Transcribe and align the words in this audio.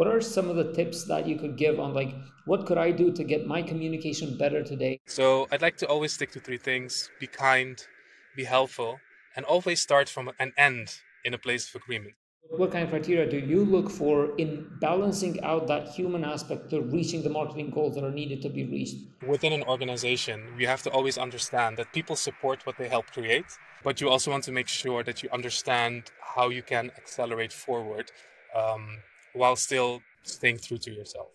what 0.00 0.08
are 0.08 0.22
some 0.22 0.48
of 0.48 0.56
the 0.56 0.72
tips 0.72 1.04
that 1.04 1.26
you 1.28 1.36
could 1.36 1.56
give 1.58 1.78
on 1.78 1.92
like 1.92 2.14
what 2.46 2.64
could 2.64 2.78
I 2.78 2.90
do 2.90 3.12
to 3.12 3.22
get 3.22 3.46
my 3.46 3.60
communication 3.60 4.38
better 4.38 4.62
today? 4.64 4.98
So 5.06 5.46
I'd 5.52 5.60
like 5.60 5.76
to 5.82 5.86
always 5.86 6.14
stick 6.14 6.30
to 6.36 6.40
three 6.40 6.56
things: 6.70 7.10
be 7.20 7.26
kind, 7.26 7.76
be 8.34 8.44
helpful, 8.44 8.92
and 9.36 9.44
always 9.44 9.78
start 9.88 10.08
from 10.08 10.30
an 10.38 10.52
end 10.56 10.86
in 11.26 11.34
a 11.34 11.40
place 11.46 11.68
of 11.68 11.74
agreement. 11.82 12.14
What 12.60 12.72
kind 12.72 12.84
of 12.84 12.90
criteria 12.94 13.26
do 13.34 13.40
you 13.52 13.60
look 13.62 13.90
for 13.90 14.34
in 14.42 14.50
balancing 14.80 15.34
out 15.50 15.68
that 15.72 15.84
human 15.98 16.24
aspect 16.24 16.70
to 16.70 16.80
reaching 16.96 17.20
the 17.22 17.32
marketing 17.38 17.68
goals 17.76 17.94
that 17.96 18.04
are 18.08 18.16
needed 18.22 18.40
to 18.46 18.48
be 18.48 18.64
reached? 18.74 18.96
Within 19.34 19.52
an 19.52 19.64
organization, 19.74 20.38
you 20.60 20.66
have 20.66 20.82
to 20.86 20.90
always 20.96 21.16
understand 21.26 21.76
that 21.76 21.92
people 21.92 22.16
support 22.16 22.64
what 22.66 22.76
they 22.78 22.88
help 22.88 23.06
create, 23.16 23.50
but 23.84 24.00
you 24.00 24.08
also 24.08 24.28
want 24.34 24.44
to 24.44 24.52
make 24.60 24.70
sure 24.82 25.00
that 25.08 25.22
you 25.22 25.28
understand 25.38 26.10
how 26.34 26.48
you 26.48 26.62
can 26.62 26.84
accelerate 27.00 27.52
forward 27.52 28.10
um, 28.62 28.84
while 29.34 29.56
still 29.56 30.00
staying 30.22 30.58
true 30.58 30.78
to 30.78 30.90
yourself. 30.90 31.28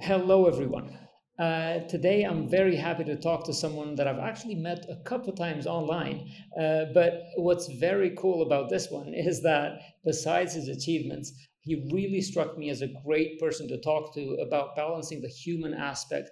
Hello, 0.00 0.46
everyone. 0.46 0.96
Uh, 1.38 1.80
today, 1.88 2.24
I'm 2.24 2.48
very 2.48 2.74
happy 2.74 3.04
to 3.04 3.16
talk 3.16 3.44
to 3.44 3.52
someone 3.52 3.94
that 3.94 4.08
I've 4.08 4.18
actually 4.18 4.56
met 4.56 4.86
a 4.88 4.96
couple 5.04 5.32
times 5.32 5.66
online. 5.66 6.30
Uh, 6.60 6.86
but 6.92 7.22
what's 7.36 7.68
very 7.78 8.14
cool 8.16 8.42
about 8.42 8.70
this 8.70 8.90
one 8.90 9.08
is 9.14 9.42
that 9.42 9.80
besides 10.04 10.54
his 10.54 10.68
achievements, 10.68 11.32
he 11.60 11.88
really 11.92 12.20
struck 12.20 12.56
me 12.56 12.70
as 12.70 12.82
a 12.82 12.92
great 13.04 13.38
person 13.38 13.68
to 13.68 13.80
talk 13.80 14.14
to 14.14 14.38
about 14.40 14.74
balancing 14.74 15.20
the 15.20 15.28
human 15.28 15.74
aspect 15.74 16.30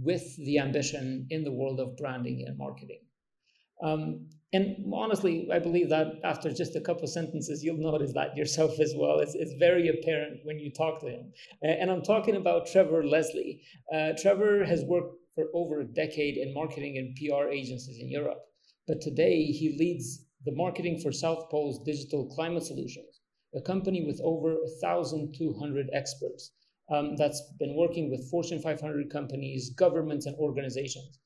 with 0.00 0.36
the 0.44 0.58
ambition 0.58 1.26
in 1.30 1.42
the 1.44 1.52
world 1.52 1.80
of 1.80 1.96
branding 1.96 2.44
and 2.46 2.58
marketing. 2.58 3.00
Um, 3.82 4.28
and 4.54 4.94
honestly, 4.94 5.48
I 5.52 5.58
believe 5.58 5.88
that 5.88 6.20
after 6.22 6.52
just 6.52 6.76
a 6.76 6.80
couple 6.80 7.08
sentences, 7.08 7.64
you'll 7.64 7.76
notice 7.76 8.12
that 8.12 8.36
yourself 8.36 8.78
as 8.78 8.94
well. 8.96 9.18
It's, 9.18 9.34
it's 9.34 9.54
very 9.58 9.88
apparent 9.88 10.42
when 10.44 10.60
you 10.60 10.70
talk 10.70 11.00
to 11.00 11.08
him. 11.08 11.32
And 11.60 11.90
I'm 11.90 12.02
talking 12.02 12.36
about 12.36 12.68
Trevor 12.68 13.04
Leslie. 13.04 13.62
Uh, 13.92 14.12
Trevor 14.16 14.64
has 14.64 14.84
worked 14.84 15.16
for 15.34 15.46
over 15.54 15.80
a 15.80 15.84
decade 15.84 16.36
in 16.36 16.54
marketing 16.54 16.98
and 16.98 17.16
PR 17.16 17.48
agencies 17.48 17.98
in 18.00 18.08
Europe. 18.08 18.42
But 18.86 19.00
today, 19.00 19.46
he 19.46 19.76
leads 19.76 20.24
the 20.44 20.54
marketing 20.54 21.00
for 21.00 21.10
South 21.10 21.50
Pole's 21.50 21.82
Digital 21.84 22.26
Climate 22.26 22.62
Solutions, 22.62 23.22
a 23.56 23.60
company 23.60 24.04
with 24.06 24.20
over 24.22 24.54
1,200 24.80 25.90
experts 25.92 26.52
um, 26.92 27.16
that's 27.16 27.42
been 27.58 27.74
working 27.74 28.08
with 28.08 28.30
Fortune 28.30 28.60
500 28.60 29.10
companies, 29.10 29.70
governments, 29.70 30.26
and 30.26 30.36
organizations 30.36 31.18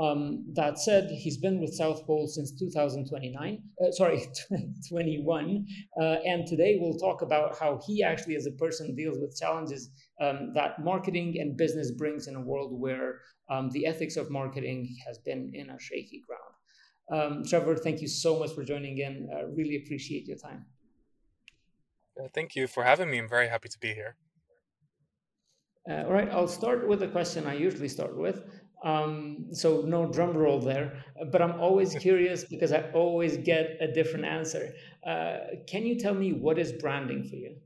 um, 0.00 0.44
that 0.54 0.78
said, 0.78 1.10
he's 1.10 1.36
been 1.36 1.60
with 1.60 1.74
South 1.74 2.06
Pole 2.06 2.26
since 2.26 2.58
2029, 2.58 3.62
uh, 3.80 3.92
sorry, 3.92 4.22
21. 4.88 5.66
Uh, 6.00 6.04
and 6.24 6.46
today 6.46 6.78
we'll 6.80 6.98
talk 6.98 7.20
about 7.20 7.58
how 7.58 7.78
he 7.86 8.02
actually, 8.02 8.36
as 8.36 8.46
a 8.46 8.52
person, 8.52 8.94
deals 8.94 9.18
with 9.20 9.36
challenges 9.38 9.90
um, 10.20 10.52
that 10.54 10.82
marketing 10.82 11.36
and 11.38 11.58
business 11.58 11.90
brings 11.90 12.26
in 12.26 12.36
a 12.36 12.40
world 12.40 12.72
where 12.72 13.20
um, 13.50 13.68
the 13.72 13.86
ethics 13.86 14.16
of 14.16 14.30
marketing 14.30 14.96
has 15.06 15.18
been 15.18 15.50
in 15.52 15.68
a 15.68 15.78
shaky 15.78 16.22
ground. 16.26 16.52
Um, 17.12 17.44
Trevor, 17.44 17.76
thank 17.76 18.00
you 18.00 18.08
so 18.08 18.38
much 18.38 18.52
for 18.52 18.64
joining 18.64 18.96
in. 18.96 19.28
Uh, 19.30 19.46
really 19.48 19.82
appreciate 19.84 20.26
your 20.26 20.38
time. 20.38 20.64
thank 22.34 22.56
you 22.56 22.66
for 22.66 22.82
having 22.82 23.10
me. 23.10 23.18
I'm 23.18 23.28
very 23.28 23.48
happy 23.48 23.68
to 23.68 23.78
be 23.78 23.92
here. 23.92 24.16
Uh, 25.90 26.04
all 26.04 26.12
right, 26.12 26.30
I'll 26.30 26.48
start 26.48 26.86
with 26.86 27.02
a 27.02 27.08
question 27.08 27.46
I 27.46 27.54
usually 27.54 27.88
start 27.88 28.16
with. 28.16 28.44
Um, 28.84 29.46
so 29.52 29.82
no 29.82 30.06
drum 30.06 30.36
roll 30.36 30.60
there, 30.60 31.04
but 31.30 31.40
I'm 31.40 31.60
always 31.60 31.94
curious 32.00 32.44
because 32.44 32.72
I 32.72 32.90
always 32.92 33.36
get 33.36 33.76
a 33.80 33.86
different 33.86 34.24
answer. 34.24 34.74
Uh, 35.06 35.38
can 35.66 35.86
you 35.86 35.98
tell 35.98 36.14
me 36.14 36.32
what 36.32 36.58
is 36.58 36.72
branding 36.72 37.24
for 37.24 37.36
you? 37.36 37.56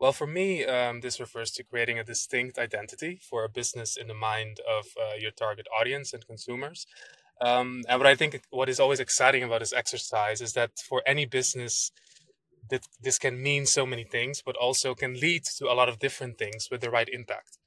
Well, 0.00 0.12
for 0.12 0.28
me, 0.28 0.64
um, 0.64 1.00
this 1.00 1.18
refers 1.18 1.50
to 1.52 1.64
creating 1.64 1.98
a 1.98 2.04
distinct 2.04 2.56
identity 2.56 3.18
for 3.28 3.44
a 3.44 3.48
business 3.48 3.96
in 3.96 4.06
the 4.06 4.14
mind 4.14 4.60
of 4.78 4.86
uh, 4.96 5.16
your 5.18 5.32
target 5.32 5.66
audience 5.78 6.12
and 6.12 6.24
consumers. 6.24 6.86
Um, 7.40 7.82
and 7.88 7.98
what 7.98 8.06
I 8.06 8.14
think 8.14 8.40
what 8.50 8.68
is 8.68 8.78
always 8.78 9.00
exciting 9.00 9.42
about 9.42 9.60
this 9.60 9.72
exercise 9.72 10.40
is 10.40 10.52
that 10.52 10.70
for 10.88 11.02
any 11.04 11.24
business, 11.24 11.90
that 12.70 12.86
this 13.00 13.18
can 13.18 13.42
mean 13.42 13.66
so 13.66 13.86
many 13.86 14.04
things, 14.04 14.40
but 14.44 14.56
also 14.56 14.94
can 14.94 15.14
lead 15.14 15.44
to 15.56 15.66
a 15.66 15.74
lot 15.74 15.88
of 15.88 15.98
different 15.98 16.38
things 16.38 16.68
with 16.70 16.80
the 16.80 16.90
right 16.90 17.08
impact. 17.08 17.58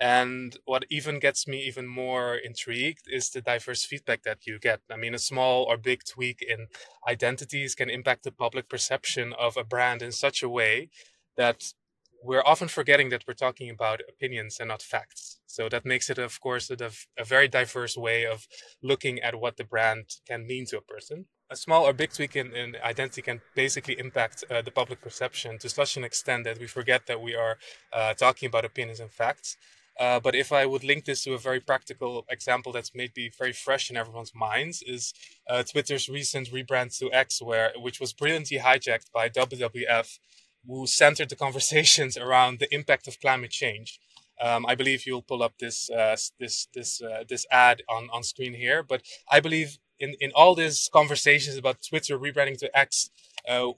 And 0.00 0.56
what 0.64 0.86
even 0.88 1.18
gets 1.18 1.46
me 1.46 1.62
even 1.66 1.86
more 1.86 2.34
intrigued 2.34 3.06
is 3.06 3.28
the 3.28 3.42
diverse 3.42 3.84
feedback 3.84 4.22
that 4.22 4.46
you 4.46 4.58
get. 4.58 4.80
I 4.90 4.96
mean, 4.96 5.14
a 5.14 5.18
small 5.18 5.64
or 5.64 5.76
big 5.76 6.04
tweak 6.04 6.40
in 6.40 6.68
identities 7.06 7.74
can 7.74 7.90
impact 7.90 8.24
the 8.24 8.32
public 8.32 8.70
perception 8.70 9.34
of 9.38 9.58
a 9.58 9.64
brand 9.64 10.00
in 10.00 10.10
such 10.10 10.42
a 10.42 10.48
way 10.48 10.88
that 11.36 11.74
we're 12.22 12.42
often 12.46 12.68
forgetting 12.68 13.10
that 13.10 13.24
we're 13.26 13.34
talking 13.34 13.70
about 13.70 14.00
opinions 14.08 14.58
and 14.58 14.68
not 14.68 14.82
facts. 14.82 15.40
So 15.46 15.68
that 15.68 15.84
makes 15.84 16.08
it, 16.10 16.18
of 16.18 16.40
course, 16.40 16.70
a, 16.70 16.90
a 17.18 17.24
very 17.24 17.48
diverse 17.48 17.96
way 17.96 18.26
of 18.26 18.46
looking 18.82 19.20
at 19.20 19.40
what 19.40 19.56
the 19.56 19.64
brand 19.64 20.04
can 20.26 20.46
mean 20.46 20.66
to 20.66 20.78
a 20.78 20.82
person. 20.82 21.26
A 21.50 21.56
small 21.56 21.84
or 21.84 21.92
big 21.92 22.12
tweak 22.12 22.36
in, 22.36 22.54
in 22.54 22.76
identity 22.84 23.22
can 23.22 23.40
basically 23.54 23.98
impact 23.98 24.44
uh, 24.50 24.62
the 24.62 24.70
public 24.70 25.00
perception 25.00 25.58
to 25.58 25.68
such 25.68 25.96
an 25.96 26.04
extent 26.04 26.44
that 26.44 26.58
we 26.58 26.66
forget 26.66 27.06
that 27.06 27.20
we 27.20 27.34
are 27.34 27.58
uh, 27.92 28.14
talking 28.14 28.46
about 28.46 28.64
opinions 28.64 29.00
and 29.00 29.10
facts. 29.10 29.56
Uh, 29.98 30.18
but 30.20 30.34
if 30.34 30.52
I 30.52 30.64
would 30.66 30.84
link 30.84 31.04
this 31.04 31.24
to 31.24 31.34
a 31.34 31.38
very 31.38 31.60
practical 31.60 32.24
example 32.30 32.72
that's 32.72 32.92
maybe 32.94 33.30
very 33.36 33.52
fresh 33.52 33.90
in 33.90 33.96
everyone's 33.96 34.34
minds, 34.34 34.82
is 34.86 35.12
uh, 35.48 35.62
Twitter's 35.62 36.08
recent 36.08 36.50
rebrand 36.50 36.96
to 36.98 37.12
X, 37.12 37.42
where 37.42 37.72
which 37.76 38.00
was 38.00 38.12
brilliantly 38.12 38.58
hijacked 38.58 39.12
by 39.12 39.28
WWF, 39.28 40.18
who 40.66 40.86
centered 40.86 41.28
the 41.28 41.36
conversations 41.44 42.16
around 42.16 42.58
the 42.58 42.74
impact 42.74 43.08
of 43.08 43.20
climate 43.20 43.50
change. 43.50 44.00
Um, 44.40 44.64
I 44.66 44.74
believe 44.74 45.06
you'll 45.06 45.22
pull 45.22 45.42
up 45.42 45.58
this 45.58 45.90
uh, 45.90 46.16
this 46.38 46.68
this 46.74 47.02
uh, 47.02 47.24
this 47.28 47.44
ad 47.50 47.82
on 47.88 48.08
on 48.10 48.22
screen 48.22 48.54
here, 48.54 48.82
but 48.82 49.02
I 49.30 49.40
believe 49.40 49.78
in 49.98 50.14
in 50.18 50.32
all 50.34 50.54
these 50.54 50.88
conversations 50.92 51.56
about 51.56 51.82
Twitter 51.86 52.18
rebranding 52.18 52.58
to 52.58 52.76
X, 52.76 53.10
uh, 53.46 53.72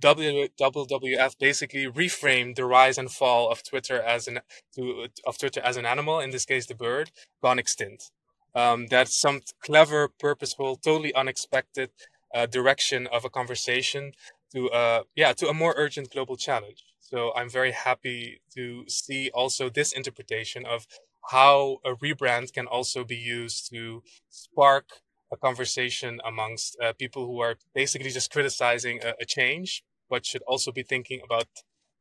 WWF 0.00 1.38
basically 1.38 1.86
reframed 1.86 2.56
the 2.56 2.64
rise 2.64 2.98
and 2.98 3.10
fall 3.10 3.50
of 3.50 3.62
Twitter 3.62 4.00
as 4.00 4.28
an 4.28 4.40
to, 4.74 5.08
of 5.26 5.38
Twitter 5.38 5.60
as 5.60 5.76
an 5.76 5.86
animal, 5.86 6.20
in 6.20 6.30
this 6.30 6.44
case 6.44 6.66
the 6.66 6.74
bird, 6.74 7.10
gone 7.42 7.58
extinct. 7.58 8.10
Um, 8.54 8.86
that's 8.86 9.16
some 9.16 9.40
clever, 9.62 10.08
purposeful, 10.08 10.76
totally 10.76 11.14
unexpected 11.14 11.90
uh, 12.34 12.46
direction 12.46 13.06
of 13.08 13.24
a 13.24 13.30
conversation 13.30 14.12
to 14.52 14.70
uh, 14.70 15.02
yeah 15.16 15.32
to 15.34 15.48
a 15.48 15.54
more 15.54 15.74
urgent 15.76 16.10
global 16.10 16.36
challenge. 16.36 16.84
So 17.00 17.32
I'm 17.34 17.48
very 17.48 17.72
happy 17.72 18.40
to 18.54 18.84
see 18.88 19.30
also 19.32 19.70
this 19.70 19.92
interpretation 19.92 20.66
of 20.66 20.86
how 21.30 21.78
a 21.84 21.94
rebrand 21.94 22.52
can 22.52 22.66
also 22.66 23.04
be 23.04 23.16
used 23.16 23.70
to 23.70 24.02
spark 24.30 24.84
a 25.32 25.36
conversation 25.36 26.20
amongst 26.24 26.76
uh, 26.80 26.92
people 26.94 27.26
who 27.26 27.40
are 27.40 27.56
basically 27.74 28.10
just 28.10 28.30
criticizing 28.30 29.00
a, 29.02 29.12
a, 29.20 29.24
change 29.26 29.82
but 30.08 30.26
should 30.26 30.42
also 30.42 30.72
be 30.72 30.82
thinking 30.82 31.20
about 31.24 31.48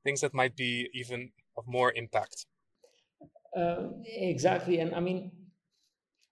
things 0.03 0.21
that 0.21 0.33
might 0.33 0.55
be 0.55 0.89
even 0.93 1.31
of 1.57 1.67
more 1.67 1.91
impact. 1.93 2.45
Uh, 3.55 3.89
exactly. 4.05 4.79
And 4.79 4.93
I 4.93 4.99
mean, 4.99 5.31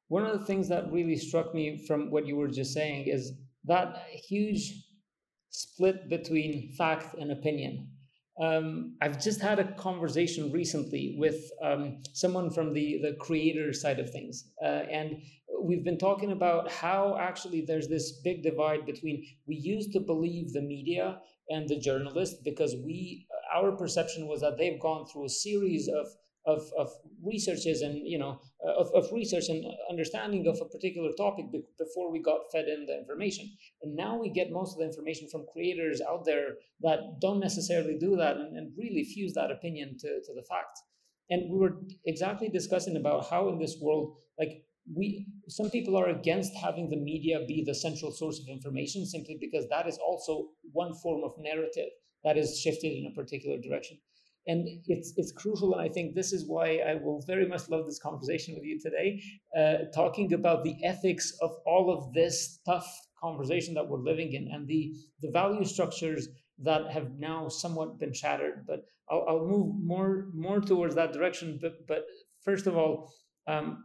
one 0.08 0.25
of 0.25 0.40
the 0.40 0.46
things 0.46 0.69
that 0.69 0.91
really 0.91 1.16
struck 1.16 1.53
me 1.53 1.85
from 1.88 2.12
what 2.12 2.28
you 2.28 2.35
were 2.35 2.47
just 2.47 2.74
saying 2.74 3.08
is 3.08 3.34
that 3.66 4.03
huge 4.30 4.85
split 5.50 6.09
between 6.09 6.72
fact 6.74 7.16
and 7.16 7.31
opinion. 7.31 7.90
Um, 8.40 8.97
I've 9.02 9.22
just 9.22 9.41
had 9.41 9.59
a 9.59 9.74
conversation 9.75 10.52
recently 10.52 11.16
with 11.18 11.40
um, 11.64 12.03
someone 12.14 12.52
from 12.52 12.74
the, 12.74 13.00
the 13.02 13.14
creator 13.19 13.72
side 13.72 14.00
of 14.00 14.12
things. 14.12 14.52
Uh, 14.62 14.84
and 14.91 15.22
we've 15.66 15.84
been 15.84 15.98
talking 15.98 16.31
about 16.31 16.72
how 16.72 17.18
actually 17.20 17.62
there's 17.66 17.88
this 17.88 18.20
big 18.24 18.44
divide 18.44 18.86
between 18.86 19.26
we 19.48 19.56
used 19.56 19.92
to 19.94 20.00
believe 20.00 20.53
the 20.53 20.62
media 20.62 21.20
and 21.50 21.68
the 21.68 21.80
journalist 21.80 22.38
because 22.44 22.76
we 22.84 23.28
our 23.53 23.72
perception 23.72 24.28
was 24.28 24.41
that 24.41 24.58
they've 24.58 24.79
gone 24.79 25.06
through 25.08 25.26
a 25.26 25.29
series 25.29 25.88
of 25.88 26.08
of, 26.46 26.62
of 26.78 26.91
researches 27.23 27.82
and 27.82 28.08
you 28.08 28.20
know 28.20 28.40
uh, 28.66 28.73
of, 28.73 28.91
of 28.94 29.12
research 29.12 29.46
and 29.50 29.66
understanding 29.90 30.46
of 30.47 30.59
a 30.62 30.70
particular 30.70 31.09
topic 31.17 31.46
before 31.78 32.11
we 32.11 32.22
got 32.22 32.52
fed 32.52 32.68
in 32.68 32.85
the 32.85 32.97
information. 32.97 33.52
And 33.82 33.96
now 33.96 34.18
we 34.18 34.29
get 34.29 34.52
most 34.52 34.73
of 34.73 34.79
the 34.79 34.85
information 34.85 35.28
from 35.32 35.46
creators 35.52 36.02
out 36.08 36.26
there 36.26 36.56
that 36.82 37.20
don't 37.20 37.40
necessarily 37.40 37.97
do 37.97 38.16
that 38.18 38.38
and, 38.38 38.56
and 38.56 38.72
really 38.78 39.03
fuse 39.03 39.34
that 39.34 39.52
opinion 39.52 39.97
to, 40.00 40.08
to 40.08 40.34
the 40.35 40.44
facts. 40.47 40.84
And 41.29 41.50
we 41.50 41.58
were 41.58 41.78
exactly 42.06 42.50
discussing 42.50 42.96
about 42.96 43.28
how 43.29 43.50
in 43.50 43.58
this 43.58 43.78
world 43.82 44.18
like 44.38 44.64
we 44.93 45.26
some 45.47 45.70
people 45.70 45.96
are 45.97 46.09
against 46.09 46.53
having 46.55 46.90
the 46.90 46.97
media 46.97 47.40
be 47.47 47.64
the 47.66 47.73
central 47.73 48.11
source 48.11 48.40
of 48.40 48.47
information 48.47 49.05
simply 49.05 49.37
because 49.40 49.67
that 49.70 49.87
is 49.87 49.97
also 49.97 50.47
one 50.72 50.93
form 51.02 51.23
of 51.23 51.32
narrative 51.40 51.90
that 52.23 52.37
is 52.37 52.59
shifted 52.59 52.91
in 52.91 53.08
a 53.08 53.16
particular 53.16 53.58
direction 53.58 53.97
and 54.47 54.67
it's 54.85 55.14
it's 55.17 55.32
crucial 55.32 55.73
and 55.73 55.82
i 55.82 55.90
think 55.91 56.14
this 56.14 56.32
is 56.32 56.47
why 56.47 56.78
i 56.87 56.93
will 56.93 57.23
very 57.26 57.47
much 57.47 57.67
love 57.70 57.85
this 57.85 57.99
conversation 57.99 58.53
with 58.53 58.64
you 58.64 58.79
today 58.79 59.20
uh, 59.58 59.85
talking 59.93 60.34
about 60.34 60.64
the 60.64 60.76
ethics 60.84 61.34
of 61.41 61.52
all 61.66 61.91
of 61.91 62.14
this 62.14 62.59
tough 62.66 62.87
conversation 63.20 63.73
that 63.73 63.87
we're 63.87 64.09
living 64.11 64.34
in 64.34 64.49
and 64.53 64.67
the 64.67 64.93
the 65.22 65.32
value 65.32 65.66
structures 65.66 66.28
that 66.59 66.90
have 66.91 67.11
now 67.17 67.47
somewhat 67.49 67.99
been 67.99 68.14
shattered. 68.14 68.66
But 68.67 68.85
I'll, 69.09 69.26
I'll 69.28 69.47
move 69.47 69.76
more 69.84 70.28
more 70.34 70.61
towards 70.61 70.96
that 70.96 71.14
direction. 71.14 71.59
But 71.61 71.87
but 71.87 72.05
first 72.43 72.67
of 72.67 72.78
all, 72.78 73.11
um, 73.47 73.84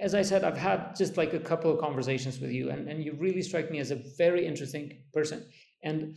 as 0.00 0.14
I 0.14 0.22
said, 0.22 0.44
I've 0.44 0.58
had 0.58 0.94
just 0.96 1.16
like 1.16 1.32
a 1.32 1.38
couple 1.38 1.72
of 1.72 1.80
conversations 1.80 2.40
with 2.40 2.50
you, 2.50 2.70
and, 2.70 2.88
and 2.88 3.02
you 3.02 3.14
really 3.18 3.42
strike 3.42 3.70
me 3.70 3.78
as 3.78 3.90
a 3.90 4.02
very 4.18 4.46
interesting 4.46 5.02
person. 5.12 5.46
And 5.82 6.16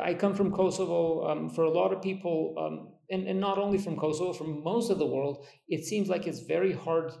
I 0.00 0.14
come 0.14 0.34
from 0.34 0.52
Kosovo. 0.52 1.26
Um, 1.28 1.50
for 1.50 1.64
a 1.64 1.70
lot 1.70 1.92
of 1.92 2.02
people, 2.02 2.54
um, 2.58 2.94
and, 3.10 3.26
and 3.26 3.40
not 3.40 3.58
only 3.58 3.78
from 3.78 3.96
Kosovo, 3.96 4.32
from 4.32 4.62
most 4.62 4.90
of 4.90 4.98
the 4.98 5.06
world, 5.06 5.46
it 5.68 5.84
seems 5.84 6.08
like 6.08 6.26
it's 6.26 6.40
very 6.40 6.72
hard 6.72 7.12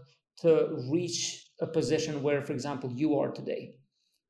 to 0.42 0.78
reach 0.90 1.48
a 1.60 1.66
position 1.66 2.22
where, 2.22 2.42
for 2.42 2.52
example, 2.52 2.90
you 2.92 3.18
are 3.18 3.30
today. 3.30 3.74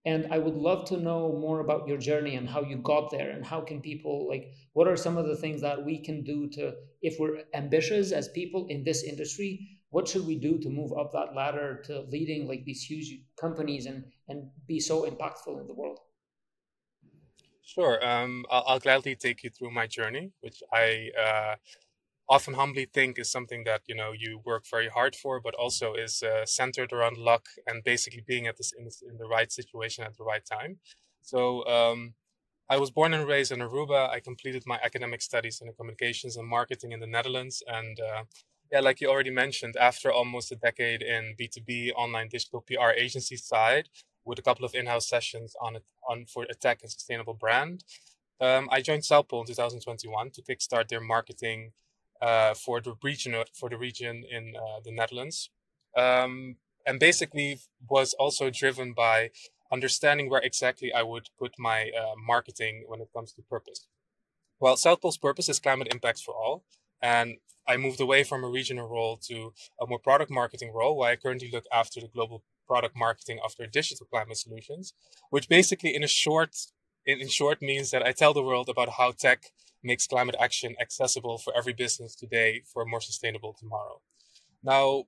And 0.04 0.32
I 0.32 0.38
would 0.38 0.56
love 0.56 0.86
to 0.88 0.96
know 0.96 1.38
more 1.38 1.60
about 1.60 1.86
your 1.86 1.98
journey 1.98 2.34
and 2.34 2.48
how 2.48 2.62
you 2.62 2.76
got 2.78 3.10
there, 3.10 3.30
and 3.30 3.44
how 3.44 3.60
can 3.60 3.80
people 3.80 4.28
like 4.28 4.52
what 4.72 4.88
are 4.88 4.96
some 4.96 5.16
of 5.16 5.26
the 5.26 5.36
things 5.36 5.60
that 5.60 5.84
we 5.84 6.02
can 6.02 6.24
do 6.24 6.48
to, 6.50 6.74
if 7.02 7.16
we're 7.20 7.44
ambitious 7.54 8.10
as 8.10 8.28
people 8.28 8.66
in 8.68 8.82
this 8.82 9.04
industry, 9.04 9.81
what 9.92 10.08
should 10.08 10.26
we 10.26 10.36
do 10.36 10.58
to 10.58 10.68
move 10.70 10.92
up 10.98 11.12
that 11.12 11.34
ladder 11.36 11.82
to 11.84 12.00
leading 12.14 12.48
like 12.48 12.64
these 12.64 12.82
huge 12.82 13.10
companies 13.38 13.84
and 13.86 14.04
and 14.28 14.48
be 14.66 14.80
so 14.80 15.02
impactful 15.10 15.60
in 15.60 15.66
the 15.66 15.74
world? 15.74 15.98
Sure. 17.62 18.04
Um, 18.04 18.44
I'll, 18.50 18.64
I'll, 18.66 18.80
gladly 18.80 19.14
take 19.14 19.44
you 19.44 19.50
through 19.50 19.70
my 19.70 19.86
journey, 19.86 20.32
which 20.40 20.62
I 20.72 21.10
uh, 21.26 21.54
often 22.28 22.54
humbly 22.54 22.86
think 22.92 23.18
is 23.18 23.30
something 23.30 23.64
that 23.64 23.82
you 23.86 23.94
know 23.94 24.12
you 24.12 24.40
work 24.44 24.64
very 24.68 24.88
hard 24.88 25.14
for, 25.14 25.40
but 25.40 25.54
also 25.54 25.94
is 25.94 26.22
uh, 26.22 26.46
centered 26.46 26.92
around 26.92 27.18
luck 27.18 27.44
and 27.66 27.84
basically 27.84 28.24
being 28.26 28.46
at 28.46 28.56
this 28.56 28.72
in, 28.72 28.88
in, 29.10 29.18
the 29.18 29.28
right 29.36 29.52
situation 29.52 30.04
at 30.04 30.16
the 30.16 30.24
right 30.24 30.44
time. 30.44 30.78
So 31.20 31.64
um, 31.66 32.14
I 32.68 32.78
was 32.78 32.90
born 32.90 33.12
and 33.12 33.28
raised 33.28 33.52
in 33.52 33.60
Aruba. 33.60 34.08
I 34.08 34.20
completed 34.20 34.62
my 34.66 34.78
academic 34.82 35.20
studies 35.20 35.60
in 35.60 35.72
communications 35.74 36.36
and 36.38 36.48
marketing 36.48 36.92
in 36.92 37.00
the 37.00 37.06
Netherlands, 37.06 37.62
and 37.66 38.00
uh, 38.00 38.22
yeah, 38.72 38.80
like 38.80 39.02
you 39.02 39.08
already 39.08 39.30
mentioned, 39.30 39.76
after 39.76 40.10
almost 40.10 40.50
a 40.50 40.56
decade 40.56 41.02
in 41.02 41.34
B 41.36 41.46
two 41.46 41.60
B 41.60 41.92
online 41.92 42.28
digital 42.28 42.62
PR 42.62 42.90
agency 42.96 43.36
side, 43.36 43.90
with 44.24 44.38
a 44.38 44.42
couple 44.42 44.64
of 44.64 44.74
in-house 44.74 45.08
sessions 45.08 45.54
on 45.60 45.78
on 46.08 46.24
for 46.26 46.44
a 46.48 46.54
tech 46.54 46.78
and 46.82 46.90
sustainable 46.90 47.34
brand. 47.34 47.84
Um, 48.40 48.68
I 48.72 48.80
joined 48.80 49.04
Pole 49.08 49.40
in 49.40 49.46
2021 49.46 50.30
to 50.30 50.42
kickstart 50.42 50.88
their 50.88 51.00
marketing 51.00 51.72
uh, 52.20 52.54
for 52.54 52.80
the 52.80 52.94
region 53.02 53.34
for 53.52 53.68
the 53.68 53.76
region 53.76 54.24
in 54.28 54.54
uh, 54.56 54.80
the 54.84 54.90
Netherlands, 54.90 55.50
um, 55.96 56.56
and 56.86 56.98
basically 56.98 57.60
was 57.88 58.14
also 58.14 58.50
driven 58.50 58.94
by 58.94 59.30
understanding 59.70 60.30
where 60.30 60.40
exactly 60.40 60.92
I 60.92 61.02
would 61.02 61.28
put 61.38 61.52
my 61.58 61.90
uh, 61.90 62.14
marketing 62.26 62.84
when 62.86 63.00
it 63.00 63.08
comes 63.14 63.32
to 63.34 63.42
purpose. 63.42 63.86
Well, 64.60 64.76
South 64.76 65.00
Pole's 65.00 65.18
purpose 65.18 65.48
is 65.48 65.58
climate 65.58 65.88
impacts 65.90 66.22
for 66.22 66.34
all, 66.34 66.64
and 67.02 67.36
I 67.68 67.76
moved 67.76 68.00
away 68.00 68.24
from 68.24 68.44
a 68.44 68.48
regional 68.48 68.88
role 68.88 69.16
to 69.28 69.52
a 69.80 69.86
more 69.86 69.98
product 69.98 70.30
marketing 70.30 70.72
role, 70.74 70.96
where 70.96 71.10
I 71.10 71.16
currently 71.16 71.50
look 71.52 71.64
after 71.72 72.00
the 72.00 72.08
global 72.08 72.42
product 72.66 72.96
marketing 72.96 73.38
of 73.44 73.56
their 73.56 73.66
digital 73.66 74.06
climate 74.06 74.36
solutions, 74.36 74.94
which 75.30 75.48
basically 75.48 75.94
in 75.94 76.02
a 76.02 76.08
short 76.08 76.56
in, 77.04 77.28
short 77.28 77.60
means 77.60 77.90
that 77.90 78.06
I 78.06 78.12
tell 78.12 78.32
the 78.32 78.42
world 78.42 78.68
about 78.68 78.90
how 78.90 79.12
tech 79.12 79.52
makes 79.82 80.06
climate 80.06 80.36
action 80.38 80.76
accessible 80.80 81.38
for 81.38 81.52
every 81.56 81.72
business 81.72 82.14
today 82.14 82.62
for 82.72 82.82
a 82.82 82.86
more 82.86 83.00
sustainable 83.00 83.54
tomorrow. 83.58 84.00
Now, 84.62 85.04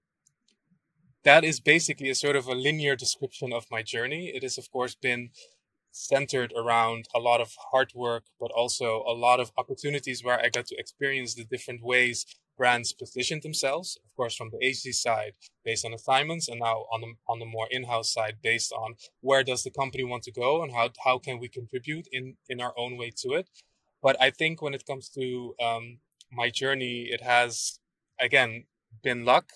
that 1.23 1.44
is 1.44 1.61
basically 1.61 2.11
a 2.11 2.14
sort 2.14 2.37
of 2.37 2.49
a 2.49 2.55
linear 2.55 2.96
description 2.96 3.52
of 3.52 3.67
my 3.70 3.82
journey. 3.82 4.32
It 4.35 4.43
has, 4.43 4.58
of 4.58 4.70
course, 4.70 4.94
been 4.94 5.31
centered 5.94 6.52
around 6.56 7.06
a 7.14 7.20
lot 7.20 7.41
of 7.41 7.55
hard 7.70 7.93
work, 7.94 8.25
but 8.41 8.50
also 8.50 9.05
a 9.06 9.14
lot 9.14 9.38
of 9.41 9.52
opportunities 9.56 10.25
where 10.25 10.41
I 10.41 10.49
got 10.49 10.67
to 10.67 10.76
experience 10.76 11.35
the 11.35 11.44
different 11.44 11.82
ways 11.82 12.26
brands 12.56 12.93
positioned 12.93 13.43
themselves, 13.43 13.99
of 14.05 14.14
course, 14.17 14.35
from 14.37 14.50
the 14.50 14.64
agency 14.64 14.93
side 14.93 15.32
based 15.64 15.85
on 15.85 15.93
assignments, 15.93 16.49
and 16.49 16.61
now 16.61 16.87
on 16.93 17.00
the 17.00 17.14
on 17.29 17.38
the 17.38 17.46
more 17.46 17.69
in-house 17.70 18.12
side 18.12 18.37
based 18.43 18.73
on 18.73 18.94
where 19.20 19.44
does 19.44 19.62
the 19.62 19.70
company 19.70 20.05
want 20.05 20.23
to 20.25 20.32
go 20.32 20.62
and 20.62 20.73
how 20.73 20.91
how 21.05 21.19
can 21.19 21.38
we 21.38 21.49
contribute 21.49 22.06
in 22.12 22.37
in 22.49 22.61
our 22.61 22.75
own 22.76 22.96
way 22.96 23.11
to 23.23 23.35
it. 23.35 23.49
But 24.02 24.17
I 24.20 24.31
think 24.31 24.61
when 24.62 24.75
it 24.75 24.87
comes 24.87 25.08
to 25.11 25.55
um, 25.62 25.99
my 26.31 26.50
journey, 26.50 27.08
it 27.11 27.23
has 27.23 27.81
again 28.20 28.64
been 29.02 29.25
luck, 29.25 29.46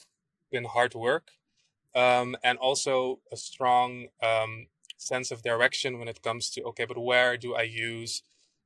been 0.50 0.64
hard 0.64 0.94
work, 0.94 1.31
um, 1.94 2.37
and 2.43 2.58
also 2.58 3.20
a 3.32 3.37
strong 3.37 4.06
um, 4.23 4.67
sense 4.99 5.31
of 5.31 5.43
direction 5.43 5.99
when 5.99 6.09
it 6.09 6.23
comes 6.23 6.50
to 6.50 6.62
okay, 6.65 6.85
but 6.85 6.99
where 6.99 7.37
do 7.37 7.55
I 7.55 7.62
use 7.62 8.23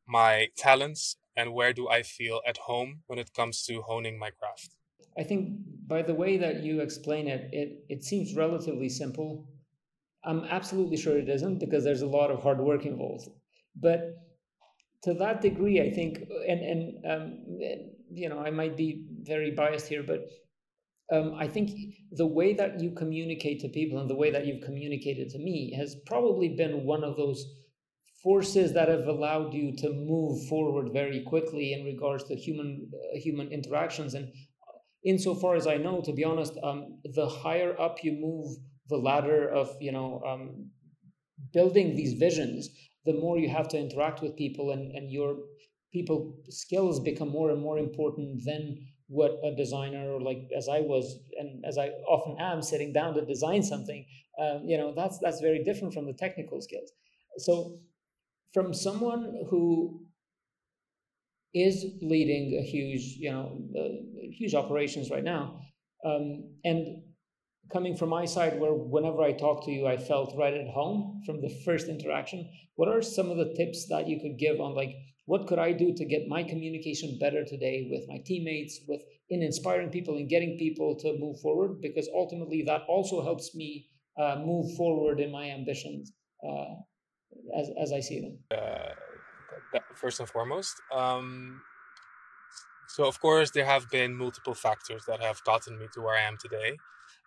my 0.06 0.48
talents 0.56 1.16
and 1.36 1.52
where 1.54 1.72
do 1.72 1.88
I 1.88 2.02
feel 2.02 2.40
at 2.46 2.58
home 2.58 3.02
when 3.06 3.18
it 3.18 3.32
comes 3.32 3.64
to 3.66 3.82
honing 3.82 4.18
my 4.18 4.30
craft? 4.30 4.74
I 5.18 5.22
think 5.22 5.58
by 5.86 6.02
the 6.02 6.14
way 6.14 6.36
that 6.38 6.62
you 6.62 6.80
explain 6.80 7.28
it, 7.28 7.48
it, 7.52 7.84
it 7.88 8.04
seems 8.04 8.34
relatively 8.34 8.88
simple. 8.88 9.46
I'm 10.24 10.44
absolutely 10.44 10.96
sure 10.96 11.18
it 11.18 11.28
isn't 11.28 11.58
because 11.58 11.84
there's 11.84 12.02
a 12.02 12.06
lot 12.06 12.30
of 12.30 12.42
hard 12.42 12.58
work 12.58 12.86
involved. 12.86 13.28
But 13.76 14.16
to 15.02 15.14
that 15.14 15.40
degree, 15.40 15.80
I 15.80 15.90
think, 15.90 16.18
and 16.48 16.60
and 16.60 17.06
um, 17.12 17.38
you 18.10 18.28
know, 18.28 18.38
I 18.38 18.50
might 18.50 18.76
be 18.76 19.04
very 19.22 19.50
biased 19.50 19.88
here, 19.88 20.02
but 20.02 20.28
um, 21.12 21.34
I 21.38 21.46
think 21.46 21.70
the 22.12 22.26
way 22.26 22.54
that 22.54 22.80
you 22.80 22.92
communicate 22.92 23.60
to 23.60 23.68
people 23.68 24.00
and 24.00 24.08
the 24.08 24.16
way 24.16 24.30
that 24.30 24.46
you've 24.46 24.64
communicated 24.64 25.28
to 25.30 25.38
me 25.38 25.74
has 25.76 25.96
probably 26.06 26.50
been 26.50 26.84
one 26.84 27.04
of 27.04 27.16
those 27.16 27.44
forces 28.22 28.72
that 28.72 28.88
have 28.88 29.06
allowed 29.06 29.52
you 29.52 29.76
to 29.76 29.92
move 29.92 30.46
forward 30.48 30.92
very 30.92 31.22
quickly 31.22 31.72
in 31.72 31.84
regards 31.84 32.24
to 32.24 32.34
human 32.36 32.88
uh, 32.94 33.18
human 33.18 33.48
interactions. 33.52 34.14
And 34.14 34.32
insofar 35.04 35.56
as 35.56 35.66
i 35.66 35.76
know 35.76 36.00
to 36.00 36.12
be 36.12 36.24
honest 36.24 36.56
um, 36.62 36.98
the 37.14 37.28
higher 37.28 37.78
up 37.80 38.04
you 38.04 38.12
move 38.12 38.56
the 38.88 38.96
ladder 38.96 39.48
of 39.48 39.70
you 39.80 39.92
know 39.92 40.22
um, 40.26 40.70
building 41.52 41.96
these 41.96 42.14
visions 42.14 42.68
the 43.04 43.12
more 43.12 43.38
you 43.38 43.48
have 43.48 43.68
to 43.68 43.78
interact 43.78 44.22
with 44.22 44.36
people 44.36 44.70
and, 44.70 44.92
and 44.92 45.10
your 45.10 45.36
people 45.92 46.36
skills 46.48 47.00
become 47.00 47.28
more 47.28 47.50
and 47.50 47.60
more 47.60 47.78
important 47.78 48.40
than 48.44 48.78
what 49.18 49.32
a 49.44 49.54
designer 49.54 50.04
or 50.12 50.20
like 50.20 50.42
as 50.56 50.68
i 50.68 50.80
was 50.80 51.18
and 51.38 51.64
as 51.64 51.78
i 51.78 51.88
often 52.14 52.36
am 52.40 52.62
sitting 52.62 52.92
down 52.92 53.14
to 53.14 53.24
design 53.24 53.62
something 53.62 54.04
um, 54.40 54.62
you 54.64 54.76
know 54.78 54.94
that's 54.94 55.18
that's 55.22 55.40
very 55.40 55.62
different 55.62 55.92
from 55.94 56.06
the 56.06 56.14
technical 56.24 56.60
skills 56.60 56.90
so 57.38 57.78
from 58.52 58.74
someone 58.74 59.22
who 59.50 60.02
is 61.54 61.84
leading 62.00 62.58
a 62.58 62.62
huge, 62.62 63.16
you 63.18 63.30
know, 63.30 63.58
uh, 63.78 64.28
huge 64.32 64.54
operations 64.54 65.10
right 65.10 65.24
now, 65.24 65.60
um, 66.04 66.56
and 66.64 67.02
coming 67.72 67.96
from 67.96 68.08
my 68.08 68.24
side, 68.24 68.58
where 68.58 68.72
whenever 68.72 69.22
I 69.22 69.32
talk 69.32 69.64
to 69.64 69.70
you, 69.70 69.86
I 69.86 69.96
felt 69.96 70.34
right 70.36 70.54
at 70.54 70.68
home 70.68 71.22
from 71.24 71.40
the 71.40 71.50
first 71.64 71.88
interaction. 71.88 72.50
What 72.76 72.88
are 72.88 73.02
some 73.02 73.30
of 73.30 73.36
the 73.36 73.54
tips 73.54 73.86
that 73.88 74.08
you 74.08 74.20
could 74.20 74.38
give 74.38 74.60
on 74.60 74.74
like 74.74 74.94
what 75.26 75.46
could 75.46 75.58
I 75.58 75.72
do 75.72 75.94
to 75.94 76.04
get 76.04 76.28
my 76.28 76.42
communication 76.42 77.18
better 77.18 77.44
today 77.44 77.88
with 77.90 78.08
my 78.08 78.18
teammates, 78.24 78.80
with 78.88 79.02
in 79.30 79.42
inspiring 79.42 79.90
people 79.90 80.16
and 80.16 80.28
getting 80.28 80.58
people 80.58 80.96
to 80.96 81.16
move 81.18 81.40
forward? 81.40 81.80
Because 81.80 82.08
ultimately, 82.14 82.62
that 82.66 82.82
also 82.88 83.22
helps 83.22 83.54
me 83.54 83.86
uh, 84.18 84.36
move 84.44 84.74
forward 84.76 85.20
in 85.20 85.30
my 85.30 85.50
ambitions. 85.50 86.12
Uh, 86.44 86.74
as, 87.56 87.70
as 87.80 87.92
I 87.92 88.00
see 88.00 88.20
them? 88.20 88.38
Uh, 88.50 89.78
first 89.94 90.20
and 90.20 90.28
foremost. 90.28 90.74
Um, 90.92 91.62
so, 92.88 93.06
of 93.06 93.20
course, 93.20 93.50
there 93.50 93.64
have 93.64 93.88
been 93.90 94.14
multiple 94.14 94.54
factors 94.54 95.04
that 95.06 95.22
have 95.22 95.42
gotten 95.44 95.78
me 95.78 95.86
to 95.94 96.02
where 96.02 96.14
I 96.14 96.22
am 96.22 96.36
today. 96.36 96.76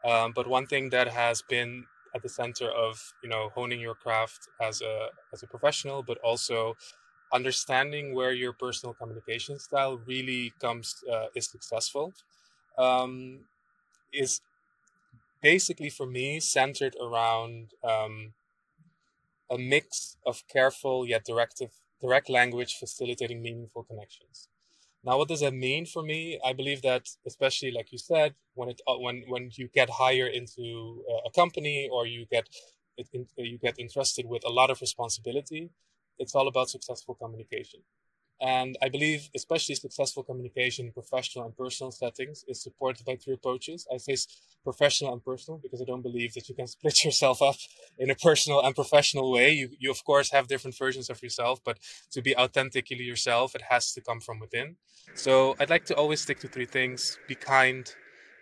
Um, 0.04 0.34
but 0.36 0.48
one 0.48 0.68
thing 0.68 0.90
that 0.92 1.08
has 1.08 1.42
been 1.42 1.86
at 2.14 2.22
the 2.22 2.30
center 2.30 2.70
of 2.70 3.14
you 3.24 3.30
know 3.30 3.50
honing 3.56 3.80
your 3.80 3.96
craft 3.96 4.48
as 4.62 4.82
a 4.82 5.10
as 5.34 5.42
a 5.42 5.48
professional, 5.48 6.04
but 6.04 6.18
also 6.20 6.76
understanding 7.34 8.14
where 8.14 8.32
your 8.32 8.54
personal 8.54 8.94
communication 8.94 9.60
style 9.60 9.98
really 10.06 10.54
comes 10.60 11.04
uh, 11.12 11.28
is 11.36 11.48
successful, 11.50 12.14
um, 12.78 13.42
is 14.14 14.42
basically 15.42 15.90
for 15.90 16.06
me 16.06 16.40
centered 16.40 16.96
around 17.02 17.72
um, 17.84 18.34
a 19.50 19.58
mix 19.58 20.18
of 20.26 20.44
careful 20.48 21.06
yet 21.08 21.24
directive, 21.26 21.72
direct 22.02 22.30
language 22.30 22.76
facilitating 22.80 23.42
meaningful 23.42 23.84
connections. 23.84 24.50
Now, 25.04 25.20
what 25.20 25.30
does 25.30 25.42
that 25.42 25.54
mean 25.54 25.86
for 25.86 26.04
me? 26.04 26.40
I 26.46 26.54
believe 26.54 26.82
that, 26.84 27.10
especially 27.26 27.72
like 27.72 27.92
you 27.92 28.00
said, 28.00 28.36
when 28.56 28.70
it 28.70 28.82
uh, 28.88 28.98
when 28.98 29.24
when 29.28 29.52
you 29.54 29.70
get 29.74 29.90
higher 29.90 30.28
into 30.28 31.04
a 31.26 31.32
company 31.32 31.90
or 31.92 32.08
you 32.08 32.26
get 32.32 32.50
you 33.38 33.60
get 33.60 33.80
entrusted 33.80 34.26
with 34.28 34.44
a 34.46 34.50
lot 34.50 34.72
of 34.72 34.82
responsibility, 34.82 35.70
it's 36.20 36.36
all 36.36 36.48
about 36.48 36.70
successful 36.70 37.16
communication. 37.16 37.82
And 38.42 38.78
I 38.82 38.90
believe, 38.90 39.30
especially 39.34 39.76
successful 39.76 40.24
communication 40.24 40.88
in 40.88 40.92
professional 40.92 41.46
and 41.46 41.56
personal 41.56 41.92
settings, 41.92 42.44
is 42.48 42.62
supported 42.62 43.06
by 43.06 43.16
three 43.16 43.34
approaches. 43.34 43.88
I 43.94 43.98
say 43.98 44.18
professional 44.64 45.14
and 45.14 45.24
personal 45.24 45.58
because 45.64 45.82
I 45.82 45.86
don't 45.86 46.02
believe 46.02 46.34
that 46.34 46.50
you 46.50 46.56
can 46.56 46.68
split 46.76 47.06
yourself 47.06 47.42
up 47.42 47.56
in 47.98 48.10
a 48.10 48.16
personal 48.16 48.62
and 48.62 48.76
professional 48.76 49.32
way. 49.32 49.52
You, 49.52 49.70
you 49.80 49.90
of 49.90 50.04
course, 50.04 50.32
have 50.32 50.48
different 50.48 50.78
versions 50.78 51.10
of 51.10 51.24
yourself, 51.24 51.62
but 51.64 51.78
to 52.12 52.22
be 52.22 52.36
authentically 52.36 53.04
yourself, 53.04 53.56
it 53.56 53.64
has 53.70 53.94
to 53.94 54.02
come 54.02 54.20
from 54.20 54.40
within. 54.40 54.76
So 55.14 55.56
I'd 55.60 55.70
like 55.70 55.86
to 55.86 55.96
always 55.96 56.22
stick 56.22 56.40
to 56.40 56.50
three 56.50 56.66
things 56.66 57.18
be 57.28 57.36
kind, 57.36 57.90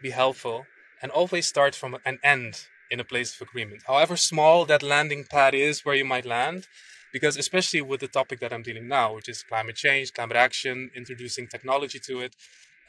be 0.02 0.10
helpful, 0.10 0.66
and 1.02 1.12
always 1.12 1.46
start 1.46 1.76
from 1.76 1.98
an 2.04 2.18
end 2.24 2.66
in 2.90 3.00
a 3.00 3.04
place 3.04 3.36
of 3.36 3.48
agreement. 3.48 3.84
However 3.86 4.18
small 4.18 4.66
that 4.66 4.82
landing 4.82 5.26
pad 5.30 5.54
is 5.54 5.86
where 5.86 5.96
you 5.96 6.06
might 6.06 6.26
land, 6.26 6.68
because 7.14 7.38
especially 7.38 7.82
with 7.82 8.02
the 8.02 8.08
topic 8.10 8.40
that 8.42 8.52
I'm 8.52 8.64
dealing 8.64 8.88
now, 8.88 9.14
which 9.16 9.30
is 9.30 9.44
climate 9.44 9.76
change, 9.76 10.14
climate 10.14 10.36
action, 10.36 10.92
introducing 10.96 11.48
technology 11.48 12.00
to 12.08 12.22
it, 12.22 12.36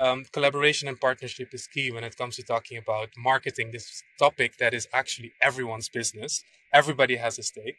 um, 0.01 0.25
collaboration 0.33 0.89
and 0.89 1.01
partnership 1.01 1.55
is 1.55 1.69
key 1.69 1.93
when 1.93 2.03
it 2.03 2.17
comes 2.17 2.37
to 2.37 2.43
talking 2.43 2.79
about 2.79 3.11
marketing 3.17 3.71
this 3.71 4.03
topic 4.19 4.57
that 4.59 4.75
is 4.75 4.89
actually 4.93 5.33
everyone's 5.41 5.89
business. 5.89 6.43
Everybody 6.73 7.17
has 7.17 7.39
a 7.39 7.45
stake. 7.45 7.77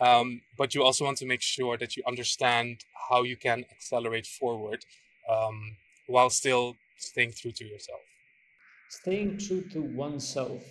Um, 0.00 0.40
but 0.56 0.74
you 0.74 0.82
also 0.82 1.04
want 1.04 1.18
to 1.18 1.26
make 1.26 1.42
sure 1.42 1.76
that 1.76 1.96
you 1.96 2.02
understand 2.06 2.84
how 3.10 3.22
you 3.22 3.36
can 3.36 3.66
accelerate 3.70 4.26
forward 4.26 4.84
um, 5.28 5.76
while 6.06 6.30
still 6.30 6.76
staying 6.96 7.32
true 7.36 7.52
to 7.52 7.64
yourself. 7.64 8.00
Staying 8.88 9.38
true 9.38 9.62
to 9.72 9.82
oneself. 9.82 10.62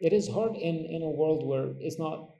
It 0.00 0.12
is 0.12 0.28
hard 0.28 0.56
in, 0.56 0.84
in 0.84 1.02
a 1.02 1.10
world 1.10 1.44
where 1.44 1.72
it's 1.80 1.98
not 1.98 2.35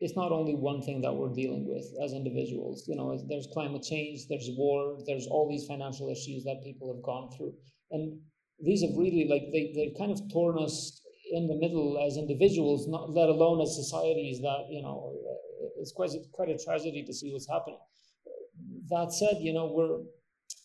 it's 0.00 0.16
not 0.16 0.32
only 0.32 0.54
one 0.54 0.80
thing 0.82 1.02
that 1.02 1.12
we're 1.12 1.32
dealing 1.32 1.68
with 1.68 1.84
as 2.02 2.12
individuals. 2.12 2.84
You 2.88 2.96
know, 2.96 3.16
there's 3.28 3.46
climate 3.52 3.82
change, 3.82 4.26
there's 4.28 4.48
war, 4.56 4.96
there's 5.06 5.26
all 5.26 5.48
these 5.48 5.66
financial 5.66 6.08
issues 6.08 6.44
that 6.44 6.64
people 6.64 6.92
have 6.94 7.02
gone 7.04 7.30
through, 7.36 7.52
and 7.90 8.18
these 8.58 8.82
have 8.82 8.96
really 8.96 9.28
like 9.28 9.52
they 9.52 9.72
they 9.76 9.92
kind 9.98 10.10
of 10.10 10.20
torn 10.32 10.58
us 10.58 11.00
in 11.32 11.46
the 11.46 11.54
middle 11.54 12.02
as 12.04 12.16
individuals, 12.16 12.88
not 12.88 13.10
let 13.10 13.28
alone 13.28 13.60
as 13.60 13.76
societies. 13.76 14.40
That 14.40 14.66
you 14.70 14.82
know, 14.82 15.12
it's 15.78 15.92
quite 15.92 16.10
quite 16.32 16.48
a 16.48 16.58
tragedy 16.58 17.04
to 17.04 17.12
see 17.12 17.30
what's 17.32 17.48
happening. 17.48 17.78
That 18.88 19.12
said, 19.12 19.36
you 19.40 19.52
know, 19.52 19.70
we're 19.70 20.00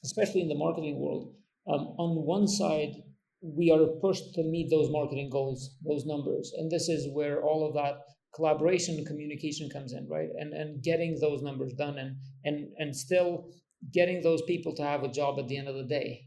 especially 0.03 0.41
in 0.41 0.49
the 0.49 0.55
marketing 0.55 0.99
world. 0.99 1.35
Um, 1.67 1.95
on 1.97 2.25
one 2.25 2.47
side, 2.47 2.93
we 3.41 3.71
are 3.71 3.85
pushed 3.99 4.33
to 4.35 4.43
meet 4.43 4.69
those 4.69 4.89
marketing 4.89 5.29
goals, 5.29 5.75
those 5.85 6.05
numbers, 6.05 6.53
and 6.57 6.71
this 6.71 6.87
is 6.87 7.09
where 7.11 7.41
all 7.41 7.67
of 7.67 7.73
that 7.73 7.99
collaboration 8.35 8.97
and 8.97 9.07
communication 9.07 9.69
comes 9.69 9.93
in 9.93 10.07
right? 10.07 10.29
And 10.37 10.53
and 10.53 10.83
getting 10.83 11.17
those 11.19 11.41
numbers 11.41 11.73
done 11.73 11.97
and 11.97 12.17
and 12.43 12.67
and 12.77 12.95
still 12.95 13.49
getting 13.93 14.21
those 14.21 14.41
people 14.43 14.75
to 14.75 14.83
have 14.83 15.03
a 15.03 15.11
job 15.11 15.39
at 15.39 15.47
the 15.47 15.57
end 15.57 15.67
of 15.67 15.75
the 15.75 15.83
day. 15.83 16.25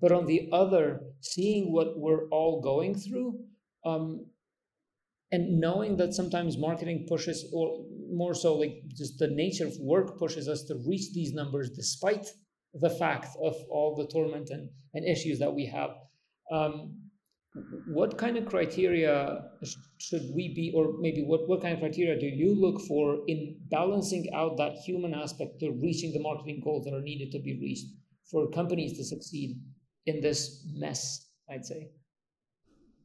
But 0.00 0.12
on 0.12 0.26
the 0.26 0.48
other 0.52 1.00
seeing 1.20 1.72
what 1.72 1.98
we're 1.98 2.28
all 2.30 2.60
going 2.60 2.94
through 2.94 3.38
um, 3.86 4.26
and 5.30 5.60
knowing 5.60 5.96
that 5.96 6.14
sometimes 6.14 6.58
marketing 6.58 7.06
pushes 7.08 7.46
or 7.52 7.84
more 8.10 8.34
so 8.34 8.54
like 8.56 8.74
just 8.96 9.18
the 9.18 9.28
nature 9.28 9.66
of 9.66 9.74
work 9.80 10.18
pushes 10.18 10.48
us 10.48 10.62
to 10.64 10.74
reach 10.86 11.12
these 11.12 11.32
numbers 11.32 11.70
despite 11.70 12.26
the 12.74 12.90
fact 12.90 13.36
of 13.42 13.54
all 13.70 13.94
the 13.96 14.06
torment 14.06 14.50
and, 14.50 14.68
and 14.94 15.04
issues 15.04 15.38
that 15.38 15.54
we 15.54 15.66
have 15.66 15.90
um, 16.52 17.03
what 17.86 18.18
kind 18.18 18.36
of 18.36 18.46
criteria 18.46 19.42
should 19.98 20.22
we 20.34 20.52
be 20.54 20.72
or 20.74 20.94
maybe 20.98 21.22
what, 21.22 21.48
what 21.48 21.62
kind 21.62 21.74
of 21.74 21.80
criteria 21.80 22.18
do 22.18 22.26
you 22.26 22.54
look 22.54 22.80
for 22.82 23.18
in 23.28 23.56
balancing 23.70 24.26
out 24.34 24.56
that 24.56 24.72
human 24.84 25.14
aspect 25.14 25.60
to 25.60 25.70
reaching 25.70 26.12
the 26.12 26.20
marketing 26.20 26.60
goals 26.64 26.84
that 26.84 26.94
are 26.94 27.00
needed 27.00 27.30
to 27.30 27.38
be 27.38 27.58
reached 27.60 27.86
for 28.28 28.50
companies 28.50 28.96
to 28.98 29.04
succeed 29.04 29.56
in 30.06 30.20
this 30.20 30.66
mess 30.74 31.28
i'd 31.50 31.64
say? 31.64 31.90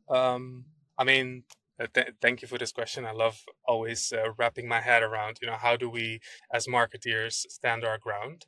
Um, 0.10 0.66
i 0.98 1.04
mean 1.04 1.44
uh, 1.80 1.86
th- 1.94 2.16
thank 2.22 2.42
you 2.42 2.48
for 2.50 2.58
this 2.58 2.74
question. 2.74 3.06
I 3.06 3.14
love 3.14 3.42
always 3.66 4.12
uh, 4.12 4.34
wrapping 4.38 4.68
my 4.68 4.82
head 4.82 5.02
around 5.02 5.38
you 5.42 5.48
know 5.48 5.58
how 5.58 5.78
do 5.78 5.90
we 5.90 6.20
as 6.52 6.66
marketeers 6.66 7.46
stand 7.50 7.86
our 7.86 7.98
ground? 7.98 8.46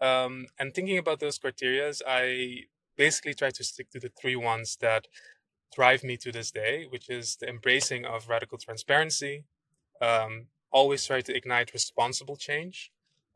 Um, 0.00 0.46
and 0.58 0.72
thinking 0.72 0.96
about 0.96 1.20
those 1.20 1.38
criterias 1.38 2.00
i 2.06 2.66
basically 2.96 3.34
try 3.34 3.50
to 3.50 3.64
stick 3.64 3.90
to 3.90 3.98
the 3.98 4.12
three 4.20 4.36
ones 4.36 4.76
that 4.80 5.06
drive 5.74 6.02
me 6.02 6.16
to 6.18 6.32
this 6.32 6.50
day, 6.50 6.86
which 6.88 7.08
is 7.08 7.36
the 7.36 7.48
embracing 7.48 8.04
of 8.04 8.28
radical 8.28 8.58
transparency, 8.58 9.44
um, 10.00 10.46
always 10.70 11.04
try 11.06 11.20
to 11.20 11.34
ignite 11.34 11.72
responsible 11.72 12.36
change, 12.36 12.90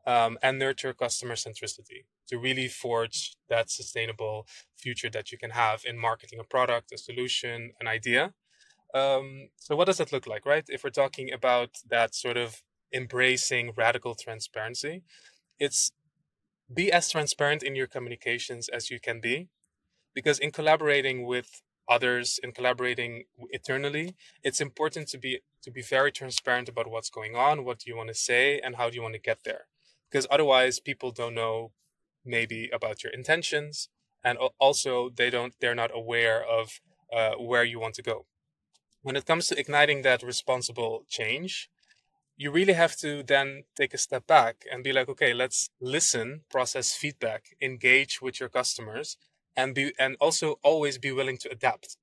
um, 0.07 0.37
and 0.41 0.59
nurture 0.59 0.93
customer 0.93 1.35
centricity 1.35 2.05
to 2.27 2.37
really 2.37 2.67
forge 2.67 3.35
that 3.49 3.69
sustainable 3.69 4.47
future 4.77 5.09
that 5.09 5.31
you 5.31 5.37
can 5.37 5.51
have 5.51 5.83
in 5.85 5.97
marketing 5.97 6.39
a 6.39 6.43
product, 6.43 6.91
a 6.91 6.97
solution, 6.97 7.71
an 7.79 7.87
idea. 7.87 8.33
Um, 8.93 9.49
so, 9.57 9.75
what 9.75 9.85
does 9.85 9.97
that 9.97 10.11
look 10.11 10.27
like, 10.27 10.45
right? 10.45 10.65
If 10.67 10.83
we're 10.83 10.89
talking 10.89 11.31
about 11.31 11.69
that 11.89 12.15
sort 12.15 12.37
of 12.37 12.63
embracing 12.93 13.73
radical 13.75 14.15
transparency, 14.15 15.03
it's 15.59 15.91
be 16.73 16.91
as 16.91 17.09
transparent 17.09 17.61
in 17.61 17.75
your 17.75 17.87
communications 17.87 18.69
as 18.69 18.89
you 18.89 18.99
can 18.99 19.19
be 19.19 19.49
because 20.13 20.39
in 20.39 20.51
collaborating 20.51 21.25
with 21.25 21.61
others 21.87 22.39
in 22.41 22.51
collaborating 22.51 23.23
eternally 23.51 24.15
it's 24.43 24.61
important 24.61 25.07
to 25.07 25.17
be 25.17 25.41
to 25.61 25.71
be 25.71 25.81
very 25.81 26.11
transparent 26.11 26.69
about 26.69 26.89
what's 26.89 27.09
going 27.09 27.35
on 27.35 27.63
what 27.63 27.79
do 27.79 27.89
you 27.89 27.97
want 27.97 28.09
to 28.09 28.13
say 28.13 28.59
and 28.59 28.75
how 28.75 28.89
do 28.89 28.95
you 28.95 29.01
want 29.01 29.15
to 29.15 29.19
get 29.19 29.43
there. 29.43 29.65
Because 30.09 30.27
otherwise 30.29 30.79
people 30.79 31.11
don't 31.11 31.35
know 31.35 31.71
maybe 32.23 32.69
about 32.71 33.03
your 33.03 33.11
intentions 33.13 33.89
and 34.23 34.37
also 34.59 35.09
they 35.09 35.29
don't 35.29 35.53
they're 35.59 35.81
not 35.83 35.91
aware 35.93 36.43
of 36.43 36.79
uh, 37.11 37.33
where 37.33 37.63
you 37.63 37.79
want 37.79 37.95
to 37.95 38.03
go. 38.03 38.25
When 39.01 39.15
it 39.15 39.25
comes 39.25 39.47
to 39.47 39.59
igniting 39.59 40.01
that 40.01 40.23
responsible 40.23 41.03
change 41.07 41.69
you 42.37 42.51
really 42.51 42.73
have 42.73 42.97
to 42.97 43.23
then 43.23 43.63
take 43.77 43.93
a 43.93 43.97
step 43.97 44.27
back 44.27 44.65
and 44.69 44.83
be 44.83 44.91
like 44.91 45.07
okay 45.07 45.33
let's 45.33 45.69
listen 45.79 46.41
process 46.51 46.93
feedback 46.93 47.55
engage 47.61 48.21
with 48.21 48.41
your 48.41 48.49
customers 48.49 49.15
and 49.55 49.73
be 49.75 49.93
and 49.99 50.15
also 50.19 50.59
always 50.63 50.97
be 50.97 51.11
willing 51.11 51.37
to 51.37 51.51
adapt. 51.51 51.97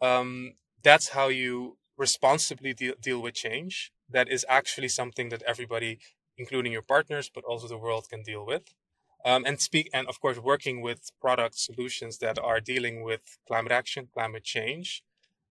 Um, 0.00 0.54
that's 0.82 1.08
how 1.10 1.28
you 1.28 1.76
responsibly 1.96 2.72
deal, 2.72 2.94
deal 3.00 3.20
with 3.20 3.34
change. 3.34 3.92
That 4.08 4.28
is 4.28 4.46
actually 4.48 4.88
something 4.88 5.28
that 5.28 5.42
everybody, 5.42 5.98
including 6.36 6.72
your 6.72 6.82
partners, 6.82 7.30
but 7.32 7.44
also 7.44 7.68
the 7.68 7.78
world, 7.78 8.08
can 8.08 8.22
deal 8.22 8.44
with. 8.44 8.74
Um, 9.22 9.44
and 9.44 9.60
speak 9.60 9.90
and 9.92 10.08
of 10.08 10.18
course 10.18 10.38
working 10.38 10.80
with 10.80 11.10
product 11.20 11.58
solutions 11.58 12.18
that 12.18 12.38
are 12.38 12.58
dealing 12.58 13.02
with 13.02 13.38
climate 13.46 13.72
action, 13.72 14.08
climate 14.14 14.44
change. 14.44 15.02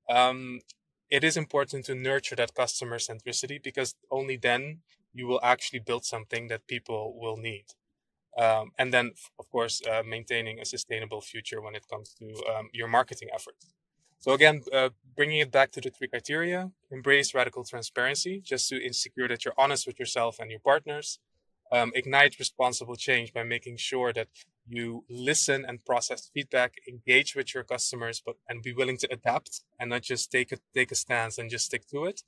Um, 0.09 0.61
it 1.11 1.23
is 1.23 1.37
important 1.37 1.85
to 1.85 1.95
nurture 1.95 2.35
that 2.35 2.55
customer 2.55 2.97
centricity 2.97 3.61
because 3.61 3.95
only 4.09 4.37
then 4.37 4.79
you 5.13 5.27
will 5.27 5.39
actually 5.43 5.79
build 5.79 6.03
something 6.03 6.47
that 6.47 6.67
people 6.67 7.15
will 7.19 7.37
need 7.37 7.65
um, 8.37 8.71
and 8.77 8.93
then 8.93 9.11
of 9.39 9.49
course 9.49 9.81
uh, 9.89 10.03
maintaining 10.05 10.59
a 10.59 10.65
sustainable 10.65 11.21
future 11.21 11.61
when 11.61 11.75
it 11.75 11.85
comes 11.91 12.13
to 12.19 12.25
um, 12.51 12.69
your 12.73 12.87
marketing 12.87 13.29
efforts. 13.33 13.73
So 14.19 14.33
again 14.33 14.61
uh, 14.73 14.89
bringing 15.15 15.39
it 15.39 15.51
back 15.51 15.71
to 15.71 15.81
the 15.81 15.89
three 15.89 16.07
criteria 16.07 16.71
embrace 16.91 17.33
radical 17.33 17.63
transparency 17.63 18.41
just 18.43 18.69
to 18.69 18.75
ensure 18.83 19.27
that 19.27 19.45
you're 19.45 19.53
honest 19.57 19.87
with 19.87 19.99
yourself 19.99 20.39
and 20.39 20.51
your 20.51 20.59
partners. 20.59 21.19
Um, 21.71 21.91
ignite 21.93 22.39
responsible 22.39 22.95
change 22.95 23.31
by 23.31 23.43
making 23.43 23.77
sure 23.77 24.11
that 24.13 24.27
you 24.67 25.03
listen 25.07 25.65
and 25.67 25.85
process 25.85 26.31
feedback 26.33 26.73
engage 26.87 27.35
with 27.35 27.53
your 27.53 27.63
customers 27.63 28.21
but 28.25 28.37
and 28.47 28.63
be 28.63 28.73
willing 28.73 28.97
to 28.97 29.07
adapt 29.11 29.61
and 29.79 29.91
not 29.91 30.01
just 30.01 30.31
take 30.31 30.51
a 30.51 30.57
take 30.73 30.91
a 30.91 30.95
stance 30.95 31.37
and 31.37 31.49
just 31.49 31.65
stick 31.65 31.87
to 31.87 32.05
it. 32.05 32.21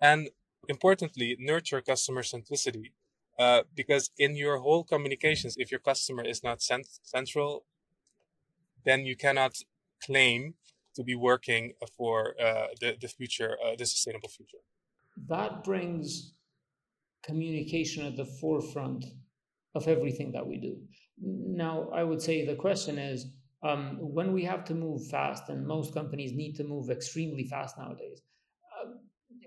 And 0.00 0.30
importantly 0.68 1.36
nurture 1.38 1.80
customer 1.80 2.22
centricity 2.22 2.90
uh, 3.38 3.62
because 3.74 4.10
in 4.18 4.36
your 4.36 4.58
whole 4.58 4.84
communications, 4.84 5.56
if 5.58 5.70
your 5.70 5.80
customer 5.80 6.24
is 6.24 6.42
not 6.42 6.62
cent- 6.62 6.98
central, 7.02 7.64
then 8.84 9.04
you 9.06 9.16
cannot 9.16 9.56
claim 10.04 10.54
to 10.94 11.02
be 11.02 11.14
working 11.14 11.72
for 11.96 12.34
uh, 12.40 12.66
the, 12.80 12.96
the 13.00 13.08
future, 13.08 13.56
uh, 13.64 13.74
the 13.76 13.86
sustainable 13.86 14.28
future. 14.28 14.58
That 15.28 15.64
brings 15.64 16.34
communication 17.22 18.04
at 18.06 18.16
the 18.16 18.24
forefront 18.24 19.04
of 19.74 19.88
everything 19.88 20.32
that 20.32 20.46
we 20.46 20.58
do. 20.58 20.76
Now, 21.20 21.88
I 21.94 22.02
would 22.02 22.20
say 22.20 22.44
the 22.44 22.56
question 22.56 22.98
is 22.98 23.26
um, 23.62 23.98
when 24.00 24.32
we 24.32 24.44
have 24.44 24.64
to 24.64 24.74
move 24.74 25.06
fast, 25.08 25.48
and 25.48 25.66
most 25.66 25.94
companies 25.94 26.32
need 26.32 26.56
to 26.56 26.64
move 26.64 26.90
extremely 26.90 27.44
fast 27.44 27.78
nowadays, 27.78 28.20
uh, 28.20 28.24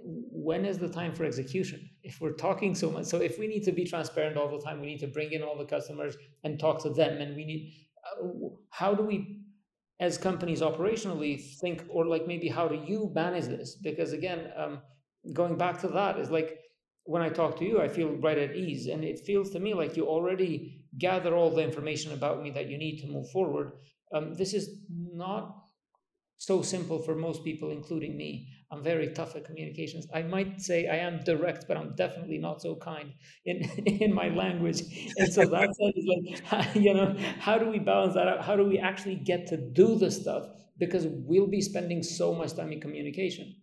when 0.08 0.66
is 0.66 0.78
the 0.78 0.88
time 0.88 1.14
for 1.14 1.26
execution 1.26 1.90
if 2.04 2.22
we're 2.22 2.34
talking 2.34 2.76
so 2.76 2.92
much 2.92 3.06
so 3.06 3.18
if 3.18 3.40
we 3.40 3.48
need 3.48 3.64
to 3.64 3.72
be 3.72 3.84
transparent 3.84 4.38
all 4.38 4.50
the 4.50 4.64
time 4.64 4.80
we 4.80 4.88
need 4.88 5.00
to 5.00 5.08
bring 5.08 5.32
in 5.32 5.42
all 5.42 5.58
the 5.58 5.66
customers 5.66 6.16
and 6.44 6.60
talk 6.60 6.82
to 6.82 6.90
them 6.90 7.20
and 7.22 7.36
we 7.36 7.46
need 7.46 7.74
uh, 8.06 8.28
how 8.70 8.94
do 8.94 9.04
we 9.04 9.42
as 10.00 10.18
companies 10.18 10.62
operationally 10.62 11.42
think 11.60 11.84
or 11.90 12.06
like 12.06 12.28
maybe 12.28 12.48
how 12.48 12.68
do 12.68 12.76
you 12.86 13.12
manage 13.16 13.46
this 13.46 13.76
because 13.82 14.14
again 14.14 14.52
um, 14.58 14.80
going 15.34 15.58
back 15.58 15.80
to 15.80 15.88
that 15.88 16.20
is 16.20 16.30
like 16.30 16.60
when 17.06 17.22
I 17.22 17.30
talk 17.30 17.58
to 17.60 17.66
you, 17.66 17.80
I 17.80 17.88
feel 17.88 18.10
right 18.16 18.38
at 18.38 18.56
ease. 18.56 18.88
And 18.88 19.04
it 19.04 19.20
feels 19.20 19.52
to 19.52 19.60
me 19.60 19.74
like 19.74 19.96
you 19.96 20.08
already 20.08 20.82
gather 20.98 21.36
all 21.36 21.52
the 21.52 21.64
information 21.64 22.12
about 22.14 22.42
me 22.42 22.50
that 22.52 22.68
you 22.68 22.78
need 22.78 23.00
to 23.02 23.08
move 23.08 23.30
forward. 23.30 23.74
Um, 24.14 24.34
this 24.34 24.54
is 24.54 24.82
not 24.90 25.56
so 26.38 26.62
simple 26.64 27.00
for 27.00 27.16
most 27.16 27.44
people, 27.44 27.70
including 27.70 28.18
me. 28.18 28.50
I'm 28.72 28.84
very 28.84 29.10
tough 29.14 29.36
at 29.36 29.46
communications. 29.46 30.08
I 30.14 30.24
might 30.24 30.62
say 30.62 30.88
I 30.88 30.98
am 30.98 31.24
direct, 31.24 31.66
but 31.68 31.78
I'm 31.78 31.96
definitely 31.96 32.40
not 32.40 32.62
so 32.62 32.76
kind 32.76 33.14
in 33.46 33.58
in 33.86 34.14
my 34.14 34.30
language. 34.30 34.82
And 35.18 35.32
so 35.32 35.46
that 35.46 35.70
is 35.96 36.06
like, 36.52 36.76
you 36.76 36.94
know, 36.94 37.16
how 37.40 37.58
do 37.58 37.70
we 37.70 37.80
balance 37.80 38.16
that 38.16 38.28
out? 38.28 38.44
How 38.44 38.56
do 38.56 38.66
we 38.66 38.80
actually 38.80 39.16
get 39.16 39.48
to 39.48 39.58
do 39.58 39.96
the 39.98 40.12
stuff? 40.12 40.48
Because 40.78 41.08
we'll 41.08 41.48
be 41.48 41.62
spending 41.62 42.04
so 42.04 42.34
much 42.34 42.54
time 42.56 42.72
in 42.72 42.82
communication. 42.82 43.56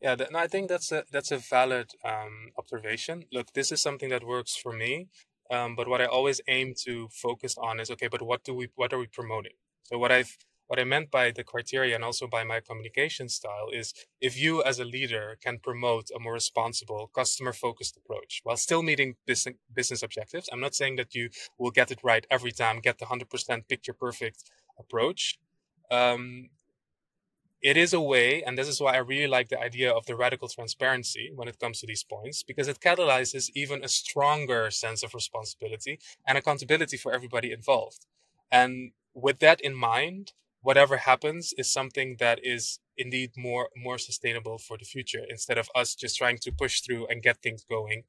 Yeah, 0.00 0.16
and 0.18 0.36
I 0.36 0.46
think 0.46 0.68
that's 0.68 0.92
a 0.92 1.04
that's 1.12 1.30
a 1.30 1.38
valid 1.38 1.90
um, 2.04 2.52
observation. 2.58 3.24
Look, 3.32 3.52
this 3.52 3.70
is 3.70 3.82
something 3.82 4.08
that 4.10 4.24
works 4.24 4.56
for 4.56 4.72
me, 4.72 5.08
um, 5.50 5.76
but 5.76 5.88
what 5.88 6.00
I 6.00 6.06
always 6.06 6.40
aim 6.48 6.74
to 6.84 7.08
focus 7.12 7.56
on 7.58 7.80
is 7.80 7.90
okay. 7.90 8.08
But 8.08 8.22
what 8.22 8.42
do 8.44 8.54
we 8.54 8.68
what 8.76 8.92
are 8.94 8.98
we 8.98 9.08
promoting? 9.08 9.52
So 9.82 9.98
what 9.98 10.10
I've 10.10 10.38
what 10.70 10.78
I 10.78 10.84
meant 10.84 11.10
by 11.10 11.32
the 11.32 11.42
criteria 11.42 11.96
and 11.96 12.04
also 12.04 12.28
by 12.28 12.44
my 12.44 12.60
communication 12.60 13.28
style 13.28 13.70
is 13.72 13.92
if 14.20 14.40
you 14.40 14.62
as 14.62 14.78
a 14.78 14.84
leader 14.84 15.36
can 15.42 15.58
promote 15.58 16.10
a 16.14 16.20
more 16.20 16.34
responsible, 16.34 17.10
customer 17.12 17.52
focused 17.52 17.96
approach 17.96 18.40
while 18.44 18.56
still 18.56 18.80
meeting 18.80 19.16
business, 19.26 20.02
objectives. 20.04 20.48
I'm 20.52 20.60
not 20.60 20.76
saying 20.76 20.94
that 20.94 21.12
you 21.12 21.30
will 21.58 21.72
get 21.72 21.90
it 21.90 21.98
right 22.04 22.24
every 22.30 22.52
time, 22.52 22.78
get 22.78 23.00
the 23.00 23.06
100% 23.06 23.66
picture 23.66 23.92
perfect 23.92 24.44
approach. 24.78 25.40
Um, 25.90 26.50
it 27.60 27.76
is 27.76 27.92
a 27.92 28.00
way, 28.00 28.44
and 28.44 28.56
this 28.56 28.68
is 28.68 28.80
why 28.80 28.94
I 28.94 28.98
really 28.98 29.26
like 29.26 29.48
the 29.48 29.60
idea 29.60 29.90
of 29.90 30.06
the 30.06 30.14
radical 30.14 30.46
transparency 30.46 31.32
when 31.34 31.48
it 31.48 31.58
comes 31.58 31.80
to 31.80 31.86
these 31.88 32.04
points, 32.04 32.44
because 32.44 32.68
it 32.68 32.78
catalyzes 32.78 33.50
even 33.56 33.82
a 33.82 33.88
stronger 33.88 34.70
sense 34.70 35.02
of 35.02 35.14
responsibility 35.14 35.98
and 36.28 36.38
accountability 36.38 36.96
for 36.96 37.12
everybody 37.12 37.50
involved. 37.50 38.06
And 38.52 38.92
with 39.14 39.40
that 39.40 39.60
in 39.60 39.74
mind, 39.74 40.32
whatever 40.62 40.98
happens 40.98 41.52
is 41.56 41.70
something 41.70 42.16
that 42.18 42.38
is 42.42 42.80
indeed 42.96 43.30
more 43.36 43.68
more 43.76 43.98
sustainable 43.98 44.58
for 44.58 44.76
the 44.76 44.84
future 44.84 45.24
instead 45.28 45.58
of 45.58 45.68
us 45.74 45.94
just 45.94 46.16
trying 46.16 46.38
to 46.38 46.52
push 46.52 46.80
through 46.80 47.06
and 47.06 47.22
get 47.22 47.42
things 47.42 47.64
going 47.64 48.02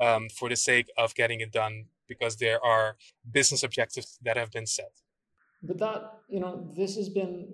um, 0.00 0.28
for 0.28 0.48
the 0.48 0.56
sake 0.56 0.88
of 0.96 1.14
getting 1.14 1.40
it 1.40 1.52
done 1.52 1.86
because 2.08 2.36
there 2.36 2.64
are 2.64 2.96
business 3.30 3.62
objectives 3.62 4.18
that 4.22 4.36
have 4.36 4.50
been 4.50 4.66
set 4.66 4.92
but 5.62 5.78
that 5.78 6.12
you 6.28 6.40
know 6.40 6.70
this 6.76 6.96
has 6.96 7.08
been 7.08 7.48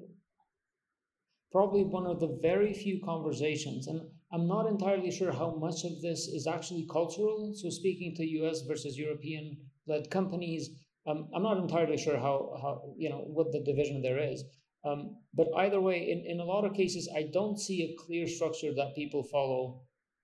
probably 1.53 1.85
one 1.85 2.07
of 2.07 2.19
the 2.19 2.39
very 2.41 2.73
few 2.73 2.99
conversations, 3.05 3.87
and 3.87 4.01
I'm 4.33 4.49
not 4.49 4.67
entirely 4.67 5.11
sure 5.11 5.31
how 5.31 5.55
much 5.55 5.85
of 5.85 6.01
this 6.01 6.27
is 6.27 6.47
actually 6.47 6.87
cultural. 6.91 7.53
So, 7.55 7.69
speaking 7.69 8.15
to 8.17 8.27
US 8.41 8.63
versus 8.63 8.99
European 8.99 9.59
led 9.87 10.11
companies, 10.11 10.71
um, 11.07 11.29
I'm 11.35 11.43
not 11.43 11.59
entirely 11.59 11.97
sure 11.97 12.17
how, 12.17 12.59
how, 12.61 12.95
you 12.97 13.11
know, 13.11 13.25
what 13.27 13.53
the 13.53 13.63
division 13.65 14.03
there 14.03 14.19
is. 14.19 14.45
Um, 14.85 15.17
but 15.35 15.49
either 15.57 15.81
way, 15.81 16.11
in, 16.11 16.25
in 16.27 16.41
a 16.41 16.45
lot 16.45 16.65
of 16.65 16.75
cases, 16.75 17.09
I 17.17 17.29
don't 17.33 17.59
see 17.59 17.83
a 17.83 18.05
clear 18.05 18.27
structure 18.27 18.73
that 18.75 18.95
people 18.95 19.23
follow 19.25 19.83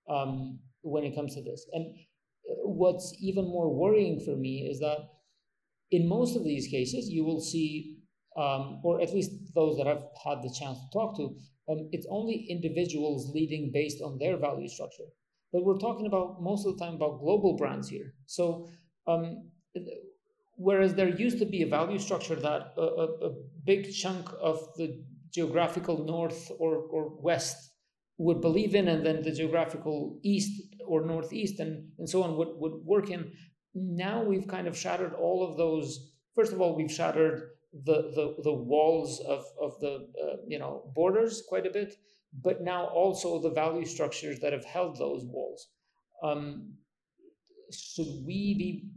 um, 0.09 0.59
when 0.81 1.03
it 1.03 1.15
comes 1.15 1.35
to 1.35 1.43
this. 1.43 1.65
And 1.73 1.85
uh, 2.49 2.67
what's 2.67 3.15
even 3.21 3.45
more 3.45 3.73
worrying 3.73 4.19
for 4.19 4.35
me 4.35 4.67
is 4.69 4.79
that 4.79 4.99
in 5.91 6.07
most 6.07 6.35
of 6.35 6.43
these 6.43 6.67
cases, 6.67 7.09
you 7.09 7.23
will 7.23 7.41
see 7.41 7.99
um, 8.37 8.79
or 8.83 9.01
at 9.01 9.13
least 9.13 9.31
those 9.55 9.77
that 9.77 9.87
I've 9.87 10.03
had 10.23 10.41
the 10.41 10.53
chance 10.57 10.77
to 10.79 10.89
talk 10.93 11.17
to, 11.17 11.35
um, 11.69 11.89
it's 11.91 12.07
only 12.09 12.47
individuals 12.49 13.31
leading 13.33 13.71
based 13.73 14.01
on 14.01 14.17
their 14.17 14.37
value 14.37 14.67
structure. 14.67 15.09
But 15.51 15.65
we're 15.65 15.77
talking 15.77 16.05
about 16.05 16.41
most 16.41 16.65
of 16.65 16.77
the 16.77 16.83
time 16.83 16.95
about 16.95 17.19
global 17.19 17.57
brands 17.57 17.89
here. 17.89 18.13
So, 18.27 18.69
um, 19.07 19.49
whereas 20.59 20.93
there 20.93 21.07
used 21.07 21.39
to 21.39 21.45
be 21.45 21.61
a 21.61 21.67
value 21.67 21.97
structure 21.97 22.35
that 22.35 22.73
a, 22.77 22.81
a, 22.81 23.05
a 23.27 23.31
big 23.65 23.93
chunk 23.93 24.29
of 24.41 24.57
the 24.75 25.01
geographical 25.33 26.03
north 26.03 26.51
or, 26.59 26.75
or 26.75 27.15
west 27.21 27.71
would 28.17 28.41
believe 28.41 28.75
in, 28.75 28.89
and 28.89 29.05
then 29.05 29.21
the 29.21 29.31
geographical 29.31 30.19
east 30.21 30.61
or 30.85 31.05
northeast 31.05 31.61
and, 31.61 31.89
and 31.97 32.09
so 32.09 32.21
on 32.23 32.35
would, 32.35 32.49
would 32.55 32.73
work 32.83 33.09
in. 33.09 33.31
Now 33.73 34.21
we've 34.21 34.47
kind 34.47 34.67
of 34.67 34.77
shattered 34.77 35.13
all 35.13 35.49
of 35.49 35.57
those. 35.57 36.11
First 36.35 36.51
of 36.51 36.59
all, 36.59 36.75
we've 36.75 36.91
shattered 36.91 37.51
the 37.85 38.11
the, 38.17 38.35
the 38.43 38.53
walls 38.53 39.21
of 39.25 39.45
of 39.61 39.79
the 39.79 40.07
uh, 40.21 40.37
you 40.45 40.59
know 40.59 40.91
borders 40.93 41.43
quite 41.47 41.67
a 41.67 41.69
bit, 41.69 41.93
but 42.43 42.61
now 42.61 42.87
also 42.87 43.41
the 43.41 43.51
value 43.51 43.85
structures 43.85 44.39
that 44.41 44.51
have 44.51 44.65
held 44.65 44.97
those 44.97 45.23
walls. 45.23 45.69
Um, 46.21 46.73
should 47.71 48.25
we 48.25 48.55
be 48.57 48.89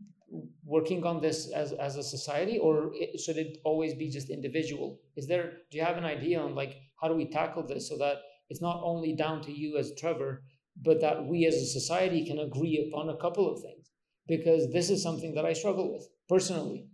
working 0.64 1.04
on 1.04 1.20
this 1.20 1.50
as 1.52 1.72
as 1.72 1.96
a 1.96 2.02
society, 2.02 2.58
or 2.58 2.92
should 3.18 3.36
it 3.36 3.58
always 3.64 3.94
be 3.94 4.10
just 4.10 4.30
individual? 4.30 5.00
Is 5.16 5.26
there? 5.26 5.52
Do 5.70 5.78
you 5.78 5.84
have 5.84 5.98
an 5.98 6.04
idea 6.04 6.40
on 6.40 6.54
like 6.54 6.76
how 7.00 7.08
do 7.08 7.14
we 7.14 7.28
tackle 7.28 7.66
this 7.66 7.88
so 7.88 7.98
that 7.98 8.16
it's 8.48 8.62
not 8.62 8.80
only 8.82 9.14
down 9.14 9.42
to 9.42 9.52
you 9.52 9.76
as 9.78 9.92
Trevor, 9.98 10.42
but 10.76 11.00
that 11.00 11.24
we 11.26 11.46
as 11.46 11.54
a 11.54 11.66
society 11.66 12.24
can 12.26 12.38
agree 12.38 12.88
upon 12.88 13.08
a 13.08 13.16
couple 13.16 13.50
of 13.50 13.60
things? 13.62 13.90
Because 14.26 14.72
this 14.72 14.88
is 14.88 15.02
something 15.02 15.34
that 15.34 15.44
I 15.44 15.52
struggle 15.52 15.92
with 15.92 16.08
personally. 16.28 16.86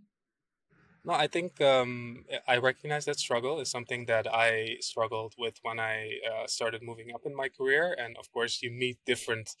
No, 1.05 1.13
I 1.13 1.27
think 1.27 1.61
um, 1.61 2.25
I 2.47 2.57
recognize 2.57 3.05
that 3.05 3.19
struggle 3.19 3.61
is 3.61 3.71
something 3.71 4.05
that 4.07 4.27
I 4.27 4.77
struggled 4.81 5.33
with 5.37 5.55
when 5.61 5.79
I 5.79 6.19
uh, 6.29 6.45
started 6.47 6.83
moving 6.83 7.13
up 7.15 7.21
in 7.25 7.33
my 7.33 7.47
career. 7.47 7.95
And 7.97 8.17
of 8.17 8.29
course, 8.31 8.61
you 8.61 8.69
meet 8.69 8.97
different 9.05 9.55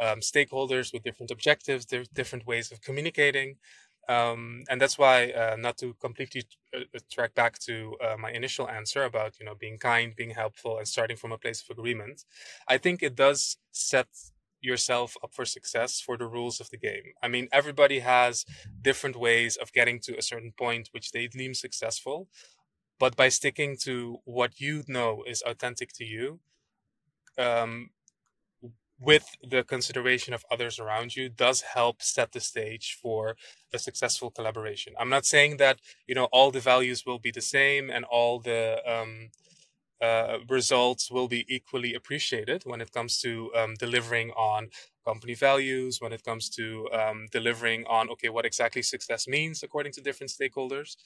um, 0.00 0.20
stakeholders 0.20 0.92
with 0.92 1.02
different 1.02 1.30
objectives, 1.30 1.86
different 1.86 2.46
ways 2.46 2.70
of 2.72 2.80
communicating. 2.80 3.56
Um, 4.08 4.62
and 4.70 4.80
that's 4.80 4.98
why, 4.98 5.30
uh, 5.32 5.56
not 5.58 5.78
to 5.78 5.94
completely 5.94 6.44
uh, 6.72 6.80
uh, 6.94 6.98
track 7.10 7.34
back 7.34 7.58
to 7.60 7.96
uh, 8.00 8.16
my 8.16 8.30
initial 8.30 8.68
answer 8.68 9.02
about 9.02 9.40
you 9.40 9.46
know 9.46 9.56
being 9.56 9.78
kind, 9.78 10.14
being 10.14 10.30
helpful, 10.30 10.78
and 10.78 10.86
starting 10.86 11.16
from 11.16 11.32
a 11.32 11.38
place 11.38 11.60
of 11.62 11.76
agreement, 11.76 12.24
I 12.68 12.78
think 12.78 13.02
it 13.02 13.16
does 13.16 13.58
set 13.72 14.06
yourself 14.60 15.16
up 15.24 15.34
for 15.34 15.44
success 15.44 16.00
for 16.00 16.16
the 16.16 16.26
rules 16.26 16.60
of 16.60 16.70
the 16.70 16.76
game. 16.78 17.14
I 17.22 17.28
mean, 17.28 17.48
everybody 17.52 17.98
has 18.00 18.44
different 18.80 19.16
ways 19.16 19.56
of 19.56 19.72
getting 19.72 19.98
to 20.00 20.16
a 20.16 20.22
certain 20.22 20.52
point 20.56 20.88
which 20.92 21.10
they 21.10 21.26
deem 21.26 21.54
successful, 21.54 22.28
but 22.98 23.16
by 23.16 23.28
sticking 23.28 23.76
to 23.84 24.18
what 24.24 24.60
you 24.60 24.84
know 24.88 25.24
is 25.26 25.42
authentic 25.42 25.92
to 25.94 26.04
you, 26.04 26.40
um, 27.38 27.90
with 28.98 29.28
the 29.42 29.62
consideration 29.62 30.32
of 30.32 30.44
others 30.50 30.78
around 30.78 31.16
you 31.16 31.28
does 31.28 31.60
help 31.60 32.02
set 32.02 32.32
the 32.32 32.40
stage 32.40 32.98
for 33.02 33.36
a 33.74 33.78
successful 33.78 34.30
collaboration. 34.30 34.94
I'm 34.98 35.10
not 35.10 35.26
saying 35.26 35.58
that 35.58 35.80
you 36.06 36.14
know 36.14 36.26
all 36.32 36.50
the 36.50 36.60
values 36.60 37.04
will 37.06 37.18
be 37.18 37.30
the 37.30 37.42
same 37.42 37.90
and 37.90 38.04
all 38.06 38.40
the 38.40 38.80
um, 38.86 39.30
uh, 40.00 40.38
results 40.48 41.10
will 41.10 41.28
be 41.28 41.44
equally 41.48 41.94
appreciated 41.94 42.62
when 42.64 42.80
it 42.80 42.92
comes 42.92 43.18
to 43.20 43.50
um, 43.54 43.74
delivering 43.78 44.30
on 44.32 44.68
company 45.06 45.34
values, 45.34 46.00
when 46.00 46.12
it 46.12 46.22
comes 46.22 46.50
to 46.50 46.88
um, 46.92 47.26
delivering 47.32 47.84
on, 47.86 48.10
okay, 48.10 48.28
what 48.28 48.44
exactly 48.44 48.82
success 48.82 49.26
means 49.26 49.62
according 49.62 49.92
to 49.92 50.00
different 50.02 50.30
stakeholders. 50.30 50.96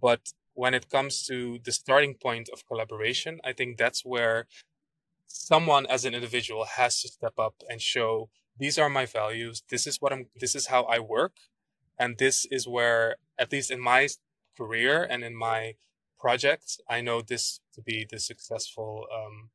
But 0.00 0.20
when 0.54 0.74
it 0.74 0.88
comes 0.88 1.24
to 1.26 1.58
the 1.64 1.72
starting 1.72 2.14
point 2.14 2.48
of 2.52 2.66
collaboration, 2.66 3.38
I 3.44 3.52
think 3.52 3.76
that's 3.76 4.04
where 4.04 4.46
someone 5.28 5.86
as 5.86 6.04
an 6.04 6.14
individual 6.14 6.64
has 6.64 7.00
to 7.02 7.08
step 7.08 7.38
up 7.38 7.54
and 7.68 7.80
show 7.80 8.30
these 8.58 8.78
are 8.78 8.88
my 8.88 9.06
values. 9.06 9.62
This 9.70 9.86
is 9.86 10.00
what 10.00 10.12
I'm, 10.12 10.26
this 10.40 10.56
is 10.56 10.66
how 10.66 10.82
I 10.84 10.98
work. 10.98 11.36
And 11.98 12.18
this 12.18 12.46
is 12.50 12.66
where, 12.66 13.16
at 13.38 13.52
least 13.52 13.70
in 13.70 13.80
my 13.80 14.08
career 14.56 15.02
and 15.02 15.22
in 15.22 15.36
my 15.36 15.74
project, 16.18 16.80
I 16.88 17.00
know 17.00 17.22
this 17.22 17.60
to 17.74 17.82
be 17.82 18.06
the 18.08 18.18
successful 18.18 19.06
um, 19.14 19.50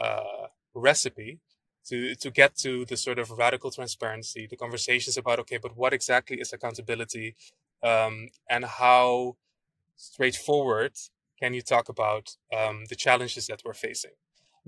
uh, 0.00 0.46
recipe 0.74 1.40
to 1.88 2.14
to 2.16 2.30
get 2.30 2.56
to 2.56 2.84
the 2.84 2.96
sort 2.96 3.18
of 3.18 3.30
radical 3.30 3.70
transparency, 3.70 4.46
the 4.46 4.56
conversations 4.56 5.16
about 5.16 5.38
okay, 5.40 5.58
but 5.58 5.76
what 5.76 5.92
exactly 5.92 6.40
is 6.40 6.52
accountability, 6.52 7.34
um, 7.82 8.28
and 8.48 8.64
how 8.64 9.36
straightforward 9.96 10.92
can 11.40 11.54
you 11.54 11.62
talk 11.62 11.88
about 11.88 12.36
um, 12.56 12.84
the 12.88 12.96
challenges 12.96 13.46
that 13.46 13.62
we're 13.64 13.74
facing? 13.74 14.16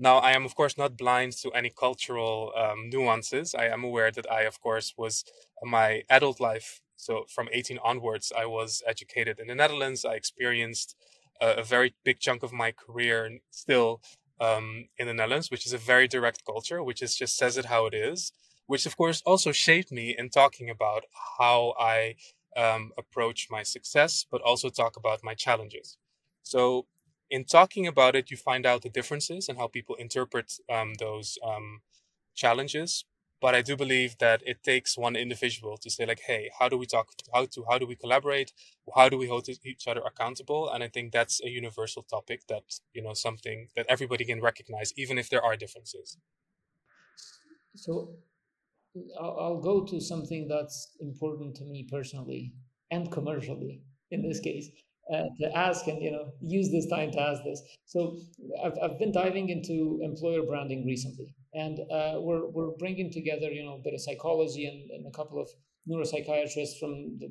Now, 0.01 0.17
I 0.17 0.31
am 0.31 0.45
of 0.45 0.55
course 0.55 0.79
not 0.79 0.97
blind 0.97 1.33
to 1.43 1.51
any 1.51 1.69
cultural 1.69 2.51
um, 2.57 2.89
nuances. 2.89 3.53
I 3.53 3.67
am 3.67 3.83
aware 3.83 4.09
that 4.09 4.29
I, 4.31 4.41
of 4.51 4.59
course, 4.59 4.95
was 4.97 5.23
my 5.61 6.01
adult 6.09 6.39
life. 6.39 6.81
So 6.95 7.25
from 7.29 7.47
18 7.51 7.77
onwards, 7.83 8.31
I 8.35 8.47
was 8.47 8.81
educated 8.87 9.37
in 9.39 9.45
the 9.45 9.53
Netherlands. 9.53 10.03
I 10.03 10.15
experienced 10.15 10.95
a, 11.39 11.57
a 11.57 11.63
very 11.63 11.93
big 12.03 12.19
chunk 12.19 12.41
of 12.41 12.51
my 12.51 12.71
career 12.71 13.37
still 13.51 14.01
um, 14.39 14.85
in 14.97 15.05
the 15.05 15.13
Netherlands, 15.13 15.51
which 15.51 15.67
is 15.67 15.73
a 15.73 15.77
very 15.77 16.07
direct 16.07 16.45
culture, 16.45 16.81
which 16.81 17.03
is 17.03 17.15
just 17.15 17.37
says 17.37 17.55
it 17.55 17.65
how 17.65 17.85
it 17.85 17.93
is, 17.93 18.31
which 18.65 18.87
of 18.87 18.97
course 18.97 19.21
also 19.23 19.51
shaped 19.51 19.91
me 19.91 20.15
in 20.17 20.29
talking 20.29 20.67
about 20.67 21.03
how 21.37 21.75
I 21.79 22.15
um, 22.57 22.91
approach 22.97 23.49
my 23.51 23.61
success, 23.61 24.25
but 24.31 24.41
also 24.41 24.69
talk 24.69 24.97
about 24.97 25.23
my 25.23 25.35
challenges. 25.35 25.97
So 26.41 26.87
in 27.31 27.45
talking 27.45 27.87
about 27.87 28.15
it, 28.15 28.29
you 28.29 28.37
find 28.37 28.65
out 28.65 28.83
the 28.83 28.89
differences 28.89 29.49
and 29.49 29.57
how 29.57 29.67
people 29.67 29.95
interpret 29.95 30.53
um, 30.69 30.93
those 30.99 31.37
um, 31.43 31.81
challenges 32.35 33.05
but 33.41 33.55
I 33.55 33.63
do 33.63 33.75
believe 33.75 34.19
that 34.19 34.43
it 34.45 34.61
takes 34.61 34.95
one 34.95 35.15
individual 35.15 35.75
to 35.77 35.89
say 35.89 36.05
like, 36.05 36.21
hey, 36.27 36.51
how 36.59 36.69
do 36.69 36.77
we 36.77 36.85
talk? 36.85 37.07
How 37.33 37.45
to 37.45 37.65
how 37.67 37.79
do 37.79 37.87
we 37.87 37.95
collaborate? 37.95 38.53
How 38.95 39.09
do 39.09 39.17
we 39.17 39.27
hold 39.27 39.49
each 39.49 39.87
other 39.87 40.01
accountable? 40.01 40.69
And 40.69 40.83
I 40.83 40.87
think 40.87 41.11
that's 41.11 41.41
a 41.43 41.49
universal 41.49 42.03
topic 42.03 42.41
that 42.49 42.65
you 42.93 43.01
know 43.01 43.13
something 43.13 43.67
that 43.75 43.87
everybody 43.89 44.25
can 44.25 44.41
recognize, 44.41 44.93
even 44.95 45.17
if 45.17 45.29
there 45.29 45.43
are 45.43 45.55
differences. 45.55 46.17
So 47.75 48.17
I'll 49.19 49.61
go 49.61 49.85
to 49.85 49.99
something 49.99 50.47
that's 50.47 50.95
important 50.99 51.55
to 51.55 51.63
me 51.63 51.87
personally 51.89 52.53
and 52.91 53.11
commercially 53.11 53.81
in 54.11 54.21
this 54.21 54.39
case. 54.39 54.69
Uh, 55.11 55.23
to 55.37 55.57
ask 55.57 55.87
and 55.87 56.01
you 56.01 56.09
know 56.09 56.31
use 56.39 56.71
this 56.71 56.87
time 56.87 57.11
to 57.11 57.19
ask 57.19 57.43
this. 57.43 57.61
So 57.85 58.15
I've, 58.63 58.77
I've 58.81 58.97
been 58.97 59.11
diving 59.11 59.49
into 59.49 59.99
employer 60.01 60.43
branding 60.43 60.85
recently, 60.85 61.35
and 61.53 61.79
uh, 61.91 62.21
we're 62.21 62.49
we're 62.49 62.71
bringing 62.79 63.11
together 63.11 63.51
you 63.51 63.65
know 63.65 63.75
a 63.75 63.83
bit 63.83 63.93
of 63.93 63.99
psychology 63.99 64.65
and, 64.65 64.89
and 64.91 65.05
a 65.05 65.11
couple 65.11 65.41
of 65.41 65.49
neuropsychiatrists 65.89 66.79
from 66.79 67.17
the 67.19 67.27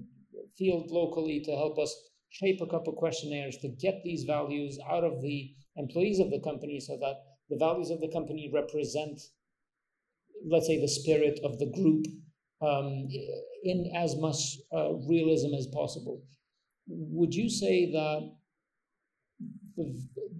field 0.58 0.90
locally 0.90 1.40
to 1.40 1.52
help 1.52 1.78
us 1.78 1.94
shape 2.28 2.60
a 2.60 2.66
couple 2.66 2.92
questionnaires 2.92 3.56
to 3.62 3.68
get 3.68 4.02
these 4.04 4.24
values 4.24 4.78
out 4.90 5.04
of 5.04 5.22
the 5.22 5.50
employees 5.76 6.20
of 6.20 6.30
the 6.30 6.40
company 6.40 6.80
so 6.80 6.98
that 7.00 7.16
the 7.48 7.56
values 7.56 7.90
of 7.90 8.00
the 8.00 8.10
company 8.12 8.50
represent 8.52 9.18
let's 10.50 10.66
say 10.66 10.80
the 10.80 10.88
spirit 10.88 11.40
of 11.44 11.58
the 11.58 11.70
group 11.72 12.04
um, 12.62 13.08
in 13.64 13.90
as 13.96 14.16
much 14.16 14.58
uh, 14.72 14.92
realism 15.08 15.54
as 15.54 15.66
possible 15.68 16.22
would 16.90 17.34
you 17.34 17.48
say 17.48 17.92
that 17.92 18.32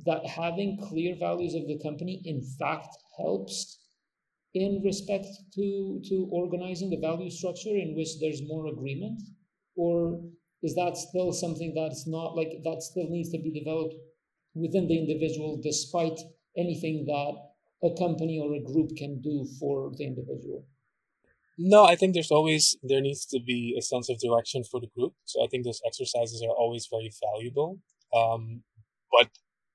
that 0.05 0.27
having 0.27 0.79
clear 0.89 1.15
values 1.17 1.55
of 1.55 1.67
the 1.67 1.79
company 1.83 2.21
in 2.25 2.43
fact 2.59 2.89
helps 3.19 3.79
in 4.55 4.83
respect 4.85 5.27
to 5.55 6.01
to 6.09 6.29
organizing 6.33 6.91
the 6.91 7.01
value 7.01 7.31
structure 7.31 7.77
in 7.77 7.95
which 7.97 8.19
there's 8.21 8.43
more 8.43 8.67
agreement? 8.67 9.23
Or 9.77 10.21
is 10.63 10.75
that 10.75 10.97
still 10.97 11.33
something 11.33 11.73
that's 11.75 12.07
not 12.07 12.37
like 12.37 12.53
that 12.65 12.83
still 12.83 13.09
needs 13.09 13.31
to 13.31 13.39
be 13.39 13.51
developed 13.51 13.95
within 14.55 14.89
the 14.89 14.99
individual 14.99 15.61
despite 15.63 16.19
anything 16.57 17.07
that 17.07 17.35
a 17.83 17.97
company 17.97 18.39
or 18.39 18.55
a 18.55 18.73
group 18.73 18.91
can 18.97 19.21
do 19.23 19.47
for 19.59 19.93
the 19.97 20.05
individual 20.05 20.67
no, 21.63 21.85
I 21.85 21.95
think 21.95 22.15
there's 22.15 22.31
always 22.31 22.77
there 22.83 23.03
needs 23.03 23.27
to 23.27 23.39
be 23.39 23.77
a 23.79 23.83
sense 23.83 24.09
of 24.09 24.19
direction 24.19 24.65
for 24.65 24.81
the 24.81 24.89
group. 24.97 25.13
So 25.27 25.45
I 25.45 25.47
think 25.49 25.65
those 25.65 25.83
exercises 25.87 26.43
are 26.43 26.55
always 26.55 26.89
very 26.91 27.11
valuable. 27.23 27.79
Um, 28.15 28.63
but 29.13 29.29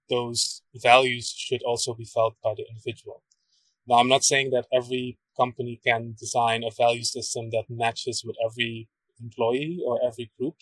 those 0.10 0.64
values 0.76 1.30
should 1.30 1.62
also 1.62 1.94
be 1.94 2.06
felt 2.06 2.36
by 2.44 2.54
the 2.58 2.66
individual. 2.68 3.22
Now, 3.88 3.98
I'm 3.98 4.10
not 4.10 4.24
saying 4.24 4.50
that 4.52 4.66
every 4.74 5.20
company 5.38 5.80
can 5.86 6.16
design 6.20 6.64
a 6.64 6.72
value 6.72 7.04
system 7.04 7.52
that 7.52 7.66
matches 7.70 8.24
with 8.26 8.36
every 8.44 8.88
employee 9.22 9.80
or 9.86 10.00
every 10.04 10.32
group 10.40 10.56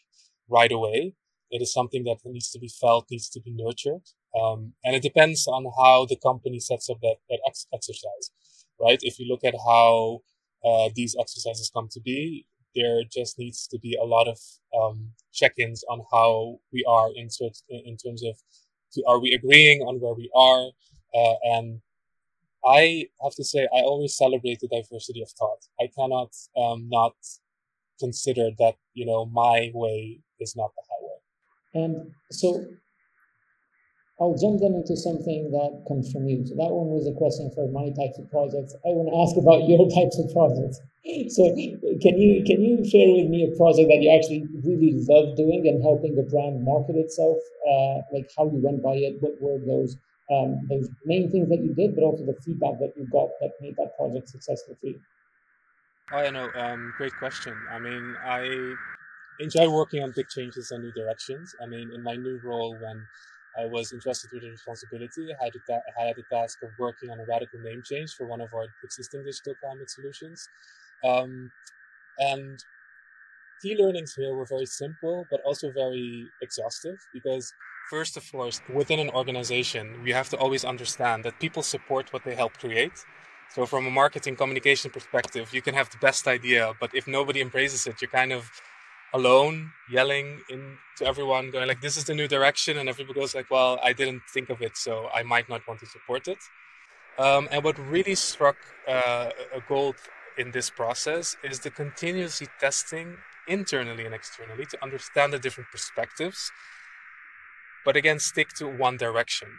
right 0.50 0.72
away. 0.72 1.16
It 1.50 1.62
is 1.62 1.72
something 1.72 2.04
that 2.04 2.18
needs 2.26 2.52
to 2.52 2.60
be 2.60 2.68
felt, 2.68 3.08
needs 3.10 3.30
to 3.30 3.40
be 3.40 3.52
nurtured. 3.52 4.02
Um, 4.38 4.74
and 4.84 4.96
it 4.96 5.04
depends 5.04 5.48
on 5.48 5.72
how 5.80 6.06
the 6.06 6.18
company 6.18 6.60
sets 6.60 6.90
up 6.90 6.98
that, 7.02 7.18
that 7.30 7.40
ex- 7.48 7.68
exercise, 7.74 8.32
right? 8.82 9.00
If 9.02 9.20
you 9.20 9.28
look 9.30 9.44
at 9.46 9.54
how 9.66 10.22
uh, 10.65 10.89
these 10.95 11.15
exercises 11.19 11.71
come 11.73 11.88
to 11.91 11.99
be, 11.99 12.45
there 12.76 13.02
just 13.12 13.38
needs 13.38 13.67
to 13.67 13.78
be 13.80 13.97
a 14.02 14.06
lot 14.06 14.28
of 14.28 14.39
um, 14.80 15.10
check-ins 15.32 15.84
on 15.89 16.02
how 16.12 16.60
we 16.71 16.84
are 16.88 17.10
in, 17.15 17.30
sort, 17.30 17.58
in 17.69 17.97
terms 17.97 18.23
of 18.23 18.36
are 19.08 19.19
we 19.19 19.34
agreeing 19.34 19.82
on 19.82 19.99
where 19.99 20.13
we 20.13 20.30
are 20.36 20.69
uh, 21.15 21.36
and 21.43 21.82
I 22.65 23.08
have 23.21 23.36
to 23.36 23.43
say 23.43 23.67
I 23.76 23.82
always 23.82 24.15
celebrate 24.15 24.60
the 24.60 24.67
diversity 24.67 25.21
of 25.21 25.30
thought. 25.32 25.60
I 25.82 25.89
cannot 25.97 26.32
um, 26.58 26.88
not 26.89 27.13
consider 27.99 28.49
that 28.60 28.76
you 28.93 29.06
know 29.06 29.26
my 29.26 29.71
way 29.73 30.19
is 30.39 30.56
not 30.56 30.71
the 30.76 30.84
highway. 30.89 31.86
And 31.86 32.12
so 32.32 32.65
I'll 34.21 34.38
jump 34.38 34.62
then 34.62 34.78
into 34.78 34.95
something 34.95 35.49
that 35.49 35.84
comes 35.89 36.12
from 36.13 36.30
you. 36.30 36.45
So 36.45 36.54
that 36.56 36.69
one 36.69 36.93
was 36.93 37.10
a 37.10 37.17
question 37.17 37.49
for 37.58 37.65
my 37.73 37.89
types 37.97 38.21
of 38.21 38.30
projects. 38.30 38.78
I 38.86 38.93
want 38.93 39.10
to 39.10 39.17
ask 39.17 39.34
about 39.36 39.65
your 39.71 39.89
types 39.89 40.21
of 40.21 40.30
projects. 40.30 40.78
So 41.34 41.49
can 41.99 42.15
you 42.15 42.45
can 42.47 42.62
you 42.63 42.86
share 42.88 43.10
with 43.12 43.28
me 43.28 43.43
a 43.43 43.52
project 43.58 43.89
that 43.89 43.99
you 43.99 44.13
actually 44.13 44.47
really 44.63 44.95
love 45.04 45.36
doing 45.36 45.67
and 45.67 45.84
helping 45.84 46.15
the 46.15 46.23
brand 46.23 46.63
market 46.63 46.95
itself? 46.95 47.36
Uh, 47.65 48.06
like 48.13 48.30
how 48.38 48.45
you 48.47 48.62
went 48.62 48.86
by 48.86 48.95
it, 48.95 49.17
what 49.19 49.36
were 49.41 49.60
those 49.65 49.97
um, 50.32 50.62
those 50.69 50.88
main 51.04 51.30
things 51.30 51.49
that 51.49 51.60
you 51.60 51.73
did, 51.73 51.95
but 51.95 52.06
also 52.06 52.23
the 52.23 52.38
feedback 52.45 52.80
that 52.80 52.93
you 52.95 53.10
got 53.12 53.30
that 53.41 53.52
made 53.60 53.76
that 53.76 53.97
project 53.97 54.30
successful 54.30 54.78
for 54.80 54.88
you. 54.88 55.02
Oh, 56.12 56.17
I 56.17 56.30
know. 56.30 56.49
Um, 56.56 56.93
great 56.97 57.15
question. 57.17 57.56
I 57.69 57.80
mean, 57.80 58.15
I 58.23 58.76
enjoy 59.39 59.69
working 59.69 60.04
on 60.04 60.13
big 60.15 60.30
changes 60.30 60.71
and 60.71 60.84
new 60.84 60.91
directions. 60.93 61.56
I 61.62 61.65
mean, 61.65 61.91
in 61.91 62.04
my 62.04 62.15
new 62.15 62.39
role, 62.43 62.78
when 62.80 63.06
I 63.58 63.66
was 63.66 63.92
entrusted 63.94 64.32
with 64.34 64.44
the 64.44 64.50
responsibility. 64.50 65.28
I 65.39 65.46
had, 65.46 65.54
ta- 65.70 65.86
I 66.00 66.08
had 66.08 66.16
the 66.16 66.24
task 66.32 66.60
of 66.63 66.70
working 66.80 67.10
on 67.10 67.20
a 67.20 67.26
radical 67.26 67.60
name 67.60 67.82
change 67.84 68.13
for 68.18 68.26
one 68.26 68.42
of 68.42 68.50
our 68.54 68.68
existing 68.84 69.24
digital 69.24 69.54
climate 69.62 69.89
solutions. 69.89 70.50
Um, 71.04 71.52
and 72.18 72.60
key 73.62 73.76
learnings 73.78 74.13
here 74.16 74.34
were 74.34 74.46
very 74.46 74.66
simple, 74.66 75.26
but 75.32 75.39
also 75.42 75.72
very 75.72 76.28
exhaustive 76.42 76.98
because 77.13 77.54
first 77.89 78.18
of 78.18 78.24
all, 78.34 78.50
within 78.74 79.00
an 79.00 79.10
organization, 79.10 80.02
we 80.04 80.12
have 80.12 80.30
to 80.30 80.38
always 80.38 80.63
understand 80.66 81.24
that 81.26 81.39
people 81.39 81.63
support 81.63 82.12
what 82.13 82.24
they 82.24 82.36
help 82.36 82.54
create. 82.58 82.98
So 83.54 83.66
from 83.66 83.86
a 83.86 83.92
marketing 83.92 84.36
communication 84.36 84.89
perspective, 84.89 85.54
you 85.54 85.62
can 85.62 85.76
have 85.76 85.89
the 85.92 85.98
best 85.98 86.28
idea, 86.28 86.74
but 86.80 86.89
if 86.94 87.08
nobody 87.08 87.39
embraces 87.39 87.86
it, 87.86 88.02
you're 88.02 88.10
kind 88.10 88.34
of 88.34 88.50
alone 89.13 89.71
yelling 89.89 90.41
in 90.49 90.78
to 90.97 91.06
everyone 91.06 91.52
going 91.52 91.67
like 91.67 91.82
this 91.82 91.97
is 91.97 92.06
the 92.06 92.13
new 92.13 92.28
direction 92.28 92.78
and 92.78 92.89
everybody 92.89 93.19
goes 93.19 93.36
like 93.36 93.49
well 93.52 93.80
i 93.84 93.93
didn't 93.93 94.21
think 94.34 94.49
of 94.49 94.62
it 94.62 94.76
so 94.76 95.08
i 95.13 95.21
might 95.23 95.47
not 95.49 95.65
want 95.67 95.80
to 95.80 95.86
support 95.86 96.28
it. 96.28 96.39
Um, 97.19 97.47
and 97.52 97.63
what 97.63 97.78
really 97.78 98.15
struck 98.15 98.58
uh, 98.88 99.30
a 99.54 99.62
gold 99.69 99.97
in 100.36 100.49
this 100.49 100.71
process 100.71 101.38
is 101.43 101.60
the 101.60 101.69
continuously 101.69 102.47
testing 102.60 103.17
internally 103.47 104.04
and 104.04 104.15
externally 104.15 104.65
to 104.65 104.84
understand 104.84 105.32
the 105.32 105.38
different 105.38 105.69
perspectives 105.69 106.52
but 107.86 107.95
again 107.95 108.17
stick 108.17 108.49
to 108.54 108.67
one 108.67 108.97
direction 108.97 109.49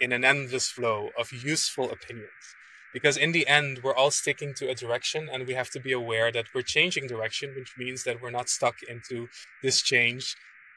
in 0.00 0.12
an 0.12 0.24
endless 0.24 0.68
flow 0.68 1.10
of 1.18 1.32
useful 1.32 1.90
opinions 1.90 2.56
because 2.94 3.16
in 3.16 3.32
the 3.32 3.46
end 3.46 3.80
we're 3.82 3.94
all 3.94 4.10
sticking 4.10 4.54
to 4.54 4.70
a 4.70 4.74
direction 4.74 5.28
and 5.30 5.46
we 5.46 5.54
have 5.54 5.70
to 5.70 5.80
be 5.80 5.92
aware 5.92 6.32
that 6.32 6.46
we're 6.54 6.62
changing 6.76 7.06
direction 7.06 7.52
which 7.54 7.74
means 7.76 8.04
that 8.04 8.22
we're 8.22 8.30
not 8.30 8.48
stuck 8.48 8.76
into 8.94 9.28
this 9.62 9.82
change 9.82 10.36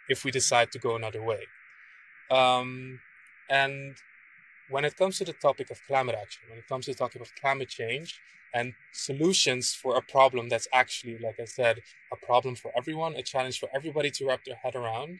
if 0.09 0.25
we 0.25 0.31
decide 0.31 0.71
to 0.71 0.79
go 0.79 0.95
another 0.95 1.23
way. 1.23 1.43
Um, 2.29 2.99
and 3.49 3.95
when 4.69 4.83
it 4.83 4.97
comes 4.97 5.17
to 5.19 5.25
the 5.25 5.33
topic 5.47 5.69
of 5.71 5.79
climate 5.87 6.17
action 6.21 6.41
when 6.49 6.59
it 6.59 6.67
comes 6.67 6.85
to 6.85 6.91
the 6.91 6.97
topic 6.97 7.21
of 7.21 7.33
climate 7.35 7.69
change 7.69 8.19
and 8.53 8.73
solutions 8.91 9.73
for 9.73 9.95
a 9.95 10.01
problem 10.01 10.49
that's 10.49 10.67
actually 10.73 11.17
like 11.19 11.37
i 11.39 11.45
said 11.45 11.81
a 12.11 12.17
problem 12.25 12.55
for 12.55 12.71
everyone 12.77 13.13
a 13.15 13.21
challenge 13.21 13.59
for 13.59 13.69
everybody 13.73 14.09
to 14.09 14.25
wrap 14.25 14.43
their 14.45 14.59
head 14.63 14.75
around 14.75 15.19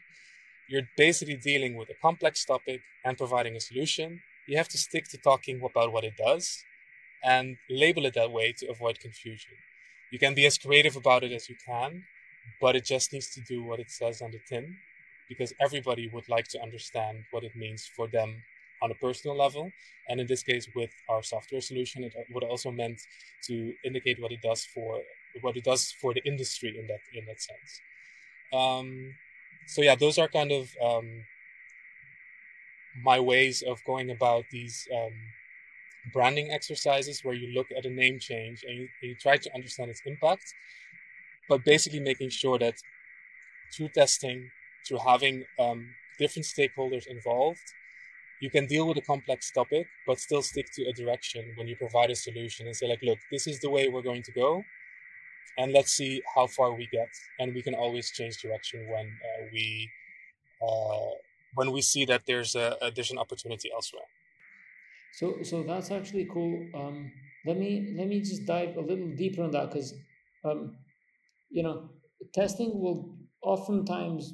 you're 0.68 0.90
basically 0.98 1.38
dealing 1.38 1.76
with 1.76 1.90
a 1.90 1.94
complex 1.94 2.44
topic 2.44 2.82
and 3.06 3.18
providing 3.18 3.56
a 3.56 3.60
solution. 3.60 4.22
You 4.48 4.58
have 4.58 4.68
to 4.70 4.78
stick 4.78 5.08
to 5.10 5.18
talking 5.18 5.62
about 5.64 5.94
what 5.94 6.04
it 6.04 6.18
does 6.18 6.66
and 7.24 7.58
label 7.70 8.06
it 8.06 8.14
that 8.14 8.32
way 8.32 8.54
to 8.54 8.68
avoid 8.70 9.00
confusion. 9.00 9.54
You 10.12 10.20
can 10.20 10.34
be 10.34 10.46
as 10.46 10.58
creative 10.58 10.96
about 10.96 11.24
it 11.24 11.32
as 11.32 11.50
you 11.50 11.56
can, 11.66 12.04
but 12.62 12.76
it 12.76 12.86
just 12.86 13.12
needs 13.14 13.30
to 13.36 13.42
do 13.42 13.64
what 13.64 13.80
it 13.80 13.92
says 13.92 14.22
on 14.22 14.32
the 14.32 14.40
tin 14.48 14.78
because 15.28 15.54
everybody 15.60 16.08
would 16.08 16.30
like 16.30 16.48
to 16.50 16.62
understand 16.62 17.26
what 17.32 17.44
it 17.44 17.56
means 17.56 17.86
for 17.86 18.08
them 18.08 18.44
on 18.82 18.92
a 18.92 18.96
personal 18.96 19.36
level. 19.36 19.72
And 20.08 20.22
in 20.22 20.28
this 20.28 20.44
case, 20.44 20.68
with 20.74 20.92
our 21.10 21.22
software 21.24 21.62
solution, 21.62 22.04
it 22.04 22.14
would 22.32 22.44
also 22.44 22.72
meant 22.72 23.02
to 23.44 23.74
indicate 23.84 24.22
what 24.22 24.32
it 24.32 24.42
does 24.42 24.64
for 24.64 25.02
what 25.42 25.58
it 25.58 25.64
does 25.64 25.92
for 25.92 26.14
the 26.14 26.22
industry 26.26 26.78
in 26.80 26.88
that 26.88 27.02
in 27.14 27.26
that 27.26 27.42
sense. 27.42 27.82
Um, 28.54 29.16
so 29.68 29.82
yeah, 29.82 29.96
those 29.96 30.18
are 30.18 30.28
kind 30.28 30.52
of 30.52 30.76
um, 30.82 31.26
my 33.04 33.20
ways 33.20 33.62
of 33.62 33.84
going 33.84 34.10
about 34.10 34.46
these 34.52 34.88
um, 34.96 35.14
branding 36.14 36.52
exercises 36.52 37.24
where 37.24 37.34
you 37.34 37.54
look 37.54 37.68
at 37.78 37.86
a 37.86 37.90
name 37.90 38.20
change 38.20 38.64
and 38.68 38.76
you, 38.78 38.88
you 39.02 39.16
try 39.16 39.38
to 39.38 39.54
understand 39.56 39.90
its 39.90 40.02
impact, 40.06 40.54
but 41.50 41.64
basically 41.64 42.00
making 42.00 42.30
sure 42.30 42.58
that 42.60 42.76
through 43.74 43.90
testing, 43.90 44.50
through 44.88 45.00
having 45.00 45.46
um, 45.60 45.90
different 46.18 46.46
stakeholders 46.46 47.08
involved, 47.08 47.74
you 48.40 48.50
can 48.50 48.68
deal 48.68 48.88
with 48.88 48.98
a 48.98 49.02
complex 49.02 49.52
topic, 49.52 49.88
but 50.06 50.20
still 50.20 50.42
stick 50.42 50.68
to 50.74 50.84
a 50.84 50.94
direction 50.94 51.54
when 51.56 51.68
you 51.68 51.76
provide 51.76 52.12
a 52.12 52.16
solution 52.16 52.68
and 52.68 52.76
say, 52.76 52.88
like, 52.88 53.02
look, 53.02 53.18
this 53.32 53.48
is 53.48 53.60
the 53.60 53.70
way 53.70 53.88
we're 53.88 54.04
going 54.04 54.22
to 54.24 54.32
go, 54.32 54.64
and 55.58 55.74
let's 55.74 55.92
see 55.92 56.22
how 56.36 56.46
far 56.46 56.72
we 56.74 56.88
get. 56.92 57.10
And 57.40 57.56
we 57.56 57.64
can 57.64 57.74
always 57.74 58.12
change 58.12 58.38
direction 58.38 58.88
when 58.88 59.06
uh, 59.06 59.48
we 59.52 59.90
uh, 60.62 61.16
when 61.56 61.72
we 61.72 61.82
see 61.82 62.06
that 62.06 62.24
there's 62.28 62.56
a, 62.56 62.78
a 62.82 62.92
there's 62.92 63.12
an 63.12 63.18
opportunity 63.18 63.72
elsewhere. 63.74 64.04
So 65.14 65.38
so 65.44 65.64
that's 65.64 65.92
actually 65.92 66.28
cool. 66.32 66.70
Um, 66.76 67.12
let 67.46 67.58
me 67.58 67.94
let 67.98 68.08
me 68.08 68.20
just 68.22 68.46
dive 68.46 68.76
a 68.78 68.82
little 68.82 69.14
deeper 69.16 69.44
on 69.44 69.52
that 69.52 69.72
because 69.72 69.94
um, 70.44 70.78
you 71.50 71.64
know 71.64 71.90
testing 72.34 72.72
will 72.80 73.18
oftentimes 73.42 74.34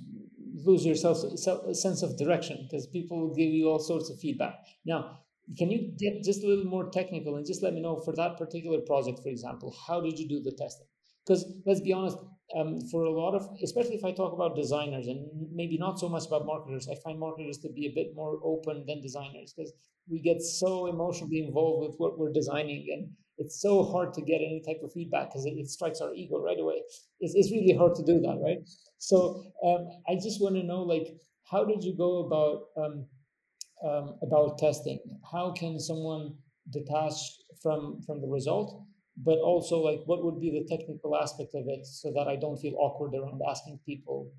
lose 0.66 0.86
yourself 0.86 1.24
a 1.24 1.74
sense 1.76 2.04
of 2.04 2.18
direction 2.18 2.68
because 2.70 2.88
people 2.88 3.20
will 3.20 3.36
give 3.36 3.50
you 3.50 3.68
all 3.70 3.80
sorts 3.80 4.10
of 4.10 4.20
feedback. 4.20 4.56
Now, 4.86 5.20
can 5.58 5.70
you 5.72 5.94
get 5.98 6.24
just 6.24 6.44
a 6.44 6.48
little 6.48 6.66
more 6.66 6.90
technical 6.90 7.36
and 7.36 7.46
just 7.46 7.64
let 7.64 7.74
me 7.74 7.82
know 7.82 8.00
for 8.00 8.14
that 8.16 8.38
particular 8.38 8.80
project, 8.82 9.20
for 9.22 9.30
example, 9.30 9.76
how 9.88 10.00
did 10.02 10.18
you 10.18 10.28
do 10.28 10.42
the 10.42 10.52
testing? 10.52 10.88
Because 11.26 11.46
let's 11.66 11.82
be 11.82 11.94
honest, 11.94 12.18
um, 12.56 12.80
for 12.92 13.04
a 13.04 13.12
lot 13.12 13.36
of, 13.36 13.48
especially 13.64 13.96
if 13.96 14.06
I 14.06 14.12
talk 14.12 14.34
about 14.34 14.56
designers 14.56 15.08
and 15.08 15.26
maybe 15.52 15.78
not 15.78 16.00
so 16.00 16.10
much 16.10 16.28
about 16.28 16.46
marketers, 16.46 16.88
I 16.90 16.96
find 17.04 17.20
marketers 17.20 17.58
to 17.60 17.70
be 17.70 17.88
a 17.88 17.94
bit 17.94 18.16
more 18.16 18.40
open 18.44 18.86
than 18.88 19.02
designers 19.02 19.54
because 19.56 19.74
we 20.10 20.20
get 20.20 20.42
so 20.42 20.88
emotionally 20.88 21.44
involved 21.46 21.88
with 21.88 21.96
what 21.98 22.20
we're 22.20 22.32
designing 22.32 22.86
and 22.92 23.10
it's 23.38 23.62
so 23.62 23.84
hard 23.84 24.14
to 24.14 24.22
get 24.22 24.36
any 24.36 24.62
type 24.66 24.82
of 24.84 24.92
feedback 24.94 25.30
because 25.30 25.46
it, 25.46 25.54
it, 25.58 25.68
strikes 25.68 26.02
our 26.02 26.14
ego 26.14 26.40
right 26.40 26.60
away. 26.60 26.82
It's, 27.20 27.34
it's 27.34 27.52
really 27.52 27.76
hard 27.76 27.96
to 27.96 28.04
do 28.04 28.20
that, 28.22 28.40
right? 28.44 28.60
So 29.00 29.44
um, 29.66 29.88
I 30.08 30.16
just 30.16 30.42
want 30.42 30.56
to 30.56 30.64
know, 30.64 30.84
like, 30.84 31.08
how 31.50 31.66
did 31.66 31.84
you 31.84 31.96
go 31.98 32.26
about 32.26 32.62
um, 32.78 33.06
um, 33.84 34.16
about 34.22 34.60
testing? 34.60 35.00
How 35.32 35.52
can 35.52 35.80
someone 35.80 36.36
detach 36.72 37.14
from 37.62 38.02
from 38.06 38.22
the 38.22 38.28
result, 38.28 38.86
but 39.18 39.38
also 39.38 39.80
like, 39.80 40.02
what 40.06 40.24
would 40.24 40.40
be 40.40 40.52
the 40.52 40.66
technical 40.76 41.16
aspect 41.16 41.54
of 41.54 41.66
it 41.68 41.86
so 41.86 42.12
that 42.14 42.28
I 42.28 42.36
don't 42.36 42.58
feel 42.58 42.76
awkward 42.78 43.14
around 43.14 43.42
asking 43.48 43.80
people 43.86 44.32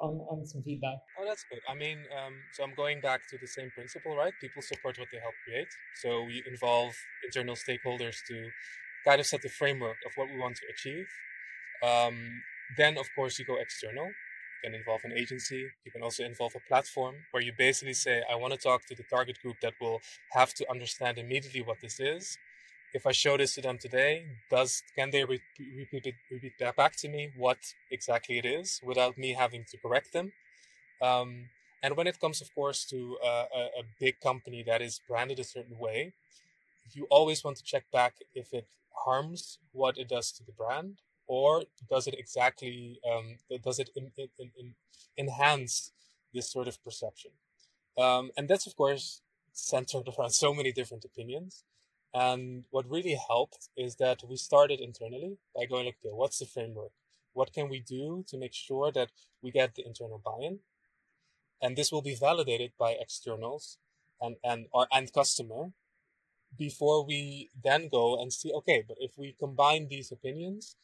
on, 0.00 0.20
on 0.30 0.46
some 0.46 0.62
feedback. 0.62 0.98
Oh, 1.18 1.24
that's 1.26 1.44
good. 1.50 1.60
I 1.68 1.74
mean, 1.74 1.98
um, 2.16 2.34
so 2.52 2.64
I'm 2.64 2.74
going 2.74 3.00
back 3.00 3.28
to 3.30 3.38
the 3.38 3.46
same 3.46 3.70
principle, 3.70 4.16
right? 4.16 4.32
People 4.40 4.62
support 4.62 4.98
what 4.98 5.08
they 5.12 5.18
help 5.18 5.34
create. 5.44 5.68
So 6.02 6.24
we 6.24 6.42
involve 6.46 6.94
internal 7.24 7.56
stakeholders 7.56 8.16
to 8.28 8.50
kind 9.04 9.20
of 9.20 9.26
set 9.26 9.42
the 9.42 9.48
framework 9.48 9.96
of 10.04 10.12
what 10.16 10.28
we 10.28 10.38
want 10.38 10.56
to 10.56 10.66
achieve. 10.72 11.06
Um, 11.82 12.42
then, 12.76 12.98
of 12.98 13.06
course, 13.14 13.38
you 13.38 13.44
go 13.44 13.56
external. 13.56 14.06
You 14.06 14.70
can 14.70 14.74
involve 14.74 15.02
an 15.04 15.12
agency. 15.12 15.66
You 15.84 15.92
can 15.92 16.02
also 16.02 16.24
involve 16.24 16.54
a 16.56 16.68
platform 16.68 17.14
where 17.30 17.42
you 17.42 17.52
basically 17.56 17.94
say, 17.94 18.22
I 18.30 18.34
want 18.34 18.52
to 18.54 18.58
talk 18.58 18.86
to 18.86 18.94
the 18.94 19.04
target 19.04 19.38
group 19.42 19.60
that 19.60 19.74
will 19.80 20.00
have 20.32 20.52
to 20.54 20.70
understand 20.70 21.18
immediately 21.18 21.62
what 21.62 21.80
this 21.80 22.00
is 22.00 22.38
if 22.96 23.06
I 23.06 23.12
show 23.12 23.36
this 23.36 23.54
to 23.54 23.60
them 23.60 23.76
today, 23.78 24.24
does 24.50 24.82
can 24.96 25.10
they 25.10 25.22
re- 25.24 25.42
repeat 25.80 26.06
it, 26.06 26.76
back 26.76 26.96
to 27.02 27.08
me 27.08 27.30
what 27.36 27.58
exactly 27.90 28.38
it 28.38 28.46
is 28.46 28.80
without 28.82 29.18
me 29.18 29.34
having 29.34 29.64
to 29.70 29.76
correct 29.76 30.14
them? 30.14 30.32
Um, 31.02 31.50
and 31.82 31.94
when 31.96 32.06
it 32.06 32.18
comes, 32.18 32.40
of 32.40 32.48
course, 32.54 32.86
to 32.86 33.18
a, 33.22 33.36
a, 33.80 33.84
big 34.00 34.14
company 34.20 34.64
that 34.66 34.80
is 34.80 35.00
branded 35.06 35.38
a 35.38 35.44
certain 35.44 35.78
way, 35.78 36.14
you 36.94 37.06
always 37.10 37.44
want 37.44 37.58
to 37.58 37.64
check 37.72 37.84
back 37.92 38.14
if 38.34 38.54
it 38.54 38.66
harms 39.04 39.58
what 39.72 39.98
it 39.98 40.08
does 40.08 40.32
to 40.32 40.42
the 40.42 40.52
brand, 40.52 40.94
or 41.26 41.64
does 41.90 42.06
it 42.06 42.16
exactly 42.18 42.98
um, 43.10 43.36
does 43.62 43.78
it 43.78 43.90
in, 43.94 44.10
in, 44.16 44.50
in, 44.58 44.74
enhance 45.18 45.92
this 46.32 46.50
sort 46.50 46.66
of 46.66 46.82
perception? 46.82 47.32
Um, 47.98 48.30
and 48.36 48.48
that's 48.48 48.66
of 48.66 48.74
course 48.74 49.20
centered 49.52 50.06
around 50.08 50.30
so 50.30 50.54
many 50.54 50.72
different 50.72 51.04
opinions. 51.04 51.64
And 52.14 52.64
what 52.70 52.88
really 52.88 53.18
helped 53.28 53.68
is 53.76 53.96
that 53.96 54.22
we 54.28 54.36
started 54.36 54.80
internally 54.80 55.38
by 55.54 55.66
going, 55.66 55.86
okay, 55.88 56.10
what's 56.12 56.38
the 56.38 56.46
framework? 56.46 56.92
What 57.34 57.52
can 57.52 57.68
we 57.68 57.80
do 57.80 58.24
to 58.28 58.38
make 58.38 58.54
sure 58.54 58.90
that 58.92 59.10
we 59.42 59.50
get 59.50 59.74
the 59.74 59.86
internal 59.86 60.18
buy-in? 60.24 60.60
And 61.60 61.76
this 61.76 61.92
will 61.92 62.02
be 62.02 62.14
validated 62.14 62.72
by 62.78 62.92
externals 62.92 63.78
and, 64.20 64.36
and 64.42 64.66
our 64.72 64.86
end 64.92 65.12
customer 65.12 65.72
before 66.56 67.04
we 67.04 67.50
then 67.62 67.88
go 67.90 68.20
and 68.20 68.32
see, 68.32 68.52
okay, 68.52 68.84
but 68.86 68.96
if 69.00 69.18
we 69.18 69.36
combine 69.38 69.88
these 69.88 70.10
opinions, 70.10 70.76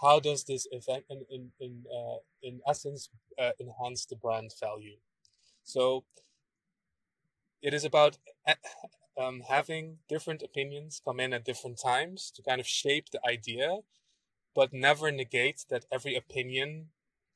how 0.00 0.18
does 0.18 0.44
this 0.44 0.66
event 0.72 1.04
in, 1.10 1.24
in, 1.30 1.50
in, 1.60 1.84
uh, 1.94 2.16
in 2.42 2.60
essence 2.66 3.10
uh, 3.38 3.50
enhance 3.60 4.06
the 4.06 4.16
brand 4.16 4.50
value? 4.58 4.96
So 5.62 6.04
it 7.62 7.74
is 7.74 7.84
about 7.84 8.18
um, 9.18 9.42
having 9.48 9.98
different 10.08 10.42
opinions 10.42 11.00
come 11.04 11.20
in 11.20 11.32
at 11.32 11.44
different 11.44 11.80
times 11.80 12.30
to 12.34 12.42
kind 12.42 12.60
of 12.60 12.66
shape 12.66 13.10
the 13.10 13.20
idea, 13.26 13.78
but 14.54 14.72
never 14.72 15.10
negate 15.10 15.64
that 15.70 15.86
every 15.92 16.14
opinion 16.16 16.86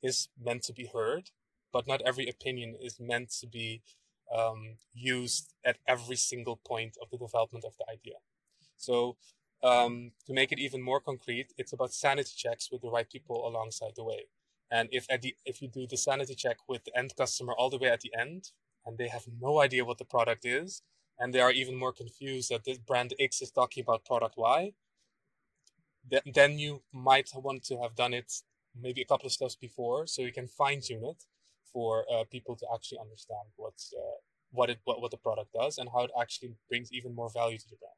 is 0.03 0.29
meant 0.43 0.63
to 0.65 0.73
be 0.73 0.91
heard, 0.93 1.31
but 1.73 1.87
not 1.87 2.03
every 2.03 2.29
opinion 2.29 2.77
is 2.81 3.01
meant 3.01 3.31
to 3.41 3.47
be 3.47 3.83
um, 4.35 4.77
used 4.93 5.55
at 5.65 5.79
every 5.87 6.17
single 6.17 6.57
point 6.57 6.97
of 7.01 7.11
the 7.11 7.19
development 7.19 7.65
of 7.65 7.77
the 7.79 7.85
idea. 7.91 8.17
So, 8.77 9.17
um, 9.63 10.13
to 10.27 10.35
make 10.35 10.53
it 10.53 10.59
even 10.59 10.83
more 10.83 11.01
concrete, 11.01 11.55
it's 11.57 11.73
about 11.73 11.95
sanity 11.95 12.33
checks 12.37 12.69
with 12.71 12.83
the 12.83 12.91
right 12.91 13.09
people 13.09 13.49
alongside 13.49 13.93
the 13.97 14.05
way. 14.05 14.27
And 14.71 14.89
if 14.93 15.07
at 15.09 15.23
the, 15.23 15.35
if 15.47 15.63
you 15.63 15.69
do 15.69 15.87
the 15.87 15.97
sanity 15.97 16.35
check 16.35 16.59
with 16.69 16.85
the 16.85 16.97
end 16.97 17.15
customer 17.17 17.55
all 17.57 17.71
the 17.71 17.79
way 17.79 17.89
at 17.89 18.01
the 18.01 18.13
end, 18.19 18.51
and 18.85 18.99
they 18.99 19.09
have 19.09 19.25
no 19.41 19.61
idea 19.61 19.85
what 19.85 19.99
the 19.99 20.05
product 20.05 20.45
is, 20.45 20.83
and 21.19 21.33
they 21.33 21.41
are 21.41 21.53
even 21.53 21.77
more 21.77 21.93
confused 21.93 22.51
that 22.51 22.65
this 22.65 22.79
brand 22.79 23.15
X 23.19 23.41
is 23.43 23.51
talking 23.51 23.83
about 23.83 24.05
product 24.05 24.37
Y, 24.37 24.73
then 26.35 26.59
you 26.59 26.83
might 26.93 27.31
want 27.35 27.65
to 27.65 27.81
have 27.81 27.95
done 27.95 28.13
it 28.13 28.33
maybe 28.79 29.01
a 29.01 29.05
couple 29.05 29.27
of 29.27 29.33
steps 29.33 29.57
before, 29.57 30.07
so 30.07 30.23
you 30.23 30.33
can 30.33 30.49
fine 30.49 30.81
tune 30.81 31.05
it 31.05 31.25
for 31.73 32.05
uh, 32.13 32.25
people 32.31 32.57
to 32.57 32.67
actually 32.75 32.99
understand 32.99 33.47
what's 33.57 33.93
uh, 33.97 34.19
what 34.51 34.71
it 34.71 34.79
what, 34.85 35.01
what 35.01 35.11
the 35.11 35.17
product 35.17 35.53
does 35.53 35.79
and 35.79 35.89
how 35.93 36.03
it 36.05 36.11
actually 36.21 36.55
brings 36.69 36.93
even 36.93 37.15
more 37.15 37.31
value 37.31 37.59
to 37.59 37.69
the 37.69 37.77
brand. 37.77 37.95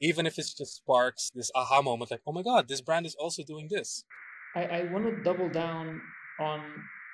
Even 0.00 0.26
if 0.26 0.38
it 0.38 0.46
just 0.56 0.76
sparks 0.76 1.30
this 1.34 1.50
aha 1.54 1.80
moment, 1.82 2.10
like, 2.10 2.22
oh 2.26 2.32
my 2.32 2.42
god, 2.42 2.68
this 2.68 2.80
brand 2.80 3.06
is 3.06 3.14
also 3.14 3.42
doing 3.42 3.68
this. 3.70 4.04
I, 4.56 4.64
I 4.64 4.92
want 4.92 5.04
to 5.04 5.22
double 5.22 5.48
down 5.48 6.00
on 6.40 6.60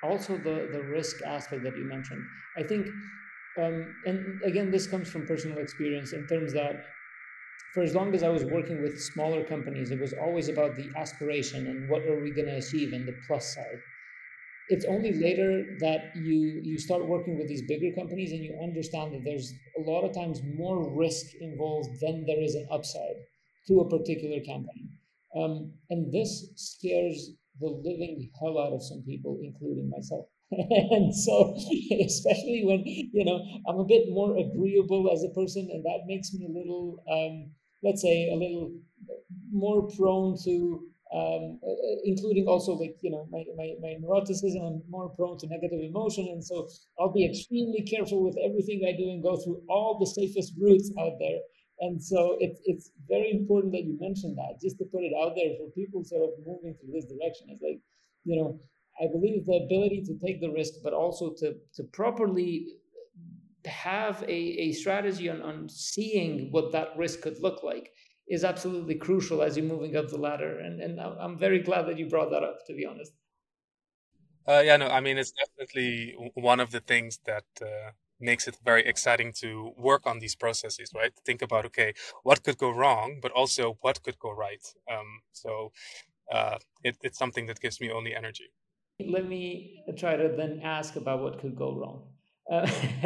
also 0.03 0.37
the 0.37 0.69
the 0.71 0.81
risk 0.81 1.21
aspect 1.25 1.63
that 1.63 1.75
you 1.77 1.85
mentioned. 1.85 2.23
I 2.57 2.63
think 2.63 2.87
um, 3.57 3.95
and 4.05 4.41
again, 4.43 4.71
this 4.71 4.87
comes 4.87 5.09
from 5.09 5.25
personal 5.25 5.57
experience 5.57 6.13
in 6.13 6.27
terms 6.27 6.53
that 6.53 6.85
for 7.73 7.83
as 7.83 7.93
long 7.93 8.13
as 8.15 8.23
I 8.23 8.29
was 8.29 8.43
working 8.45 8.81
with 8.81 8.99
smaller 8.99 9.43
companies, 9.43 9.91
it 9.91 9.99
was 9.99 10.13
always 10.13 10.49
about 10.49 10.75
the 10.75 10.89
aspiration 10.95 11.67
and 11.67 11.89
what 11.89 12.03
are 12.03 12.19
we 12.19 12.31
going 12.31 12.47
to 12.47 12.57
achieve 12.57 12.93
and 12.93 13.07
the 13.07 13.15
plus 13.27 13.53
side. 13.53 13.79
It's 14.69 14.85
only 14.85 15.13
later 15.13 15.65
that 15.79 16.11
you 16.15 16.61
you 16.63 16.77
start 16.77 17.07
working 17.07 17.37
with 17.39 17.47
these 17.47 17.63
bigger 17.67 17.91
companies 17.95 18.31
and 18.31 18.43
you 18.43 18.59
understand 18.61 19.13
that 19.13 19.23
there's 19.23 19.51
a 19.77 19.81
lot 19.81 20.03
of 20.03 20.13
times 20.13 20.41
more 20.43 20.95
risk 20.95 21.25
involved 21.41 21.99
than 22.01 22.25
there 22.25 22.41
is 22.41 22.53
an 22.53 22.67
upside 22.71 23.17
to 23.67 23.79
a 23.79 23.89
particular 23.89 24.39
campaign. 24.41 24.89
Um, 25.35 25.73
and 25.89 26.11
this 26.11 26.51
scares 26.55 27.31
the 27.59 27.67
living 27.67 28.29
hell 28.39 28.59
out 28.59 28.73
of 28.73 28.83
some 28.83 29.03
people, 29.03 29.39
including 29.41 29.89
myself. 29.89 30.25
and 30.95 31.15
so 31.15 31.55
especially 32.05 32.63
when 32.65 32.81
you 32.85 33.23
know 33.25 33.39
i'm 33.67 33.79
a 33.79 33.85
bit 33.85 34.09
more 34.09 34.37
agreeable 34.37 35.09
as 35.13 35.23
a 35.23 35.29
person 35.29 35.69
and 35.71 35.83
that 35.83 35.99
makes 36.07 36.33
me 36.33 36.45
a 36.45 36.57
little 36.57 37.03
um, 37.11 37.51
let's 37.83 38.01
say 38.01 38.29
a 38.29 38.35
little 38.35 38.73
more 39.51 39.87
prone 39.95 40.35
to 40.43 40.85
um, 41.11 41.59
uh, 41.65 41.71
uh, 41.71 41.97
including 42.03 42.45
also 42.47 42.73
like 42.73 42.95
you 43.01 43.09
know 43.09 43.27
my, 43.31 43.43
my, 43.57 43.73
my 43.81 43.95
neuroticism 44.01 44.61
i'm 44.65 44.81
more 44.89 45.09
prone 45.09 45.37
to 45.39 45.47
negative 45.47 45.81
emotion 45.81 46.27
and 46.31 46.43
so 46.43 46.67
i'll 46.99 47.13
be 47.13 47.25
extremely 47.25 47.81
careful 47.81 48.23
with 48.23 48.37
everything 48.43 48.81
i 48.87 48.95
do 48.95 49.09
and 49.09 49.23
go 49.23 49.37
through 49.37 49.61
all 49.69 49.97
the 49.99 50.05
safest 50.05 50.53
routes 50.59 50.91
out 50.99 51.17
there. 51.19 51.39
And 51.81 52.03
so 52.03 52.35
it's 52.41 52.59
it's 52.65 52.91
very 53.07 53.31
important 53.31 53.71
that 53.71 53.85
you 53.85 53.97
mention 54.01 54.35
that 54.35 54.59
just 54.61 54.77
to 54.79 54.85
put 54.85 55.03
it 55.03 55.13
out 55.15 55.33
there 55.35 55.55
for 55.57 55.71
people 55.71 56.03
sort 56.03 56.23
of 56.23 56.31
moving 56.45 56.75
through 56.75 56.91
this 56.91 57.05
direction. 57.05 57.47
It's 57.49 57.63
like 57.63 57.79
you 58.25 58.35
know 58.35 58.59
I 59.01 59.07
believe 59.11 59.45
the 59.45 59.61
ability 59.65 60.03
to 60.07 60.17
take 60.25 60.41
the 60.41 60.49
risk, 60.49 60.73
but 60.83 60.93
also 60.93 61.33
to, 61.37 61.55
to 61.75 61.83
properly 61.93 62.67
have 63.65 64.23
a, 64.23 64.31
a 64.33 64.71
strategy 64.73 65.29
on, 65.29 65.41
on 65.41 65.69
seeing 65.69 66.51
what 66.51 66.71
that 66.71 66.89
risk 66.97 67.21
could 67.21 67.39
look 67.41 67.63
like 67.63 67.91
is 68.27 68.43
absolutely 68.43 68.95
crucial 68.95 69.41
as 69.41 69.57
you're 69.57 69.65
moving 69.65 69.95
up 69.95 70.09
the 70.09 70.17
ladder. 70.17 70.59
And, 70.59 70.81
and 70.81 70.99
I'm 70.99 71.37
very 71.37 71.59
glad 71.59 71.83
that 71.87 71.97
you 71.97 72.07
brought 72.07 72.29
that 72.31 72.43
up, 72.43 72.59
to 72.67 72.73
be 72.73 72.85
honest. 72.85 73.11
Uh, 74.47 74.61
yeah, 74.65 74.77
no, 74.77 74.87
I 74.87 74.99
mean, 74.99 75.17
it's 75.17 75.31
definitely 75.31 76.15
one 76.33 76.59
of 76.59 76.71
the 76.71 76.79
things 76.79 77.19
that 77.25 77.45
uh, 77.61 77.91
makes 78.19 78.47
it 78.47 78.57
very 78.63 78.85
exciting 78.85 79.31
to 79.39 79.73
work 79.77 80.05
on 80.05 80.19
these 80.19 80.35
processes, 80.35 80.91
right? 80.95 81.13
Think 81.25 81.41
about, 81.41 81.65
okay, 81.65 81.93
what 82.23 82.43
could 82.43 82.57
go 82.57 82.69
wrong, 82.69 83.19
but 83.21 83.31
also 83.31 83.77
what 83.81 84.03
could 84.03 84.19
go 84.19 84.31
right. 84.31 84.65
Um, 84.91 85.21
so 85.31 85.71
uh, 86.31 86.57
it, 86.83 86.97
it's 87.01 87.17
something 87.17 87.45
that 87.47 87.59
gives 87.59 87.79
me 87.79 87.91
only 87.91 88.15
energy 88.15 88.49
let 89.05 89.27
me 89.27 89.83
try 89.97 90.15
to 90.15 90.33
then 90.35 90.61
ask 90.63 90.95
about 90.95 91.21
what 91.21 91.39
could 91.39 91.55
go 91.55 91.73
wrong. 91.73 92.03
Uh, 92.51 92.67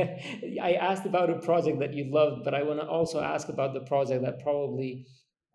I 0.61 0.73
asked 0.79 1.05
about 1.05 1.29
a 1.29 1.39
project 1.39 1.79
that 1.79 1.93
you 1.93 2.11
loved, 2.11 2.43
but 2.43 2.53
I 2.53 2.63
want 2.63 2.79
to 2.79 2.87
also 2.87 3.21
ask 3.21 3.49
about 3.49 3.73
the 3.73 3.81
project 3.81 4.23
that 4.23 4.41
probably 4.41 5.05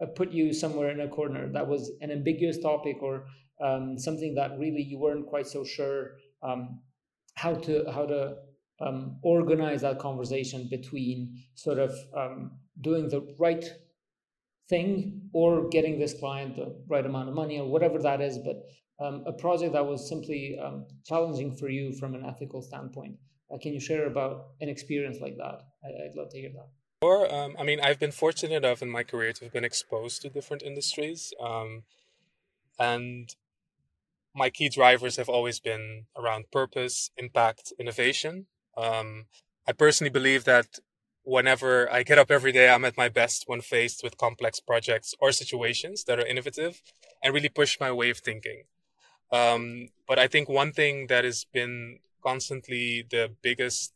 uh, 0.02 0.06
put 0.06 0.30
you 0.30 0.52
somewhere 0.52 0.90
in 0.90 1.00
a 1.00 1.08
corner. 1.08 1.50
That 1.52 1.66
was 1.66 1.90
an 2.00 2.10
ambiguous 2.10 2.58
topic 2.58 3.02
or 3.02 3.26
um, 3.60 3.98
something 3.98 4.34
that 4.34 4.58
really 4.58 4.82
you 4.82 4.98
weren't 4.98 5.26
quite 5.26 5.46
so 5.46 5.64
sure 5.64 6.12
um, 6.42 6.80
how 7.34 7.54
to 7.54 7.84
how 7.92 8.06
to 8.06 8.36
um, 8.80 9.18
organize 9.22 9.80
that 9.80 9.98
conversation 9.98 10.68
between 10.70 11.42
sort 11.54 11.78
of 11.78 11.92
um, 12.16 12.52
doing 12.80 13.08
the 13.08 13.34
right 13.38 13.64
thing 14.68 15.22
or 15.32 15.68
getting 15.68 15.98
this 15.98 16.14
client 16.14 16.56
the 16.56 16.76
right 16.88 17.06
amount 17.06 17.28
of 17.28 17.34
money 17.34 17.58
or 17.58 17.66
whatever 17.66 17.98
that 17.98 18.20
is, 18.20 18.38
but 18.38 18.62
um, 19.00 19.24
a 19.26 19.32
project 19.32 19.72
that 19.72 19.86
was 19.86 20.08
simply 20.08 20.58
um, 20.58 20.86
challenging 21.04 21.54
for 21.54 21.68
you 21.68 21.92
from 21.92 22.14
an 22.14 22.24
ethical 22.24 22.62
standpoint. 22.62 23.16
Uh, 23.52 23.58
can 23.58 23.72
you 23.72 23.80
share 23.80 24.06
about 24.06 24.48
an 24.60 24.68
experience 24.68 25.18
like 25.20 25.36
that? 25.36 25.62
I, 25.84 25.88
would 26.06 26.16
love 26.16 26.30
to 26.30 26.38
hear 26.38 26.50
that. 26.54 26.68
Um, 27.32 27.54
I 27.58 27.62
mean, 27.62 27.80
I've 27.80 28.00
been 28.00 28.12
fortunate 28.12 28.56
enough 28.56 28.82
in 28.82 28.90
my 28.90 29.04
career 29.04 29.32
to 29.32 29.44
have 29.44 29.52
been 29.52 29.64
exposed 29.64 30.22
to 30.22 30.28
different 30.28 30.62
industries. 30.62 31.32
Um, 31.40 31.84
and 32.78 33.34
my 34.34 34.50
key 34.50 34.68
drivers 34.68 35.16
have 35.16 35.28
always 35.28 35.60
been 35.60 36.06
around 36.16 36.50
purpose, 36.50 37.10
impact, 37.16 37.72
innovation. 37.78 38.46
Um, 38.76 39.26
I 39.66 39.72
personally 39.72 40.10
believe 40.10 40.44
that 40.44 40.78
whenever 41.22 41.90
I 41.92 42.02
get 42.02 42.18
up 42.18 42.30
every 42.30 42.52
day, 42.52 42.68
I'm 42.68 42.84
at 42.84 42.96
my 42.96 43.08
best 43.08 43.44
when 43.46 43.60
faced 43.60 44.02
with 44.02 44.16
complex 44.16 44.60
projects 44.60 45.14
or 45.20 45.30
situations 45.30 46.04
that 46.04 46.18
are 46.18 46.26
innovative 46.26 46.82
and 47.22 47.34
really 47.34 47.48
push 47.48 47.78
my 47.80 47.92
way 47.92 48.10
of 48.10 48.18
thinking. 48.18 48.64
Um, 49.30 49.88
but 50.06 50.18
I 50.18 50.26
think 50.26 50.48
one 50.48 50.72
thing 50.72 51.06
that 51.08 51.24
has 51.24 51.44
been 51.52 51.98
constantly 52.22 53.06
the 53.10 53.30
biggest 53.42 53.92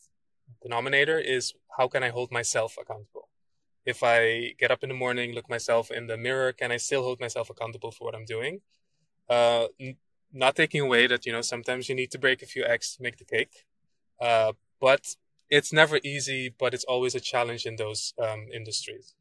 denominator 0.63 1.19
is 1.19 1.55
how 1.79 1.89
can 1.89 2.03
I 2.03 2.11
hold 2.11 2.31
myself 2.31 2.77
accountable? 2.81 3.29
If 3.85 4.03
I 4.03 4.55
get 4.59 4.71
up 4.71 4.83
in 4.83 4.89
the 4.91 4.95
morning, 4.95 5.35
look 5.35 5.49
myself 5.49 5.91
in 5.91 6.07
the 6.07 6.17
mirror, 6.17 6.53
can 6.53 6.71
I 6.71 6.77
still 6.77 7.03
hold 7.03 7.21
myself 7.21 7.51
accountable 7.51 7.91
for 7.91 8.05
what 8.05 8.15
I'm 8.15 8.25
doing? 8.25 8.61
Uh, 9.29 9.67
n- 9.81 9.97
not 10.33 10.57
taking 10.57 10.81
away 10.83 11.07
that, 11.07 11.27
you 11.27 11.33
know, 11.33 11.41
sometimes 11.43 11.89
you 11.89 11.95
need 11.95 12.11
to 12.13 12.19
break 12.19 12.43
a 12.43 12.47
few 12.47 12.65
eggs 12.65 12.97
to 12.97 13.03
make 13.03 13.19
the 13.19 13.25
cake. 13.25 13.65
Uh, 14.21 14.53
but 14.81 15.17
it's 15.51 15.73
never 15.73 15.99
easy, 16.05 16.55
but 16.57 16.75
it's 16.75 16.85
always 16.85 17.15
a 17.15 17.21
challenge 17.21 17.67
in 17.67 17.77
those 17.77 18.15
um, 18.23 18.47
industries. 18.53 19.15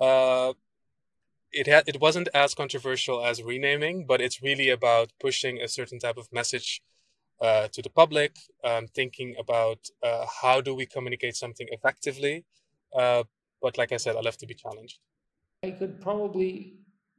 Uh, 0.00 0.52
it 1.52 1.66
had 1.66 1.84
it 1.86 2.00
wasn't 2.00 2.28
as 2.34 2.54
controversial 2.54 3.24
as 3.24 3.42
renaming, 3.42 4.06
but 4.06 4.20
it's 4.20 4.42
really 4.42 4.70
about 4.70 5.12
pushing 5.20 5.60
a 5.60 5.68
certain 5.68 5.98
type 5.98 6.16
of 6.16 6.28
message 6.32 6.82
uh, 7.40 7.68
to 7.68 7.82
the 7.82 7.90
public, 7.90 8.36
um, 8.64 8.86
thinking 8.88 9.34
about 9.38 9.78
uh, 10.02 10.26
how 10.42 10.60
do 10.60 10.74
we 10.74 10.86
communicate 10.86 11.36
something 11.36 11.66
effectively. 11.70 12.44
Uh, 12.96 13.22
but 13.60 13.78
like 13.78 13.92
I 13.92 13.96
said, 13.96 14.16
I 14.16 14.20
love 14.20 14.36
to 14.38 14.46
be 14.46 14.54
challenged. 14.54 14.98
I 15.62 15.70
could 15.70 16.00
probably 16.00 16.78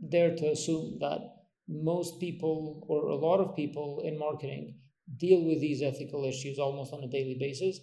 dare 0.09 0.35
to 0.35 0.51
assume 0.51 0.97
that 0.99 1.19
most 1.67 2.19
people 2.19 2.85
or 2.87 3.07
a 3.07 3.15
lot 3.15 3.39
of 3.39 3.55
people 3.55 4.01
in 4.05 4.17
marketing 4.17 4.75
deal 5.17 5.41
with 5.43 5.59
these 5.61 5.81
ethical 5.81 6.25
issues 6.25 6.59
almost 6.59 6.93
on 6.93 7.03
a 7.03 7.07
daily 7.07 7.37
basis, 7.39 7.79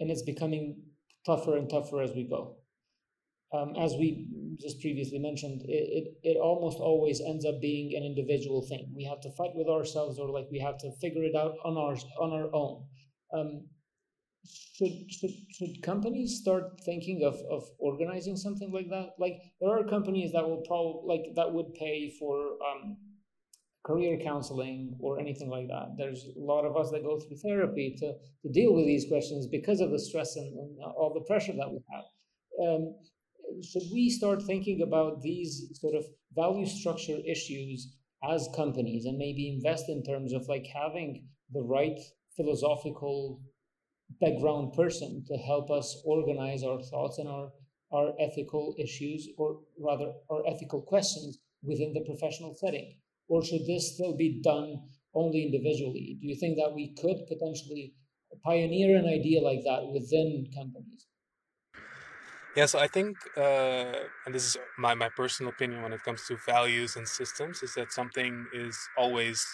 and 0.00 0.10
it's 0.10 0.22
becoming 0.22 0.82
tougher 1.24 1.56
and 1.56 1.68
tougher 1.68 2.00
as 2.02 2.12
we 2.12 2.24
go 2.24 2.56
um, 3.52 3.74
as 3.78 3.92
we 3.92 4.26
just 4.60 4.80
previously 4.80 5.18
mentioned, 5.18 5.62
it, 5.62 5.68
it, 6.22 6.30
it 6.30 6.36
almost 6.36 6.78
always 6.78 7.20
ends 7.20 7.44
up 7.44 7.60
being 7.60 7.94
an 7.96 8.02
individual 8.02 8.66
thing. 8.66 8.92
We 8.94 9.04
have 9.04 9.20
to 9.20 9.30
fight 9.36 9.54
with 9.54 9.68
ourselves, 9.68 10.18
or 10.18 10.30
like 10.30 10.48
we 10.50 10.58
have 10.58 10.78
to 10.78 10.90
figure 11.00 11.24
it 11.24 11.36
out 11.36 11.54
on 11.64 11.76
our 11.76 11.96
on 12.20 12.32
our 12.32 12.48
own. 12.54 12.84
Um, 13.32 13.68
should 14.74 15.10
should 15.10 15.30
should 15.50 15.82
companies 15.82 16.38
start 16.40 16.80
thinking 16.84 17.22
of 17.24 17.34
of 17.50 17.64
organizing 17.78 18.36
something 18.36 18.72
like 18.72 18.88
that? 18.90 19.10
Like 19.18 19.38
there 19.60 19.70
are 19.70 19.84
companies 19.84 20.32
that 20.32 20.48
will 20.48 20.62
probably 20.66 21.02
like 21.06 21.34
that 21.36 21.52
would 21.52 21.72
pay 21.74 22.10
for 22.18 22.58
um, 22.68 22.96
career 23.84 24.18
counseling 24.18 24.96
or 25.00 25.20
anything 25.20 25.48
like 25.48 25.68
that. 25.68 25.94
There's 25.96 26.26
a 26.36 26.40
lot 26.40 26.64
of 26.64 26.76
us 26.76 26.90
that 26.90 27.04
go 27.04 27.20
through 27.20 27.36
therapy 27.36 27.94
to 27.98 28.14
to 28.42 28.52
deal 28.52 28.74
with 28.74 28.86
these 28.86 29.06
questions 29.08 29.46
because 29.46 29.80
of 29.80 29.90
the 29.90 30.00
stress 30.00 30.34
and, 30.36 30.52
and 30.58 30.78
all 30.82 31.12
the 31.14 31.26
pressure 31.26 31.54
that 31.56 31.70
we 31.70 31.78
have. 31.92 32.04
Um, 32.64 32.94
should 33.62 33.84
we 33.92 34.10
start 34.10 34.42
thinking 34.42 34.82
about 34.82 35.22
these 35.22 35.70
sort 35.74 35.94
of 35.94 36.04
value 36.34 36.66
structure 36.66 37.18
issues 37.26 37.96
as 38.28 38.48
companies 38.54 39.04
and 39.04 39.18
maybe 39.18 39.48
invest 39.48 39.88
in 39.88 40.02
terms 40.02 40.32
of 40.32 40.48
like 40.48 40.66
having 40.66 41.28
the 41.52 41.62
right 41.62 41.98
philosophical 42.36 43.40
background 44.20 44.72
person 44.72 45.24
to 45.26 45.36
help 45.36 45.70
us 45.70 46.02
organize 46.04 46.62
our 46.62 46.82
thoughts 46.82 47.18
and 47.18 47.28
our 47.28 47.50
our 47.92 48.14
ethical 48.18 48.74
issues 48.78 49.28
or 49.38 49.60
rather 49.78 50.12
our 50.28 50.44
ethical 50.48 50.82
questions 50.82 51.38
within 51.62 51.92
the 51.92 52.04
professional 52.04 52.52
setting? 52.54 52.96
Or 53.28 53.44
should 53.44 53.64
this 53.66 53.94
still 53.94 54.16
be 54.16 54.40
done 54.42 54.82
only 55.14 55.44
individually? 55.44 56.18
Do 56.20 56.26
you 56.26 56.34
think 56.34 56.56
that 56.56 56.74
we 56.74 56.94
could 56.94 57.26
potentially 57.28 57.94
pioneer 58.44 58.96
an 58.96 59.06
idea 59.06 59.40
like 59.40 59.62
that 59.64 59.86
within 59.92 60.50
companies 60.52 61.06
yeah, 62.56 62.66
so 62.66 62.78
I 62.78 62.86
think, 62.88 63.18
uh, 63.36 63.92
and 64.24 64.34
this 64.34 64.44
is 64.46 64.56
my, 64.78 64.94
my 64.94 65.10
personal 65.10 65.52
opinion 65.52 65.82
when 65.82 65.92
it 65.92 66.02
comes 66.02 66.26
to 66.28 66.36
values 66.46 66.96
and 66.96 67.06
systems, 67.06 67.62
is 67.62 67.74
that 67.74 67.92
something 67.92 68.46
is 68.54 68.78
always 68.96 69.44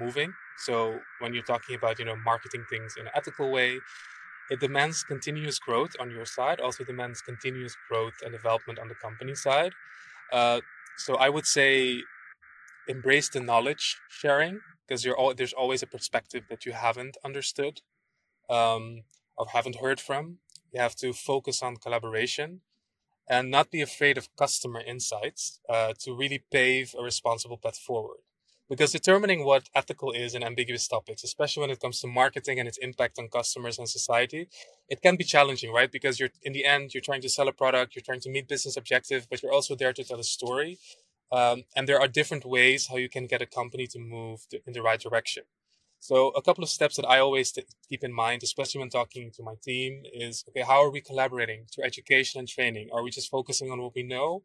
moving. 0.00 0.32
So 0.64 1.00
when 1.20 1.34
you're 1.34 1.42
talking 1.42 1.76
about, 1.76 1.98
you 1.98 2.06
know, 2.06 2.16
marketing 2.16 2.64
things 2.70 2.94
in 2.98 3.06
an 3.06 3.12
ethical 3.14 3.52
way, 3.52 3.78
it 4.50 4.60
demands 4.60 5.02
continuous 5.02 5.58
growth 5.58 5.92
on 6.00 6.10
your 6.10 6.24
side, 6.24 6.60
also 6.60 6.84
demands 6.84 7.20
continuous 7.20 7.76
growth 7.90 8.14
and 8.22 8.32
development 8.32 8.78
on 8.78 8.88
the 8.88 8.94
company 8.94 9.34
side. 9.34 9.72
Uh, 10.32 10.60
so 10.96 11.16
I 11.16 11.28
would 11.28 11.46
say 11.46 12.00
embrace 12.88 13.28
the 13.28 13.40
knowledge 13.40 13.98
sharing 14.08 14.60
because 14.86 15.04
you're 15.04 15.16
all, 15.16 15.34
there's 15.34 15.52
always 15.52 15.82
a 15.82 15.86
perspective 15.86 16.44
that 16.48 16.64
you 16.64 16.72
haven't 16.72 17.16
understood 17.24 17.80
um, 18.48 19.02
or 19.36 19.46
haven't 19.52 19.76
heard 19.76 20.00
from 20.00 20.38
you 20.76 20.82
have 20.82 20.96
to 20.96 21.12
focus 21.12 21.62
on 21.62 21.76
collaboration 21.76 22.60
and 23.28 23.50
not 23.50 23.70
be 23.70 23.80
afraid 23.80 24.16
of 24.18 24.34
customer 24.36 24.80
insights 24.80 25.60
uh, 25.68 25.92
to 26.02 26.14
really 26.14 26.44
pave 26.52 26.94
a 26.98 27.02
responsible 27.02 27.56
path 27.56 27.78
forward. 27.78 28.20
Because 28.68 28.92
determining 28.92 29.44
what 29.44 29.70
ethical 29.74 30.10
is 30.10 30.34
in 30.34 30.42
ambiguous 30.42 30.86
topics, 30.88 31.22
especially 31.24 31.62
when 31.62 31.70
it 31.70 31.80
comes 31.80 32.00
to 32.00 32.08
marketing 32.08 32.58
and 32.58 32.68
its 32.68 32.78
impact 32.78 33.18
on 33.18 33.28
customers 33.28 33.78
and 33.78 33.88
society, 33.88 34.48
it 34.88 35.00
can 35.00 35.16
be 35.16 35.24
challenging, 35.24 35.72
right? 35.72 35.90
Because 35.90 36.18
you're 36.18 36.34
in 36.42 36.52
the 36.52 36.64
end, 36.64 36.92
you're 36.92 37.08
trying 37.08 37.22
to 37.22 37.28
sell 37.28 37.48
a 37.48 37.52
product, 37.52 37.94
you're 37.94 38.08
trying 38.10 38.24
to 38.26 38.30
meet 38.30 38.48
business 38.48 38.76
objective, 38.76 39.28
but 39.30 39.42
you're 39.42 39.52
also 39.52 39.76
there 39.76 39.92
to 39.92 40.04
tell 40.04 40.18
a 40.18 40.24
story. 40.24 40.78
Um, 41.32 41.64
and 41.76 41.88
there 41.88 42.00
are 42.00 42.08
different 42.08 42.44
ways 42.44 42.88
how 42.88 42.96
you 43.04 43.08
can 43.08 43.26
get 43.26 43.40
a 43.40 43.46
company 43.46 43.86
to 43.88 43.98
move 43.98 44.46
in 44.66 44.72
the 44.72 44.82
right 44.82 45.00
direction. 45.00 45.44
So 46.00 46.28
a 46.30 46.42
couple 46.42 46.62
of 46.62 46.70
steps 46.70 46.96
that 46.96 47.06
I 47.06 47.18
always 47.18 47.52
t- 47.52 47.64
keep 47.88 48.04
in 48.04 48.12
mind, 48.12 48.42
especially 48.42 48.80
when 48.80 48.90
talking 48.90 49.30
to 49.36 49.42
my 49.42 49.54
team, 49.62 50.02
is 50.12 50.44
okay, 50.48 50.62
how 50.62 50.82
are 50.84 50.90
we 50.90 51.00
collaborating 51.00 51.66
through 51.72 51.84
education 51.84 52.38
and 52.38 52.48
training? 52.48 52.88
Are 52.92 53.02
we 53.02 53.10
just 53.10 53.30
focusing 53.30 53.70
on 53.70 53.80
what 53.82 53.94
we 53.94 54.02
know? 54.02 54.42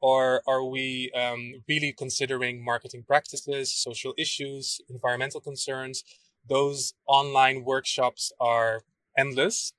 Or 0.00 0.42
are 0.46 0.64
we 0.64 1.10
um, 1.12 1.62
really 1.68 1.92
considering 1.92 2.64
marketing 2.64 3.04
practices, 3.06 3.72
social 3.72 4.14
issues, 4.16 4.80
environmental 4.88 5.40
concerns? 5.40 6.04
Those 6.48 6.94
online 7.06 7.64
workshops 7.64 8.32
are 8.40 8.82
endless. 9.16 9.72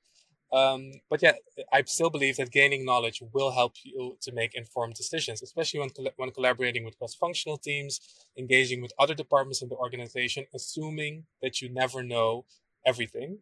Um, 0.51 0.93
but 1.09 1.21
yeah, 1.21 1.33
I 1.71 1.83
still 1.83 2.09
believe 2.09 2.37
that 2.37 2.51
gaining 2.51 2.83
knowledge 2.83 3.21
will 3.33 3.51
help 3.51 3.73
you 3.83 4.17
to 4.21 4.31
make 4.31 4.55
informed 4.55 4.95
decisions, 4.95 5.41
especially 5.43 5.79
when, 5.79 5.89
when 6.17 6.31
collaborating 6.31 6.85
with 6.85 6.97
cross-functional 6.97 7.57
teams, 7.57 7.99
engaging 8.37 8.81
with 8.81 8.91
other 8.97 9.13
departments 9.13 9.61
in 9.61 9.69
the 9.69 9.75
organization, 9.75 10.45
assuming 10.53 11.25
that 11.41 11.61
you 11.61 11.69
never 11.69 12.01
know 12.01 12.45
everything. 12.85 13.39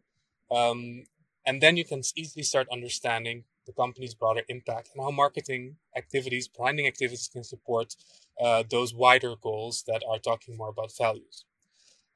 Um, 0.50 1.04
and 1.46 1.62
then 1.62 1.76
you 1.78 1.84
can 1.84 2.02
easily 2.14 2.42
start 2.42 2.68
understanding 2.70 3.44
the 3.66 3.72
company's 3.72 4.14
broader 4.14 4.42
impact 4.48 4.90
and 4.94 5.02
how 5.02 5.10
marketing 5.10 5.76
activities, 5.96 6.48
branding 6.48 6.86
activities 6.86 7.28
can 7.32 7.44
support 7.44 7.96
uh, 8.40 8.64
those 8.70 8.94
wider 8.94 9.34
goals 9.40 9.84
that 9.86 10.02
are 10.08 10.18
talking 10.18 10.56
more 10.56 10.68
about 10.68 10.90
values 10.96 11.44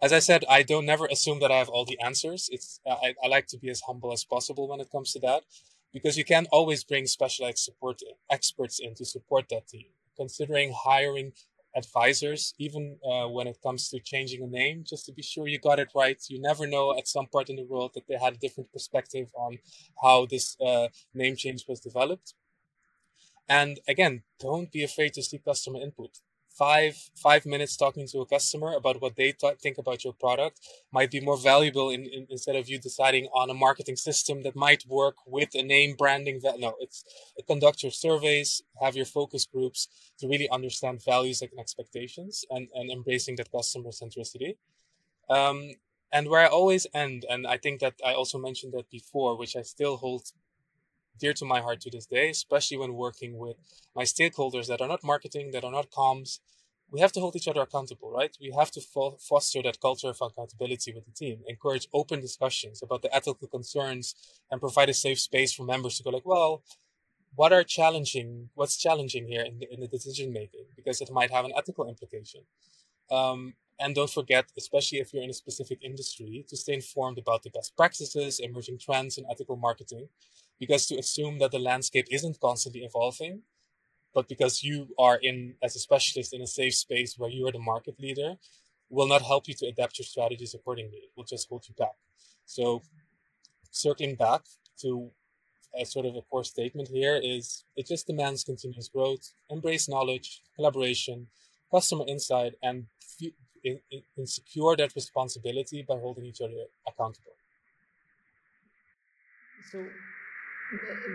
as 0.02 0.12
I 0.12 0.18
said, 0.18 0.44
I 0.50 0.62
don't 0.64 0.84
never 0.84 1.06
assume 1.06 1.38
that 1.40 1.52
I 1.52 1.58
have 1.58 1.68
all 1.68 1.84
the 1.84 1.98
answers. 2.00 2.48
It's 2.50 2.80
I, 2.86 3.14
I 3.24 3.28
like 3.28 3.46
to 3.48 3.58
be 3.58 3.70
as 3.70 3.82
humble 3.82 4.12
as 4.12 4.24
possible 4.24 4.68
when 4.68 4.80
it 4.80 4.90
comes 4.90 5.12
to 5.12 5.20
that, 5.20 5.44
because 5.92 6.18
you 6.18 6.24
can 6.24 6.46
always 6.50 6.82
bring 6.82 7.06
specialized 7.06 7.58
support 7.58 8.00
experts 8.28 8.80
in 8.80 8.94
to 8.96 9.04
support 9.04 9.48
that 9.50 9.68
team. 9.68 9.86
Considering 10.16 10.74
hiring 10.76 11.32
advisors, 11.74 12.52
even 12.58 12.98
uh, 13.08 13.28
when 13.28 13.46
it 13.46 13.58
comes 13.62 13.88
to 13.90 14.00
changing 14.00 14.42
a 14.42 14.46
name, 14.46 14.84
just 14.86 15.06
to 15.06 15.12
be 15.12 15.22
sure 15.22 15.46
you 15.46 15.58
got 15.58 15.78
it 15.78 15.88
right. 15.94 16.20
You 16.28 16.40
never 16.40 16.66
know 16.66 16.98
at 16.98 17.06
some 17.06 17.26
part 17.26 17.48
in 17.48 17.56
the 17.56 17.64
world 17.64 17.92
that 17.94 18.06
they 18.08 18.18
had 18.18 18.34
a 18.34 18.38
different 18.38 18.72
perspective 18.72 19.28
on 19.34 19.58
how 20.02 20.26
this 20.26 20.56
uh, 20.60 20.88
name 21.14 21.36
change 21.36 21.64
was 21.68 21.80
developed. 21.80 22.34
And 23.48 23.78
again, 23.86 24.22
don't 24.40 24.70
be 24.70 24.82
afraid 24.82 25.14
to 25.14 25.22
seek 25.22 25.44
customer 25.44 25.80
input 25.80 26.18
five 26.58 26.96
five 27.16 27.44
minutes 27.46 27.76
talking 27.76 28.06
to 28.06 28.20
a 28.20 28.26
customer 28.26 28.72
about 28.74 29.00
what 29.00 29.16
they 29.16 29.32
th- 29.32 29.58
think 29.58 29.78
about 29.78 30.04
your 30.04 30.12
product 30.12 30.60
might 30.92 31.10
be 31.10 31.20
more 31.20 31.36
valuable 31.36 31.90
in, 31.90 32.06
in, 32.06 32.26
instead 32.30 32.56
of 32.56 32.68
you 32.68 32.78
deciding 32.78 33.26
on 33.34 33.50
a 33.50 33.54
marketing 33.54 33.96
system 33.96 34.42
that 34.42 34.54
might 34.54 34.84
work 34.86 35.16
with 35.26 35.50
a 35.54 35.62
name 35.62 35.94
branding 35.96 36.40
that 36.42 36.58
no 36.58 36.74
it's 36.80 37.04
conduct 37.46 37.82
your 37.82 37.92
surveys 37.92 38.62
have 38.80 38.94
your 38.96 39.06
focus 39.06 39.46
groups 39.46 39.88
to 40.18 40.28
really 40.28 40.48
understand 40.50 41.02
values 41.04 41.42
and 41.42 41.50
expectations 41.58 42.44
and, 42.50 42.68
and 42.74 42.90
embracing 42.90 43.36
that 43.36 43.50
customer 43.50 43.90
centricity. 43.90 44.56
Um, 45.28 45.74
and 46.12 46.28
where 46.28 46.42
i 46.42 46.46
always 46.46 46.86
end 46.94 47.24
and 47.30 47.46
i 47.46 47.56
think 47.56 47.80
that 47.80 47.94
i 48.04 48.12
also 48.12 48.38
mentioned 48.38 48.72
that 48.74 48.88
before 48.90 49.36
which 49.36 49.56
i 49.56 49.62
still 49.62 49.96
hold 49.96 50.30
dear 51.18 51.32
to 51.34 51.44
my 51.44 51.60
heart 51.60 51.80
to 51.82 51.90
this 51.90 52.06
day, 52.06 52.30
especially 52.30 52.76
when 52.76 52.94
working 52.94 53.38
with 53.38 53.56
my 53.94 54.04
stakeholders 54.04 54.66
that 54.68 54.80
are 54.80 54.88
not 54.88 55.04
marketing, 55.04 55.50
that 55.52 55.64
are 55.64 55.72
not 55.72 55.90
comms. 55.90 56.40
We 56.90 57.00
have 57.00 57.12
to 57.12 57.20
hold 57.20 57.36
each 57.36 57.48
other 57.48 57.62
accountable, 57.62 58.10
right? 58.10 58.36
We 58.40 58.52
have 58.58 58.70
to 58.72 58.80
fo- 58.80 59.16
foster 59.18 59.62
that 59.62 59.80
culture 59.80 60.10
of 60.10 60.18
accountability 60.20 60.92
with 60.92 61.06
the 61.06 61.12
team, 61.12 61.40
encourage 61.46 61.88
open 61.94 62.20
discussions 62.20 62.82
about 62.82 63.02
the 63.02 63.14
ethical 63.14 63.48
concerns, 63.48 64.14
and 64.50 64.60
provide 64.60 64.90
a 64.90 64.94
safe 64.94 65.18
space 65.18 65.52
for 65.54 65.64
members 65.64 65.96
to 65.96 66.02
go 66.02 66.10
like, 66.10 66.26
well, 66.26 66.62
what 67.34 67.52
are 67.52 67.64
challenging? 67.64 68.50
What's 68.54 68.76
challenging 68.76 69.26
here 69.26 69.42
in 69.42 69.58
the, 69.58 69.72
in 69.72 69.80
the 69.80 69.88
decision 69.88 70.32
making? 70.32 70.66
Because 70.76 71.00
it 71.00 71.10
might 71.10 71.30
have 71.30 71.46
an 71.46 71.52
ethical 71.56 71.88
implication. 71.88 72.42
Um, 73.10 73.54
and 73.80 73.94
don't 73.94 74.10
forget, 74.10 74.46
especially 74.56 74.98
if 74.98 75.12
you're 75.12 75.22
in 75.22 75.30
a 75.30 75.34
specific 75.34 75.78
industry, 75.82 76.44
to 76.48 76.56
stay 76.56 76.74
informed 76.74 77.18
about 77.18 77.42
the 77.42 77.50
best 77.50 77.76
practices, 77.76 78.38
emerging 78.38 78.78
trends, 78.78 79.18
in 79.18 79.24
ethical 79.30 79.56
marketing. 79.56 80.08
Because 80.58 80.86
to 80.86 80.96
assume 80.96 81.38
that 81.40 81.50
the 81.50 81.58
landscape 81.58 82.06
isn't 82.10 82.40
constantly 82.40 82.82
evolving, 82.82 83.42
but 84.14 84.28
because 84.28 84.62
you 84.62 84.88
are 84.98 85.16
in 85.16 85.54
as 85.62 85.74
a 85.76 85.78
specialist 85.78 86.32
in 86.34 86.42
a 86.42 86.46
safe 86.46 86.74
space 86.74 87.18
where 87.18 87.30
you 87.30 87.46
are 87.46 87.52
the 87.52 87.58
market 87.58 87.98
leader, 87.98 88.36
will 88.90 89.08
not 89.08 89.22
help 89.22 89.48
you 89.48 89.54
to 89.54 89.66
adapt 89.66 89.98
your 89.98 90.04
strategies 90.04 90.54
accordingly. 90.54 90.98
It 90.98 91.10
will 91.16 91.24
just 91.24 91.48
hold 91.48 91.64
you 91.66 91.74
back. 91.74 91.96
So, 92.44 92.82
circling 93.70 94.16
back 94.16 94.42
to 94.82 95.10
a 95.74 95.86
sort 95.86 96.04
of 96.04 96.14
a 96.14 96.22
core 96.22 96.44
statement 96.44 96.88
here 96.88 97.18
is 97.22 97.64
it 97.76 97.86
just 97.86 98.06
demands 98.06 98.44
continuous 98.44 98.88
growth, 98.88 99.32
embrace 99.48 99.88
knowledge, 99.88 100.42
collaboration, 100.54 101.28
customer 101.70 102.04
insight, 102.06 102.54
and 102.62 102.86
in, 103.64 103.80
in, 103.90 104.02
in 104.16 104.26
secure 104.26 104.76
that 104.76 104.94
responsibility 104.94 105.84
by 105.88 105.98
holding 105.98 106.26
each 106.26 106.40
other 106.40 106.66
accountable. 106.86 107.32
So, 109.70 109.86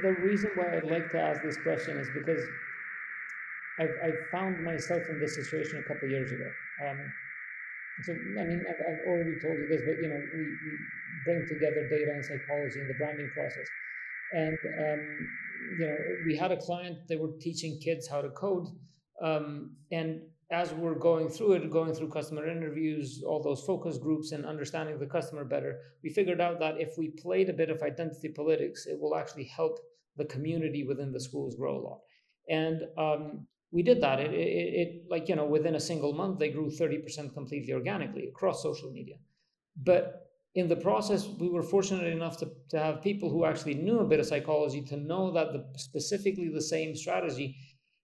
the 0.01 0.15
reason 0.21 0.51
why 0.55 0.77
I'd 0.77 0.83
like 0.83 1.09
to 1.11 1.19
ask 1.19 1.41
this 1.41 1.57
question 1.57 1.97
is 1.97 2.07
because 2.13 2.43
I've, 3.79 3.95
i 4.03 4.09
found 4.31 4.63
myself 4.63 5.01
in 5.09 5.19
this 5.19 5.35
situation 5.35 5.83
a 5.83 5.87
couple 5.87 6.09
years 6.09 6.31
ago. 6.31 6.49
Um, 6.87 7.13
so, 8.03 8.13
I 8.13 8.43
mean, 8.45 8.63
I've, 8.69 8.75
I've, 8.75 9.07
already 9.07 9.39
told 9.41 9.57
you 9.57 9.67
this, 9.69 9.81
but 9.85 9.97
you 10.01 10.09
know, 10.09 10.21
we, 10.33 10.41
we 10.41 10.77
bring 11.25 11.47
together 11.47 11.87
data 11.89 12.11
and 12.13 12.23
psychology 12.23 12.79
in 12.79 12.87
the 12.87 12.93
branding 12.93 13.29
process. 13.33 13.67
And, 14.33 14.57
um, 14.79 15.29
you 15.79 15.87
know, 15.87 15.97
we 16.25 16.35
had 16.35 16.51
a 16.51 16.57
client, 16.57 16.97
they 17.07 17.15
were 17.15 17.31
teaching 17.39 17.79
kids 17.83 18.07
how 18.07 18.21
to 18.21 18.29
code. 18.29 18.67
Um, 19.21 19.77
and 19.91 20.21
as 20.49 20.73
we're 20.73 20.95
going 20.95 21.27
through 21.27 21.53
it, 21.53 21.69
going 21.69 21.93
through 21.93 22.09
customer 22.09 22.47
interviews, 22.47 23.21
all 23.25 23.43
those 23.43 23.63
focus 23.63 23.97
groups, 23.97 24.31
and 24.31 24.45
understanding 24.45 24.97
the 24.97 25.05
customer 25.05 25.43
better, 25.43 25.79
we 26.03 26.09
figured 26.09 26.39
out 26.39 26.59
that 26.59 26.79
if 26.79 26.97
we 26.97 27.09
played 27.09 27.49
a 27.49 27.53
bit 27.53 27.69
of 27.69 27.81
identity 27.81 28.29
politics, 28.29 28.85
it 28.85 28.97
will 28.99 29.15
actually 29.15 29.43
help 29.43 29.77
the 30.15 30.25
community 30.25 30.83
within 30.83 31.11
the 31.11 31.19
schools 31.19 31.55
grow 31.55 31.77
a 31.77 31.83
lot. 31.83 31.99
And 32.49 32.83
um, 32.97 33.47
we 33.71 33.83
did 33.83 33.99
that. 34.01 34.21
It, 34.21 34.33
it, 34.33 34.37
it, 34.37 35.03
like, 35.09 35.27
you 35.27 35.35
know, 35.35 35.45
within 35.45 35.75
a 35.75 35.79
single 35.79 36.13
month, 36.13 36.39
they 36.39 36.49
grew 36.49 36.69
30% 36.69 37.33
completely 37.33 37.73
organically 37.73 38.27
across 38.27 38.63
social 38.63 38.89
media. 38.91 39.15
But 39.75 40.27
in 40.55 40.69
the 40.69 40.77
process, 40.77 41.27
we 41.27 41.49
were 41.49 41.61
fortunate 41.61 42.07
enough 42.07 42.37
to, 42.37 42.49
to 42.69 42.79
have 42.79 43.03
people 43.03 43.29
who 43.29 43.43
actually 43.43 43.75
knew 43.75 43.99
a 43.99 44.07
bit 44.07 44.21
of 44.21 44.25
psychology 44.25 44.81
to 44.83 44.97
know 44.97 45.31
that 45.31 45.51
the, 45.51 45.65
specifically 45.77 46.49
the 46.49 46.61
same 46.61 46.95
strategy 46.95 47.57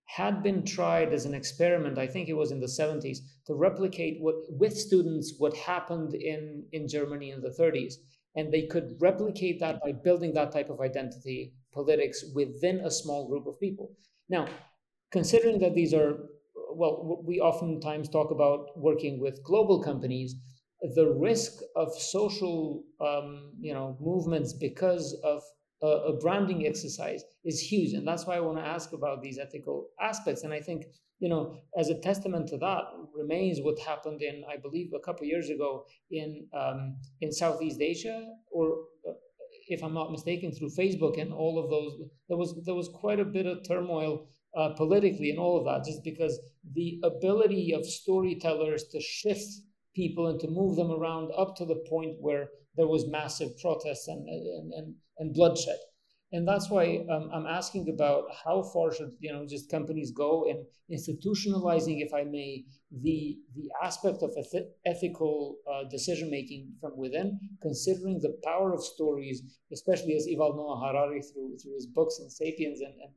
had 0.05 0.43
been 0.43 0.63
tried 0.63 1.13
as 1.13 1.25
an 1.25 1.33
experiment, 1.33 1.97
I 1.97 2.07
think 2.07 2.29
it 2.29 2.33
was 2.33 2.51
in 2.51 2.59
the 2.59 2.67
70s, 2.67 3.19
to 3.47 3.55
replicate 3.55 4.17
what 4.21 4.35
with 4.49 4.77
students 4.77 5.35
what 5.37 5.55
happened 5.55 6.13
in, 6.13 6.65
in 6.71 6.87
Germany 6.87 7.31
in 7.31 7.41
the 7.41 7.55
30s. 7.59 7.95
And 8.35 8.51
they 8.51 8.63
could 8.63 8.97
replicate 8.99 9.59
that 9.59 9.79
by 9.81 9.91
building 9.91 10.33
that 10.33 10.51
type 10.51 10.69
of 10.69 10.81
identity 10.81 11.53
politics 11.73 12.23
within 12.33 12.79
a 12.79 12.91
small 12.91 13.27
group 13.27 13.47
of 13.47 13.59
people. 13.59 13.91
Now, 14.29 14.47
considering 15.11 15.59
that 15.59 15.75
these 15.75 15.93
are, 15.93 16.17
well, 16.73 17.21
we 17.25 17.39
oftentimes 17.39 18.09
talk 18.09 18.31
about 18.31 18.77
working 18.77 19.19
with 19.19 19.43
global 19.43 19.83
companies, 19.83 20.35
the 20.95 21.07
risk 21.07 21.61
of 21.75 21.93
social, 21.93 22.83
um, 22.99 23.53
you 23.59 23.73
know, 23.73 23.97
movements 24.01 24.53
because 24.53 25.15
of 25.23 25.43
a, 25.83 25.87
a 26.11 26.13
branding 26.17 26.65
exercise 26.65 27.23
is 27.43 27.59
huge. 27.59 27.93
And 27.93 28.07
that's 28.07 28.25
why 28.25 28.37
I 28.37 28.39
want 28.39 28.57
to 28.57 28.65
ask 28.65 28.93
about 28.93 29.21
these 29.21 29.37
ethical 29.37 29.89
aspects. 30.01 30.43
And 30.43 30.53
I 30.53 30.61
think, 30.61 30.85
you 31.19 31.29
know, 31.29 31.57
as 31.77 31.89
a 31.89 31.99
testament 31.99 32.47
to 32.49 32.57
that 32.57 32.83
remains 33.13 33.59
what 33.61 33.77
happened 33.79 34.21
in, 34.21 34.43
I 34.49 34.57
believe, 34.57 34.91
a 34.95 34.99
couple 34.99 35.25
years 35.27 35.49
ago 35.49 35.85
in 36.09 36.47
um, 36.53 36.97
in 37.21 37.31
Southeast 37.31 37.81
Asia, 37.81 38.25
or 38.51 38.65
uh, 39.07 39.13
if 39.67 39.83
I'm 39.83 39.93
not 39.93 40.11
mistaken, 40.11 40.51
through 40.51 40.71
Facebook 40.71 41.21
and 41.21 41.33
all 41.33 41.59
of 41.63 41.69
those. 41.69 41.91
There 42.29 42.37
was 42.37 42.59
there 42.65 42.75
was 42.75 42.89
quite 42.89 43.19
a 43.19 43.25
bit 43.25 43.45
of 43.45 43.67
turmoil 43.67 44.27
uh, 44.57 44.69
politically 44.75 45.29
and 45.29 45.39
all 45.39 45.57
of 45.57 45.65
that, 45.65 45.85
just 45.85 46.03
because 46.03 46.39
the 46.73 46.99
ability 47.03 47.73
of 47.73 47.85
storytellers 47.85 48.85
to 48.91 48.99
shift 48.99 49.49
people 49.95 50.27
and 50.27 50.39
to 50.39 50.47
move 50.47 50.75
them 50.75 50.91
around 50.91 51.31
up 51.37 51.55
to 51.57 51.65
the 51.65 51.83
point 51.89 52.15
where 52.19 52.49
there 52.75 52.87
was 52.87 53.07
massive 53.07 53.57
protests 53.59 54.07
and, 54.07 54.27
and, 54.27 54.73
and, 54.73 54.95
and 55.19 55.33
bloodshed. 55.33 55.77
And 56.33 56.47
that's 56.47 56.67
why 56.67 57.05
um, 57.11 57.29
I'm 57.31 57.45
asking 57.45 57.89
about 57.93 58.23
how 58.43 58.63
far 58.73 58.91
should 58.91 59.11
you 59.19 59.31
know 59.31 59.45
just 59.47 59.69
companies 59.69 60.11
go 60.11 60.45
in 60.49 60.65
institutionalizing, 60.91 62.01
if 62.01 62.11
I 62.11 62.23
may, 62.23 62.65
the 62.91 63.37
the 63.55 63.69
aspect 63.83 64.23
of 64.23 64.31
eth- 64.35 64.71
ethical 64.83 65.57
uh, 65.71 65.83
decision 65.89 66.31
making 66.31 66.73
from 66.81 66.97
within, 66.97 67.39
considering 67.61 68.19
the 68.19 68.35
power 68.43 68.73
of 68.73 68.83
stories, 68.83 69.43
especially 69.71 70.15
as 70.15 70.25
Yuval 70.25 70.55
Noah 70.55 70.81
Harari 70.83 71.21
through 71.21 71.55
through 71.59 71.75
his 71.75 71.85
books 71.85 72.17
and 72.19 72.31
*Sapiens* 72.31 72.81
and, 72.81 72.93
and, 72.93 73.13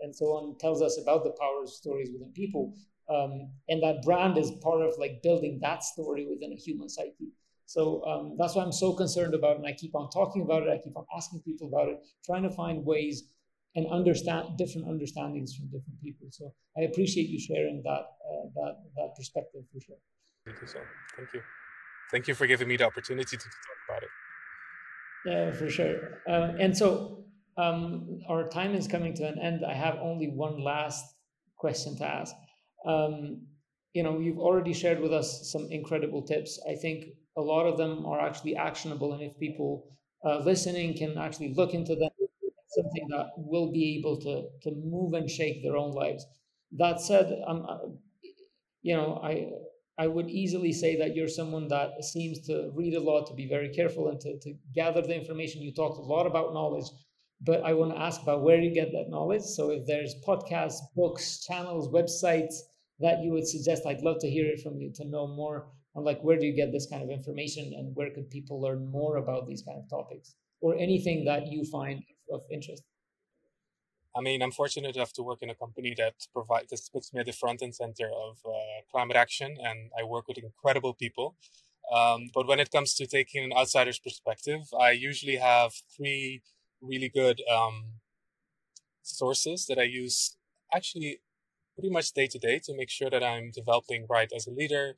and 0.00 0.14
so 0.14 0.26
on 0.26 0.58
tells 0.58 0.82
us 0.82 1.00
about 1.00 1.24
the 1.24 1.34
power 1.40 1.62
of 1.62 1.70
stories 1.70 2.10
within 2.12 2.32
people, 2.32 2.74
um, 3.10 3.50
and 3.68 3.82
that 3.82 4.02
brand 4.02 4.38
is 4.38 4.50
part 4.62 4.82
of 4.82 4.94
like 4.98 5.22
building 5.22 5.58
that 5.62 5.82
story 5.82 6.26
within 6.28 6.52
a 6.52 6.56
human 6.56 6.88
psyche. 6.88 7.32
So 7.66 8.04
um, 8.04 8.36
that's 8.38 8.54
why 8.54 8.64
I'm 8.64 8.72
so 8.72 8.92
concerned 8.92 9.34
about 9.34 9.52
it. 9.52 9.56
And 9.58 9.66
I 9.66 9.72
keep 9.72 9.94
on 9.94 10.10
talking 10.10 10.42
about 10.42 10.64
it. 10.64 10.70
I 10.70 10.78
keep 10.82 10.96
on 10.96 11.04
asking 11.16 11.40
people 11.40 11.68
about 11.68 11.88
it, 11.88 11.98
trying 12.24 12.42
to 12.42 12.50
find 12.50 12.84
ways 12.84 13.24
and 13.76 13.86
understand 13.88 14.58
different 14.58 14.88
understandings 14.88 15.54
from 15.54 15.66
different 15.66 16.00
people. 16.02 16.28
So 16.30 16.52
I 16.76 16.82
appreciate 16.82 17.28
you 17.28 17.38
sharing 17.38 17.82
that 17.84 17.90
uh, 17.90 18.46
that 18.54 18.72
that 18.96 19.14
perspective 19.16 19.62
for 19.72 19.80
sure. 19.80 19.96
Thank 20.44 20.60
you, 20.60 20.66
so. 20.66 20.80
Thank 21.16 21.32
you. 21.34 21.42
Thank 22.10 22.28
you 22.28 22.34
for 22.34 22.46
giving 22.46 22.66
me 22.66 22.76
the 22.76 22.84
opportunity 22.84 23.36
to, 23.36 23.44
talk 23.44 23.78
about 23.88 24.02
it. 24.02 24.08
Yeah, 25.26 25.52
for 25.52 25.70
sure. 25.70 26.22
Uh, 26.28 26.52
and 26.58 26.76
so 26.76 27.24
um, 27.56 28.20
our 28.28 28.48
time 28.48 28.74
is 28.74 28.88
coming 28.88 29.14
to 29.14 29.28
an 29.28 29.38
end. 29.38 29.64
I 29.64 29.74
have 29.74 29.96
only 30.02 30.28
one 30.28 30.58
last 30.58 31.04
question 31.56 31.96
to 31.98 32.04
ask. 32.04 32.34
Um, 32.86 33.46
you 33.92 34.02
know, 34.02 34.18
you've 34.20 34.38
already 34.38 34.72
shared 34.72 35.00
with 35.00 35.12
us 35.12 35.50
some 35.50 35.68
incredible 35.70 36.22
tips. 36.22 36.60
I 36.68 36.74
think 36.76 37.06
a 37.36 37.40
lot 37.42 37.66
of 37.66 37.76
them 37.76 38.06
are 38.06 38.20
actually 38.20 38.56
actionable. 38.56 39.12
And 39.12 39.22
if 39.22 39.38
people 39.38 39.96
uh, 40.24 40.38
listening 40.38 40.96
can 40.96 41.18
actually 41.18 41.54
look 41.54 41.74
into 41.74 41.94
them, 41.96 42.10
something 42.68 43.08
that 43.10 43.26
will 43.36 43.72
be 43.72 43.98
able 43.98 44.16
to, 44.20 44.48
to 44.62 44.74
move 44.76 45.14
and 45.14 45.28
shake 45.28 45.62
their 45.62 45.76
own 45.76 45.92
lives. 45.92 46.24
That 46.72 47.00
said, 47.00 47.42
um, 47.46 47.66
uh, 47.68 47.78
you 48.82 48.94
know, 48.94 49.20
I, 49.22 49.50
I 49.98 50.06
would 50.06 50.30
easily 50.30 50.72
say 50.72 50.96
that 50.96 51.14
you're 51.14 51.28
someone 51.28 51.68
that 51.68 52.02
seems 52.04 52.40
to 52.46 52.70
read 52.74 52.94
a 52.94 53.00
lot, 53.00 53.26
to 53.26 53.34
be 53.34 53.46
very 53.46 53.68
careful, 53.68 54.08
and 54.08 54.20
to, 54.20 54.38
to 54.40 54.54
gather 54.74 55.02
the 55.02 55.14
information. 55.14 55.62
You 55.62 55.72
talked 55.74 55.98
a 55.98 56.02
lot 56.02 56.26
about 56.26 56.54
knowledge, 56.54 56.86
but 57.42 57.62
I 57.62 57.74
want 57.74 57.92
to 57.92 58.00
ask 58.00 58.22
about 58.22 58.42
where 58.42 58.60
you 58.60 58.72
get 58.72 58.92
that 58.92 59.10
knowledge. 59.10 59.42
So 59.42 59.70
if 59.70 59.86
there's 59.86 60.14
podcasts, 60.26 60.78
books, 60.96 61.44
channels, 61.44 61.88
websites 61.88 62.54
that 63.00 63.22
you 63.22 63.32
would 63.32 63.46
suggest, 63.46 63.86
I'd 63.86 64.02
love 64.02 64.18
to 64.20 64.30
hear 64.30 64.46
it 64.46 64.60
from 64.60 64.78
you 64.78 64.92
to 64.94 65.04
know 65.04 65.26
more 65.26 65.68
on 65.94 66.04
like 66.04 66.22
where 66.22 66.38
do 66.38 66.46
you 66.46 66.54
get 66.54 66.72
this 66.72 66.86
kind 66.86 67.02
of 67.02 67.10
information 67.10 67.72
and 67.76 67.94
where 67.96 68.10
could 68.10 68.30
people 68.30 68.60
learn 68.60 68.86
more 68.90 69.16
about 69.16 69.46
these 69.46 69.62
kind 69.62 69.78
of 69.78 69.88
topics 69.88 70.34
or 70.60 70.76
anything 70.76 71.24
that 71.24 71.46
you 71.46 71.64
find 71.64 72.02
of 72.32 72.42
interest 72.50 72.84
I 74.14 74.20
mean, 74.20 74.42
I'm 74.42 74.50
fortunate 74.50 74.96
enough 74.96 75.12
to 75.14 75.22
work 75.22 75.38
in 75.42 75.50
a 75.50 75.54
company 75.54 75.94
that 75.96 76.14
provides 76.32 76.70
that 76.70 76.80
puts 76.92 77.12
me 77.12 77.20
at 77.20 77.26
the 77.26 77.32
front 77.32 77.62
and 77.62 77.74
center 77.74 78.08
of 78.08 78.38
uh, 78.44 78.82
climate 78.90 79.16
action, 79.16 79.56
and 79.62 79.90
I 79.98 80.02
work 80.02 80.26
with 80.26 80.38
incredible 80.38 80.94
people. 80.94 81.36
Um, 81.94 82.30
but 82.34 82.46
when 82.46 82.60
it 82.60 82.70
comes 82.70 82.94
to 82.94 83.06
taking 83.06 83.44
an 83.44 83.52
outsider's 83.56 83.98
perspective, 83.98 84.62
I 84.78 84.90
usually 84.92 85.36
have 85.36 85.72
three 85.96 86.42
really 86.80 87.08
good 87.08 87.40
um, 87.50 87.84
sources 89.02 89.66
that 89.66 89.78
I 89.78 89.84
use 89.84 90.36
actually 90.74 91.20
pretty 91.80 91.92
much 91.92 92.12
day 92.12 92.26
to 92.26 92.38
day 92.38 92.60
to 92.62 92.76
make 92.76 92.90
sure 92.90 93.08
that 93.08 93.24
I'm 93.24 93.50
developing 93.50 94.06
right 94.08 94.30
as 94.36 94.46
a 94.46 94.50
leader, 94.50 94.94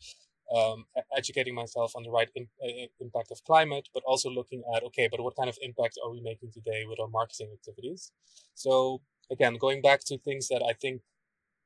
um, 0.55 0.87
educating 1.16 1.55
myself 1.55 1.93
on 1.95 2.03
the 2.03 2.11
right 2.11 2.28
in, 2.35 2.49
uh, 2.62 2.87
impact 3.01 3.30
of 3.30 3.45
climate, 3.45 3.89
but 3.95 4.03
also 4.05 4.28
looking 4.28 4.62
at 4.74 4.83
okay, 4.83 5.09
but 5.11 5.20
what 5.22 5.37
kind 5.37 5.49
of 5.49 5.57
impact 5.62 5.97
are 6.05 6.11
we 6.11 6.20
making 6.20 6.51
today 6.53 6.85
with 6.89 6.99
our 6.99 7.09
marketing 7.09 7.51
activities? 7.53 8.11
So 8.55 9.01
again, 9.30 9.55
going 9.59 9.80
back 9.80 10.01
to 10.07 10.18
things 10.18 10.49
that 10.49 10.62
I 10.68 10.72
think 10.72 11.03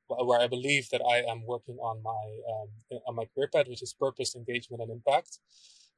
where 0.09 0.41
I 0.41 0.47
believe 0.47 0.89
that 0.91 1.03
I 1.03 1.19
am 1.33 1.45
working 1.47 1.79
on 1.79 2.03
my 2.03 2.25
um, 2.53 3.01
on 3.09 3.15
my 3.17 3.25
career 3.35 3.49
path, 3.53 3.69
which 3.69 3.83
is 3.83 3.93
purpose, 3.93 4.37
engagement, 4.37 4.83
and 4.83 4.91
impact. 4.91 5.39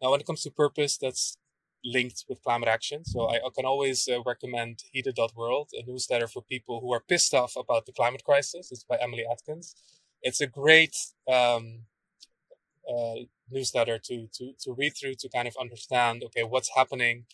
Now, 0.01 0.13
when 0.13 0.21
it 0.21 0.27
comes 0.27 0.43
to 0.43 0.51
purpose, 0.51 0.97
that's 0.97 1.37
linked 1.85 2.25
with 2.29 2.43
climate 2.43 2.69
action. 2.69 3.05
So 3.05 3.29
I, 3.29 3.39
can 3.55 3.65
always 3.65 4.09
uh, 4.09 4.23
recommend 4.27 4.83
heated.world, 4.93 5.71
a 5.75 5.89
newsletter 5.91 6.27
for 6.27 6.43
people 6.43 6.81
who 6.81 6.93
are 6.93 7.01
pissed 7.01 7.35
off 7.35 7.55
about 7.57 7.87
the 7.87 7.93
climate 7.93 8.25
crisis. 8.25 8.73
It's 8.73 8.85
by 8.85 8.99
Emily 9.01 9.25
Atkins. 9.31 9.75
It's 10.23 10.41
a 10.41 10.47
great 10.47 10.97
um, 11.33 11.81
uh, 12.89 13.15
newsletter 13.51 13.99
to, 13.99 14.29
to, 14.35 14.53
to 14.61 14.73
read 14.73 14.95
through 14.97 15.15
to 15.21 15.29
kind 15.29 15.47
of 15.47 15.57
understand, 15.61 16.23
okay, 16.25 16.43
what's 16.43 16.71
happening 16.75 17.27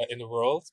uh, 0.00 0.06
in 0.10 0.18
the 0.18 0.28
world. 0.28 0.68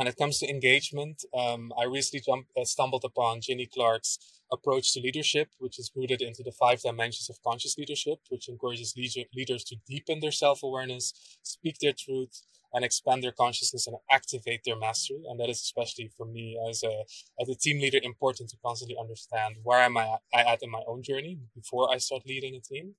When 0.00 0.06
it 0.08 0.16
comes 0.16 0.38
to 0.38 0.48
engagement, 0.48 1.26
um, 1.38 1.74
I 1.78 1.84
recently 1.84 2.22
jumped, 2.26 2.50
uh, 2.56 2.64
stumbled 2.64 3.04
upon 3.04 3.42
Ginny 3.42 3.66
Clark's 3.66 4.18
approach 4.50 4.94
to 4.94 5.00
leadership, 5.00 5.50
which 5.58 5.78
is 5.78 5.92
rooted 5.94 6.22
into 6.22 6.42
the 6.42 6.52
five 6.52 6.80
dimensions 6.80 7.28
of 7.28 7.36
conscious 7.42 7.76
leadership, 7.76 8.20
which 8.30 8.48
encourages 8.48 8.94
leader, 8.96 9.28
leaders 9.36 9.62
to 9.64 9.76
deepen 9.86 10.20
their 10.20 10.32
self 10.32 10.62
awareness, 10.62 11.12
speak 11.42 11.80
their 11.82 11.92
truth, 11.92 12.40
and 12.72 12.82
expand 12.82 13.22
their 13.22 13.30
consciousness 13.30 13.86
and 13.86 13.98
activate 14.10 14.62
their 14.64 14.74
mastery. 14.74 15.20
And 15.28 15.38
that 15.38 15.50
is 15.50 15.60
especially 15.60 16.10
for 16.16 16.24
me 16.24 16.58
as 16.66 16.82
a 16.82 17.04
as 17.38 17.50
a 17.50 17.54
team 17.54 17.78
leader 17.78 18.00
important 18.02 18.48
to 18.48 18.56
constantly 18.64 18.96
understand 18.98 19.56
where 19.62 19.80
am 19.80 19.98
I 19.98 20.16
at 20.32 20.62
in 20.62 20.70
my 20.70 20.82
own 20.88 21.02
journey 21.02 21.36
before 21.54 21.92
I 21.92 21.98
start 21.98 22.22
leading 22.26 22.54
a 22.54 22.60
team. 22.60 22.94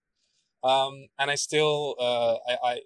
Um, 0.64 1.08
and 1.18 1.32
I 1.32 1.36
still 1.36 1.96
uh, 2.00 2.36
I, 2.48 2.58
I 2.64 2.82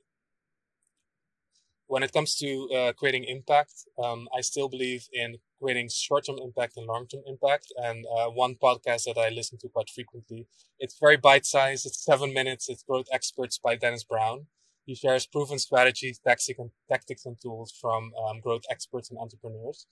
when 1.88 2.04
it 2.04 2.12
comes 2.12 2.36
to 2.38 2.70
uh, 2.76 2.94
creating 2.94 3.26
impact, 3.26 3.74
um, 4.04 4.28
I 4.36 4.42
still 4.42 4.70
believe 4.70 5.08
in 5.14 5.38
creating 5.62 5.90
short-term 5.90 6.38
impact 6.42 6.78
and 6.78 6.86
long-term 6.88 7.22
impact. 7.28 7.72
And 7.78 8.06
uh, 8.18 8.30
one 8.30 8.56
podcast 8.56 9.06
that 9.06 9.18
I 9.18 9.30
listen 9.30 9.58
to 9.60 9.70
quite 9.70 9.90
frequently, 9.90 10.48
it's 10.80 10.98
very 11.00 11.18
bite-sized. 11.18 11.86
It's 11.86 12.04
seven 12.04 12.34
minutes. 12.34 12.70
It's 12.70 12.84
Growth 12.84 13.08
Experts 13.12 13.60
by 13.64 13.76
Dennis 13.76 14.04
Brown. 14.04 14.48
He 14.86 14.96
shares 14.96 15.26
proven 15.26 15.58
strategies, 15.58 16.20
tactics, 16.20 16.60
and 16.60 16.70
tactics 16.90 17.26
and 17.26 17.40
tools 17.42 17.74
from 17.80 18.12
um, 18.24 18.40
growth 18.40 18.64
experts 18.70 19.10
and 19.10 19.20
entrepreneurs 19.20 19.88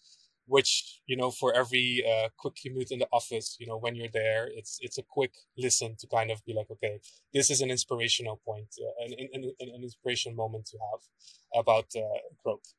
which 0.46 1.02
you 1.06 1.16
know 1.16 1.32
for 1.32 1.54
every 1.54 2.04
uh, 2.08 2.30
quick 2.38 2.56
commute 2.62 2.92
in 2.92 3.00
the 3.00 3.08
office 3.12 3.58
you 3.60 3.68
know 3.68 3.78
when 3.78 3.96
you're 3.96 4.14
there 4.14 4.50
it's 4.54 4.78
it's 4.82 4.98
a 4.98 5.04
quick 5.04 5.34
listen 5.58 5.96
to 6.00 6.08
kind 6.08 6.32
of 6.32 6.44
be 6.46 6.54
like 6.54 6.70
okay 6.72 7.00
this 7.34 7.50
is 7.50 7.62
an 7.62 7.72
inspirational 7.72 8.40
point 8.46 8.68
uh, 8.82 9.06
an, 9.06 9.14
an, 9.34 9.52
an, 9.60 9.84
inspiration 9.84 10.36
moment 10.36 10.66
to 10.66 10.78
have 10.92 11.62
about 11.62 11.86
uh, 11.96 12.20
growth 12.44 12.74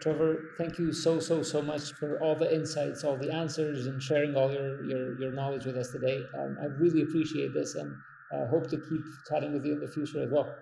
Trevor, 0.00 0.50
thank 0.58 0.78
you 0.78 0.92
so 0.92 1.18
so 1.18 1.42
so 1.42 1.62
much 1.62 1.92
for 1.94 2.22
all 2.22 2.34
the 2.34 2.54
insights, 2.54 3.04
all 3.04 3.16
the 3.16 3.32
answers, 3.32 3.86
and 3.86 4.02
sharing 4.02 4.36
all 4.36 4.52
your 4.52 4.84
your, 4.84 5.18
your 5.18 5.32
knowledge 5.32 5.64
with 5.64 5.78
us 5.78 5.90
today. 5.90 6.20
Um, 6.38 6.58
I 6.60 6.66
really 6.66 7.00
appreciate 7.00 7.54
this, 7.54 7.74
and 7.74 7.90
uh, 8.34 8.46
hope 8.48 8.68
to 8.68 8.76
keep 8.76 9.00
chatting 9.30 9.54
with 9.54 9.64
you 9.64 9.72
in 9.72 9.80
the 9.80 9.88
future 9.88 10.22
as 10.22 10.30
well. 10.30 10.54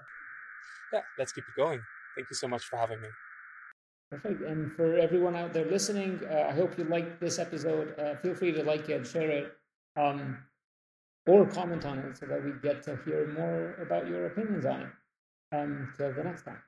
Yeah, 0.92 1.00
let's 1.18 1.32
keep 1.32 1.42
it 1.42 1.60
going. 1.60 1.80
Thank 2.16 2.30
you 2.30 2.36
so 2.36 2.46
much 2.46 2.64
for 2.64 2.76
having 2.76 3.00
me. 3.00 3.08
Perfect. 4.10 4.42
And 4.42 4.72
for 4.72 4.98
everyone 4.98 5.36
out 5.36 5.52
there 5.52 5.64
listening, 5.64 6.20
uh, 6.28 6.46
I 6.48 6.52
hope 6.52 6.76
you 6.76 6.84
liked 6.84 7.20
this 7.20 7.38
episode. 7.38 7.94
Uh, 7.98 8.16
feel 8.16 8.34
free 8.34 8.52
to 8.52 8.62
like 8.64 8.88
it, 8.88 9.06
share 9.06 9.30
it, 9.30 9.52
um, 9.96 10.38
or 11.26 11.46
comment 11.46 11.84
on 11.84 11.98
it 12.00 12.16
so 12.18 12.26
that 12.26 12.44
we 12.44 12.52
get 12.60 12.82
to 12.84 12.98
hear 13.04 13.28
more 13.32 13.74
about 13.80 14.08
your 14.08 14.26
opinions 14.26 14.66
on 14.66 14.80
it. 14.82 14.88
Um, 15.52 15.92
the 15.96 16.22
next 16.24 16.42
time. 16.42 16.58